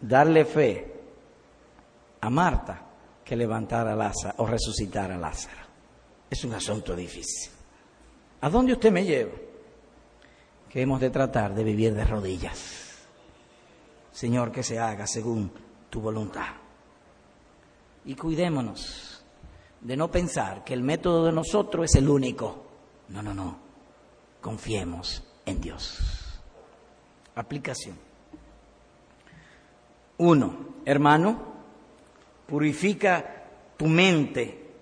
darle 0.00 0.44
fe 0.44 0.99
a 2.20 2.30
Marta 2.30 2.86
que 3.24 3.36
levantar 3.36 3.86
a 3.88 3.94
Lázaro 3.94 4.34
o 4.38 4.46
resucitar 4.46 5.10
a 5.12 5.16
Lázaro. 5.16 5.62
Es 6.28 6.44
un 6.44 6.54
asunto 6.54 6.94
difícil. 6.94 7.52
¿A 8.40 8.48
dónde 8.48 8.72
usted 8.72 8.90
me 8.90 9.04
lleva? 9.04 9.32
Que 10.68 10.82
hemos 10.82 11.00
de 11.00 11.10
tratar 11.10 11.54
de 11.54 11.64
vivir 11.64 11.94
de 11.94 12.04
rodillas. 12.04 13.06
Señor, 14.12 14.52
que 14.52 14.62
se 14.62 14.78
haga 14.78 15.06
según 15.06 15.50
tu 15.88 16.00
voluntad. 16.00 16.48
Y 18.04 18.14
cuidémonos 18.14 19.22
de 19.80 19.96
no 19.96 20.10
pensar 20.10 20.64
que 20.64 20.74
el 20.74 20.82
método 20.82 21.26
de 21.26 21.32
nosotros 21.32 21.86
es 21.86 21.96
el 21.96 22.08
único. 22.08 22.66
No, 23.08 23.22
no, 23.22 23.34
no. 23.34 23.58
Confiemos 24.40 25.22
en 25.44 25.60
Dios. 25.60 25.98
Aplicación. 27.34 27.96
Uno, 30.18 30.74
hermano, 30.84 31.49
purifica 32.50 33.44
tu 33.76 33.86
mente 33.86 34.72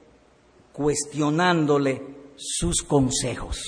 cuestionándole 0.73 2.03
sus 2.35 2.83
consejos. 2.83 3.59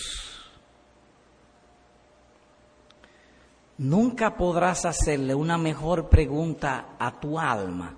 Nunca 3.76 4.36
podrás 4.36 4.86
hacerle 4.86 5.34
una 5.34 5.58
mejor 5.58 6.08
pregunta 6.08 6.96
a 6.98 7.20
tu 7.20 7.38
alma 7.38 7.94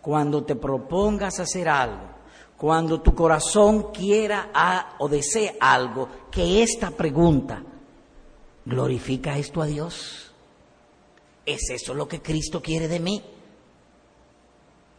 cuando 0.00 0.44
te 0.44 0.56
propongas 0.56 1.40
hacer 1.40 1.68
algo, 1.68 2.08
cuando 2.56 3.00
tu 3.00 3.14
corazón 3.14 3.92
quiera 3.92 4.50
o 4.98 5.08
desee 5.08 5.56
algo, 5.60 6.08
que 6.30 6.62
esta 6.62 6.90
pregunta, 6.90 7.62
¿glorifica 8.64 9.36
esto 9.36 9.60
a 9.60 9.66
Dios? 9.66 10.32
¿Es 11.44 11.70
eso 11.70 11.92
lo 11.92 12.08
que 12.08 12.22
Cristo 12.22 12.62
quiere 12.62 12.88
de 12.88 13.00
mí? 13.00 13.22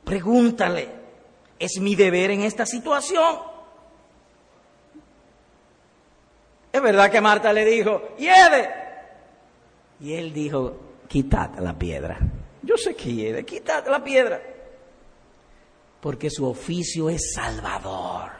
Pregúntale, 0.05 0.87
¿es 1.57 1.79
mi 1.81 1.95
deber 1.95 2.29
en 2.29 2.43
esta 2.43 2.65
situación? 2.65 3.39
Es 6.71 6.81
verdad 6.81 7.09
que 7.09 7.19
Marta 7.19 7.51
le 7.51 7.65
dijo, 7.65 8.09
¡Yede! 8.19 8.69
Y 9.99 10.13
él 10.13 10.31
dijo, 10.31 10.77
quitad 11.07 11.57
la 11.57 11.73
piedra. 11.73 12.19
Yo 12.61 12.77
sé 12.77 12.95
que 12.95 13.43
quitad 13.45 13.87
la 13.87 14.03
piedra. 14.03 14.41
Porque 16.01 16.29
su 16.29 16.45
oficio 16.45 17.09
es 17.09 17.33
salvador. 17.33 18.31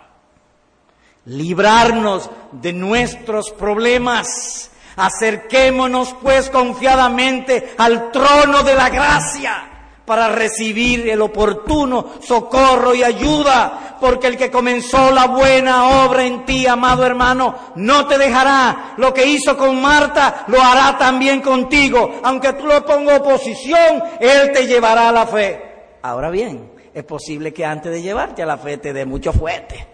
Librarnos 1.26 2.30
de 2.52 2.74
nuestros 2.74 3.52
problemas. 3.52 4.70
Acerquémonos 4.98 6.14
pues 6.22 6.50
confiadamente 6.52 7.74
al 7.78 8.12
trono 8.12 8.62
de 8.62 8.76
la 8.76 8.90
gracia 8.90 9.75
para 10.06 10.30
recibir 10.30 11.10
el 11.10 11.22
oportuno 11.22 12.14
socorro 12.22 12.94
y 12.94 13.04
ayuda, 13.04 13.98
porque 14.00 14.28
el 14.28 14.38
que 14.38 14.52
comenzó 14.52 15.12
la 15.12 15.26
buena 15.26 16.06
obra 16.06 16.26
en 16.26 16.46
ti, 16.46 16.68
amado 16.68 17.06
hermano, 17.06 17.56
no 17.76 18.08
te 18.08 18.18
dejará. 18.18 18.94
Lo 18.98 19.14
que 19.14 19.26
hizo 19.26 19.58
con 19.58 19.82
Marta, 19.82 20.46
lo 20.48 20.62
hará 20.62 20.98
también 20.98 21.42
contigo. 21.42 22.20
Aunque 22.24 22.54
tú 22.54 22.68
lo 22.68 22.86
pongas 22.86 23.20
oposición, 23.20 24.04
Él 24.20 24.52
te 24.54 24.68
llevará 24.68 25.10
a 25.10 25.12
la 25.12 25.26
fe. 25.26 25.62
Ahora 26.04 26.30
bien, 26.30 26.72
es 26.94 27.04
posible 27.04 27.52
que 27.52 27.66
antes 27.66 27.92
de 27.92 28.02
llevarte 28.02 28.44
a 28.44 28.46
la 28.46 28.58
fe 28.58 28.78
te 28.78 28.94
dé 28.94 29.06
mucho 29.06 29.34
fuerte. 29.34 29.88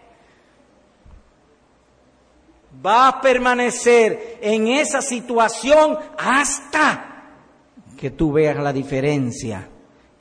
Va 2.85 3.07
a 3.07 3.21
permanecer 3.21 4.39
en 4.41 4.67
esa 4.67 5.01
situación 5.01 5.97
hasta 6.17 7.07
que 7.97 8.11
tú 8.11 8.31
veas 8.33 8.57
la 8.57 8.73
diferencia 8.73 9.70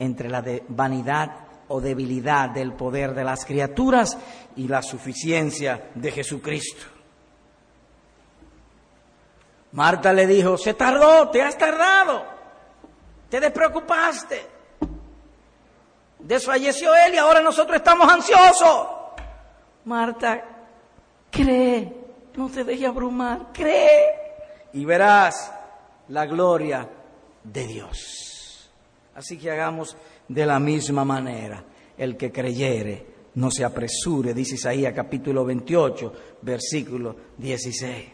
entre 0.01 0.29
la 0.29 0.43
vanidad 0.69 1.29
o 1.67 1.79
debilidad 1.79 2.49
del 2.49 2.73
poder 2.73 3.13
de 3.13 3.23
las 3.23 3.45
criaturas 3.45 4.17
y 4.55 4.67
la 4.67 4.81
suficiencia 4.81 5.91
de 5.93 6.11
Jesucristo. 6.11 6.83
Marta 9.73 10.11
le 10.11 10.25
dijo, 10.25 10.57
se 10.57 10.73
tardó, 10.73 11.29
te 11.29 11.43
has 11.43 11.55
tardado, 11.55 12.25
te 13.29 13.39
despreocupaste, 13.39 14.41
desfalleció 16.17 16.95
él 16.95 17.13
y 17.13 17.17
ahora 17.17 17.41
nosotros 17.41 17.77
estamos 17.77 18.11
ansiosos. 18.11 18.87
Marta, 19.85 20.43
cree, 21.29 21.95
no 22.35 22.49
te 22.49 22.63
dejes 22.63 22.87
abrumar, 22.87 23.51
cree 23.53 24.15
y 24.73 24.83
verás 24.83 25.53
la 26.07 26.25
gloria 26.25 26.89
de 27.43 27.67
Dios. 27.67 28.30
Así 29.15 29.37
que 29.37 29.51
hagamos 29.51 29.95
de 30.27 30.45
la 30.45 30.59
misma 30.59 31.03
manera. 31.03 31.63
El 31.97 32.17
que 32.17 32.31
creyere, 32.31 33.05
no 33.35 33.51
se 33.51 33.63
apresure, 33.63 34.33
dice 34.33 34.55
Isaías 34.55 34.93
capítulo 34.93 35.45
28, 35.45 36.13
versículo 36.41 37.15
16. 37.37 38.09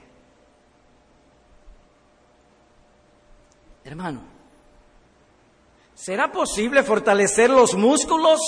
Hermano, 3.84 4.22
¿será 5.96 6.32
posible 6.32 6.84
fortalecer 6.84 7.50
los 7.50 7.76
músculos 7.76 8.40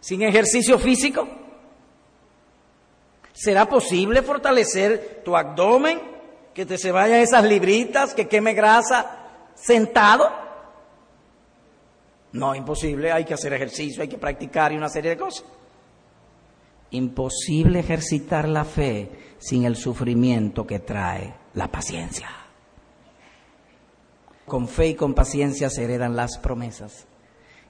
sin 0.00 0.22
ejercicio 0.22 0.78
físico? 0.78 1.26
¿Será 3.32 3.66
posible 3.66 4.22
fortalecer 4.22 5.22
tu 5.24 5.36
abdomen? 5.36 6.16
Que 6.52 6.66
te 6.66 6.78
se 6.78 6.92
vayan 6.92 7.20
esas 7.20 7.44
libritas, 7.44 8.14
que 8.14 8.28
queme 8.28 8.54
grasa 8.54 9.26
sentado? 9.54 10.45
No, 12.36 12.54
imposible, 12.54 13.10
hay 13.10 13.24
que 13.24 13.32
hacer 13.32 13.52
ejercicio, 13.54 14.02
hay 14.02 14.08
que 14.08 14.18
practicar 14.18 14.70
y 14.70 14.76
una 14.76 14.90
serie 14.90 15.10
de 15.10 15.16
cosas. 15.16 15.46
Imposible 16.90 17.80
ejercitar 17.80 18.46
la 18.46 18.64
fe 18.64 19.10
sin 19.38 19.64
el 19.64 19.74
sufrimiento 19.74 20.66
que 20.66 20.80
trae 20.80 21.34
la 21.54 21.68
paciencia. 21.68 22.28
Con 24.44 24.68
fe 24.68 24.88
y 24.88 24.94
con 24.94 25.14
paciencia 25.14 25.70
se 25.70 25.84
heredan 25.84 26.14
las 26.14 26.36
promesas. 26.36 27.06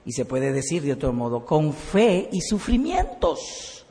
Y 0.05 0.11
se 0.11 0.25
puede 0.25 0.51
decir 0.51 0.83
de 0.83 0.93
otro 0.93 1.13
modo, 1.13 1.45
con 1.45 1.73
fe 1.73 2.27
y 2.31 2.41
sufrimientos. 2.41 3.85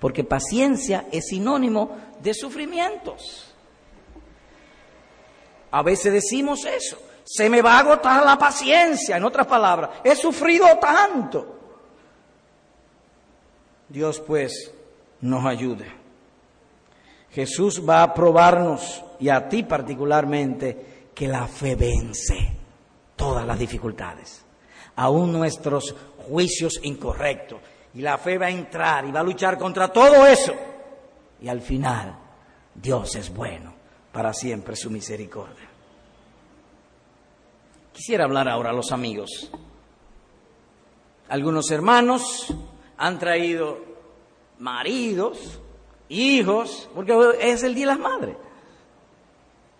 Porque 0.00 0.24
paciencia 0.24 1.06
es 1.12 1.28
sinónimo 1.28 1.96
de 2.20 2.34
sufrimientos. 2.34 3.54
A 5.70 5.82
veces 5.82 6.12
decimos 6.12 6.64
eso 6.64 6.98
se 7.24 7.48
me 7.48 7.62
va 7.62 7.76
a 7.76 7.80
agotar 7.80 8.24
la 8.24 8.38
paciencia. 8.38 9.16
En 9.16 9.24
otras 9.24 9.46
palabras, 9.46 9.90
he 10.04 10.14
sufrido 10.14 10.66
tanto. 10.78 11.54
Dios 13.88 14.20
pues 14.20 14.72
nos 15.20 15.44
ayude. 15.44 15.90
Jesús 17.30 17.82
va 17.86 18.02
a 18.02 18.14
probarnos, 18.14 19.02
y 19.18 19.28
a 19.28 19.48
ti 19.48 19.64
particularmente, 19.64 21.08
que 21.14 21.26
la 21.26 21.46
fe 21.46 21.74
vence 21.74 22.56
todas 23.16 23.46
las 23.46 23.58
dificultades, 23.58 24.44
aún 24.96 25.32
nuestros 25.32 25.94
juicios 26.28 26.78
incorrectos. 26.82 27.60
Y 27.94 28.02
la 28.02 28.18
fe 28.18 28.38
va 28.38 28.46
a 28.46 28.50
entrar 28.50 29.04
y 29.04 29.12
va 29.12 29.20
a 29.20 29.24
luchar 29.24 29.56
contra 29.56 29.88
todo 29.88 30.26
eso. 30.26 30.52
Y 31.40 31.48
al 31.48 31.60
final, 31.60 32.16
Dios 32.74 33.14
es 33.14 33.32
bueno, 33.32 33.72
para 34.12 34.32
siempre 34.32 34.74
su 34.74 34.90
misericordia. 34.90 35.73
Quisiera 37.94 38.24
hablar 38.24 38.48
ahora 38.48 38.70
a 38.70 38.72
los 38.72 38.90
amigos. 38.90 39.52
Algunos 41.28 41.70
hermanos 41.70 42.52
han 42.96 43.20
traído 43.20 43.78
maridos, 44.58 45.60
hijos, 46.08 46.90
porque 46.92 47.14
es 47.40 47.62
el 47.62 47.72
Día 47.72 47.86
de 47.86 47.92
las 47.92 48.00
Madres. 48.00 48.36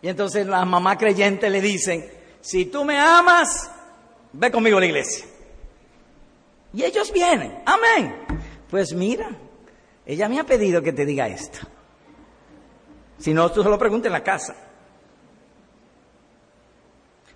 Y 0.01 0.09
entonces 0.09 0.47
las 0.47 0.65
mamás 0.65 0.97
creyentes 0.97 1.51
le 1.51 1.61
dicen, 1.61 2.09
si 2.41 2.67
tú 2.67 2.85
me 2.85 2.99
amas, 3.01 3.69
ve 4.33 4.51
conmigo 4.53 4.77
a 4.77 4.81
la 4.81 4.87
iglesia. 4.87 5.27
Y 6.73 6.85
ellos 6.85 7.13
vienen, 7.13 7.63
amén. 7.67 8.15
Pues 8.71 8.95
mira, 8.95 9.29
ella 10.07 10.29
me 10.29 10.39
ha 10.39 10.45
pedido 10.45 10.81
que 10.83 10.93
te 10.93 11.05
diga 11.05 11.27
esto. 11.27 11.67
Si 13.19 13.35
no, 13.35 13.51
tú 13.51 13.65
se 13.65 13.69
lo 13.69 13.79
preguntas 13.79 14.07
en 14.07 14.13
la 14.13 14.23
casa. 14.23 14.55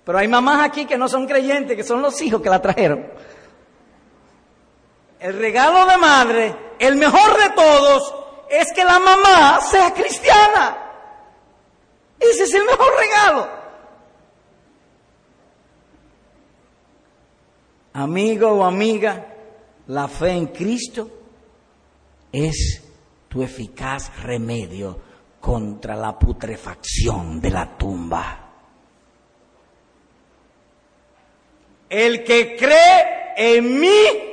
Pero 0.08 0.20
hay 0.20 0.28
mamás 0.28 0.66
aquí 0.66 0.86
que 0.86 0.96
no 0.96 1.06
son 1.06 1.26
creyentes, 1.26 1.76
que 1.76 1.84
son 1.84 2.00
los 2.00 2.18
hijos 2.22 2.40
que 2.40 2.48
la 2.48 2.62
trajeron. 2.62 3.12
El 5.20 5.38
regalo 5.38 5.84
de 5.84 5.98
madre, 5.98 6.56
el 6.78 6.96
mejor 6.96 7.36
de 7.36 7.50
todos, 7.50 8.14
es 8.48 8.72
que 8.72 8.84
la 8.84 8.98
mamá 9.00 9.60
sea 9.60 9.92
cristiana. 9.92 10.78
Ese 12.18 12.44
es 12.44 12.54
el 12.54 12.64
mejor 12.64 12.88
regalo. 12.98 13.48
Amigo 17.92 18.50
o 18.52 18.64
amiga, 18.64 19.26
la 19.88 20.08
fe 20.08 20.30
en 20.30 20.46
Cristo 20.46 21.10
es 22.32 22.82
tu 23.28 23.42
eficaz 23.42 24.22
remedio 24.22 24.98
contra 25.38 25.94
la 25.94 26.18
putrefacción 26.18 27.38
de 27.42 27.50
la 27.50 27.76
tumba. 27.76 28.47
El 31.88 32.24
que 32.24 32.56
cree 32.56 33.32
en 33.36 33.80
mí 33.80 34.28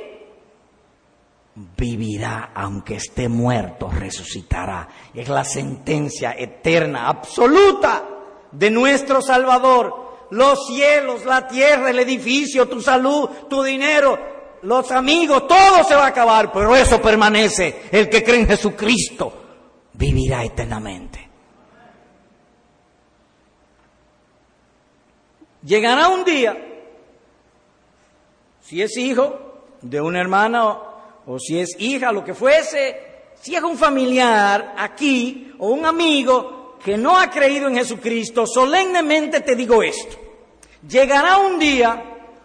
vivirá, 1.76 2.50
aunque 2.54 2.96
esté 2.96 3.28
muerto, 3.28 3.88
resucitará. 3.90 4.88
Es 5.14 5.28
la 5.28 5.44
sentencia 5.44 6.34
eterna, 6.36 7.08
absoluta 7.08 8.04
de 8.52 8.70
nuestro 8.70 9.22
Salvador. 9.22 10.06
Los 10.30 10.66
cielos, 10.66 11.24
la 11.24 11.46
tierra, 11.46 11.90
el 11.90 12.00
edificio, 12.00 12.68
tu 12.68 12.80
salud, 12.80 13.28
tu 13.48 13.62
dinero, 13.62 14.18
los 14.62 14.90
amigos, 14.90 15.46
todo 15.46 15.84
se 15.84 15.94
va 15.94 16.04
a 16.04 16.08
acabar, 16.08 16.50
pero 16.52 16.74
eso 16.74 17.00
permanece. 17.00 17.82
El 17.92 18.08
que 18.08 18.24
cree 18.24 18.40
en 18.40 18.48
Jesucristo 18.48 19.32
vivirá 19.92 20.44
eternamente. 20.44 21.26
Llegará 25.62 26.08
un 26.08 26.24
día, 26.24 26.56
si 28.66 28.82
es 28.82 28.96
hijo 28.96 29.62
de 29.80 30.00
una 30.00 30.20
hermana 30.20 30.78
o 31.24 31.38
si 31.38 31.60
es 31.60 31.76
hija, 31.78 32.10
lo 32.10 32.24
que 32.24 32.34
fuese, 32.34 33.00
si 33.40 33.54
es 33.54 33.62
un 33.62 33.78
familiar 33.78 34.74
aquí 34.76 35.52
o 35.58 35.68
un 35.68 35.86
amigo 35.86 36.76
que 36.84 36.96
no 36.96 37.16
ha 37.16 37.30
creído 37.30 37.68
en 37.68 37.76
Jesucristo, 37.76 38.44
solemnemente 38.46 39.40
te 39.40 39.54
digo 39.54 39.82
esto. 39.82 40.16
Llegará 40.88 41.38
un 41.38 41.58
día 41.58 42.02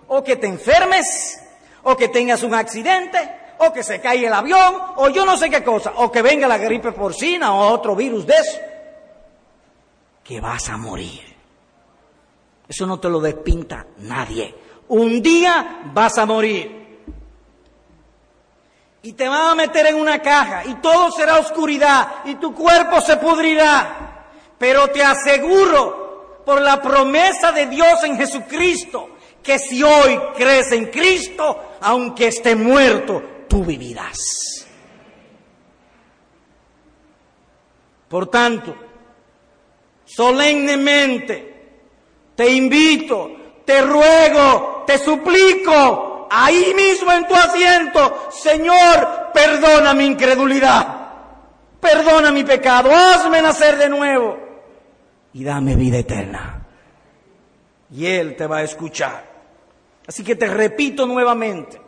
o 0.08 0.24
que 0.24 0.36
te 0.36 0.46
enfermes, 0.46 1.42
o 1.84 1.96
que 1.96 2.10
tengas 2.10 2.44
un 2.44 2.54
accidente, 2.54 3.18
o 3.58 3.74
que 3.74 3.82
se 3.82 4.00
caiga 4.00 4.28
el 4.28 4.34
avión, 4.34 4.76
o 4.98 5.10
yo 5.10 5.26
no 5.26 5.38
sé 5.38 5.50
qué 5.50 5.64
cosa, 5.64 5.94
o 5.96 6.12
que 6.12 6.22
venga 6.22 6.48
la 6.48 6.58
gripe 6.58 6.92
porcina 6.92 7.54
o 7.56 7.72
otro 7.72 7.96
virus 7.96 8.28
de 8.28 8.34
eso, 8.34 8.60
que 10.24 10.40
vas 10.40 10.70
a 10.70 10.78
morir. 10.78 11.22
Eso 12.68 12.86
no 12.86 13.00
te 13.00 13.10
lo 13.10 13.20
despinta 13.20 13.88
nadie. 14.00 14.61
Un 14.92 15.22
día 15.22 15.84
vas 15.94 16.18
a 16.18 16.26
morir 16.26 16.70
y 19.02 19.14
te 19.14 19.26
van 19.26 19.52
a 19.52 19.56
meter 19.56 19.86
en 19.86 19.96
una 19.96 20.22
caja 20.22 20.66
y 20.66 20.76
todo 20.82 21.10
será 21.12 21.40
oscuridad 21.40 22.26
y 22.26 22.36
tu 22.36 22.54
cuerpo 22.54 23.00
se 23.00 23.16
pudrirá. 23.16 24.26
Pero 24.58 24.90
te 24.90 25.02
aseguro 25.02 26.42
por 26.46 26.62
la 26.62 26.82
promesa 26.82 27.54
de 27.54 27.68
Dios 27.68 28.04
en 28.04 28.18
Jesucristo 28.18 29.12
que 29.42 29.60
si 29.60 29.82
hoy 29.82 30.20
crees 30.36 30.74
en 30.74 30.88
Cristo, 30.88 31.78
aunque 31.80 32.28
esté 32.28 32.54
muerto, 32.54 33.24
tú 33.48 33.64
vivirás. 33.64 34.20
Por 38.10 38.28
tanto, 38.28 38.76
solemnemente 40.04 41.80
te 42.36 42.50
invito, 42.50 43.32
te 43.64 43.82
ruego, 43.84 44.71
te 44.86 44.98
suplico 44.98 46.28
ahí 46.32 46.74
mismo 46.76 47.12
en 47.12 47.28
tu 47.28 47.36
asiento, 47.36 48.30
Señor, 48.32 49.32
perdona 49.34 49.94
mi 49.94 50.06
incredulidad, 50.06 51.12
perdona 51.80 52.32
mi 52.32 52.44
pecado, 52.44 52.90
hazme 52.94 53.42
nacer 53.42 53.78
de 53.78 53.90
nuevo 53.90 54.38
y 55.34 55.44
dame 55.44 55.76
vida 55.76 55.98
eterna. 55.98 56.66
Y 57.92 58.06
Él 58.06 58.36
te 58.38 58.48
va 58.48 58.58
a 58.58 58.64
escuchar. 58.64 59.30
Así 60.08 60.24
que 60.24 60.36
te 60.36 60.48
repito 60.48 61.06
nuevamente. 61.06 61.82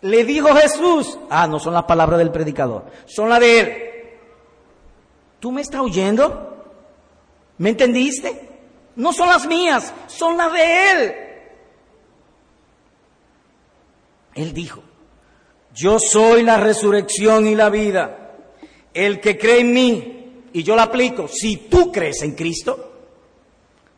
Le 0.00 0.24
dijo 0.24 0.54
Jesús, 0.54 1.18
ah, 1.30 1.46
no 1.46 1.58
son 1.58 1.74
las 1.74 1.84
palabras 1.84 2.18
del 2.18 2.30
predicador, 2.30 2.84
son 3.06 3.28
las 3.28 3.40
de 3.40 3.60
Él. 3.60 3.82
¿Tú 5.40 5.52
me 5.52 5.60
estás 5.60 5.80
oyendo? 5.80 6.64
¿Me 7.58 7.70
entendiste? 7.70 8.48
No 8.96 9.12
son 9.12 9.28
las 9.28 9.46
mías, 9.46 9.92
son 10.06 10.36
las 10.36 10.52
de 10.52 10.90
Él. 10.90 11.27
Él 14.38 14.52
dijo, 14.52 14.84
yo 15.74 15.98
soy 15.98 16.44
la 16.44 16.58
resurrección 16.58 17.48
y 17.48 17.56
la 17.56 17.70
vida. 17.70 18.36
El 18.94 19.20
que 19.20 19.36
cree 19.36 19.60
en 19.60 19.72
mí, 19.72 20.44
y 20.52 20.62
yo 20.62 20.76
la 20.76 20.84
aplico, 20.84 21.26
si 21.26 21.56
tú 21.56 21.90
crees 21.90 22.22
en 22.22 22.36
Cristo, 22.36 22.92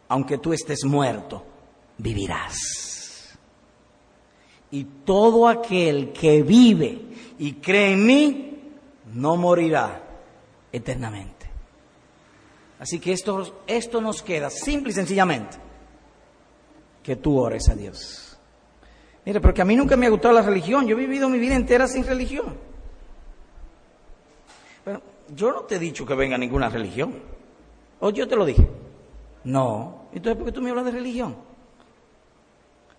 aunque 0.09 0.39
tú 0.39 0.55
estés 0.55 0.83
muerto, 0.85 1.45
vivirás. 1.99 3.37
Y 4.71 4.85
todo 5.05 5.47
aquel 5.47 6.11
que 6.13 6.43
vive 6.43 7.03
y 7.39 7.55
cree 7.55 7.93
en 7.93 8.07
mí, 8.07 8.61
no 9.13 9.37
morirá 9.37 10.03
eternamente. 10.73 11.51
Así 12.79 12.99
que 12.99 13.13
esto, 13.13 13.63
esto 13.67 14.01
nos 14.01 14.23
queda 14.23 14.49
simple 14.49 14.91
y 14.91 14.95
sencillamente 14.95 15.59
que 17.03 17.17
tú 17.17 17.39
ores 17.39 17.69
a 17.69 17.75
Dios. 17.75 18.30
Mire, 19.25 19.41
porque 19.41 19.63
a 19.63 19.65
mí 19.65 19.77
nunca 19.77 19.97
me 19.97 20.07
ha 20.07 20.11
gustado 20.11 20.35
la 20.35 20.43
religión. 20.43 20.87
Yo 20.87 20.97
he 20.97 21.01
vivido 21.01 21.29
mi 21.29 21.39
vida 21.39 21.55
entera 21.55 21.87
sin 21.87 22.05
religión. 22.05 22.57
Pero 24.85 25.03
yo 25.35 25.53
no 25.53 25.63
te 25.63 25.77
he 25.77 25.79
dicho 25.79 26.07
que 26.07 26.15
venga 26.15 26.39
ninguna 26.39 26.69
religión. 26.69 27.15
¿O 28.01 28.11
yo 28.11 28.27
te 28.27 28.37
lo 28.37 28.47
dije? 28.47 28.67
No. 29.45 30.07
Entonces, 30.13 30.37
¿por 30.37 30.47
qué 30.47 30.53
tú 30.53 30.63
me 30.63 30.71
hablas 30.71 30.87
de 30.87 30.93
religión? 30.93 31.37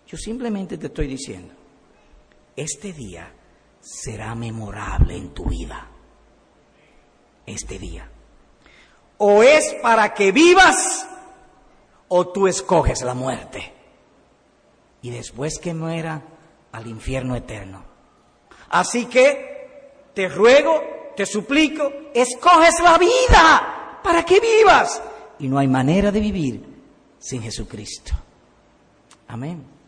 Yo 0.05 0.17
simplemente 0.17 0.77
te 0.77 0.87
estoy 0.87 1.07
diciendo, 1.07 1.53
este 2.55 2.93
día 2.93 3.33
será 3.79 4.35
memorable 4.35 5.15
en 5.15 5.33
tu 5.33 5.45
vida. 5.45 5.87
Este 7.45 7.79
día. 7.79 8.07
O 9.17 9.41
es 9.41 9.75
para 9.81 10.13
que 10.13 10.31
vivas 10.31 11.07
o 12.07 12.27
tú 12.27 12.47
escoges 12.47 13.01
la 13.01 13.13
muerte 13.13 13.80
y 15.01 15.09
después 15.09 15.59
que 15.59 15.73
muera 15.73 16.21
al 16.71 16.87
infierno 16.87 17.35
eterno. 17.35 17.83
Así 18.69 19.05
que 19.05 20.09
te 20.13 20.29
ruego, 20.29 20.81
te 21.15 21.25
suplico, 21.25 21.91
escoges 22.13 22.75
la 22.81 22.97
vida 22.97 23.99
para 24.03 24.23
que 24.23 24.39
vivas. 24.39 25.01
Y 25.39 25.47
no 25.47 25.57
hay 25.57 25.67
manera 25.67 26.11
de 26.11 26.19
vivir 26.19 26.65
sin 27.19 27.41
Jesucristo. 27.41 28.13
Amén. 29.27 29.80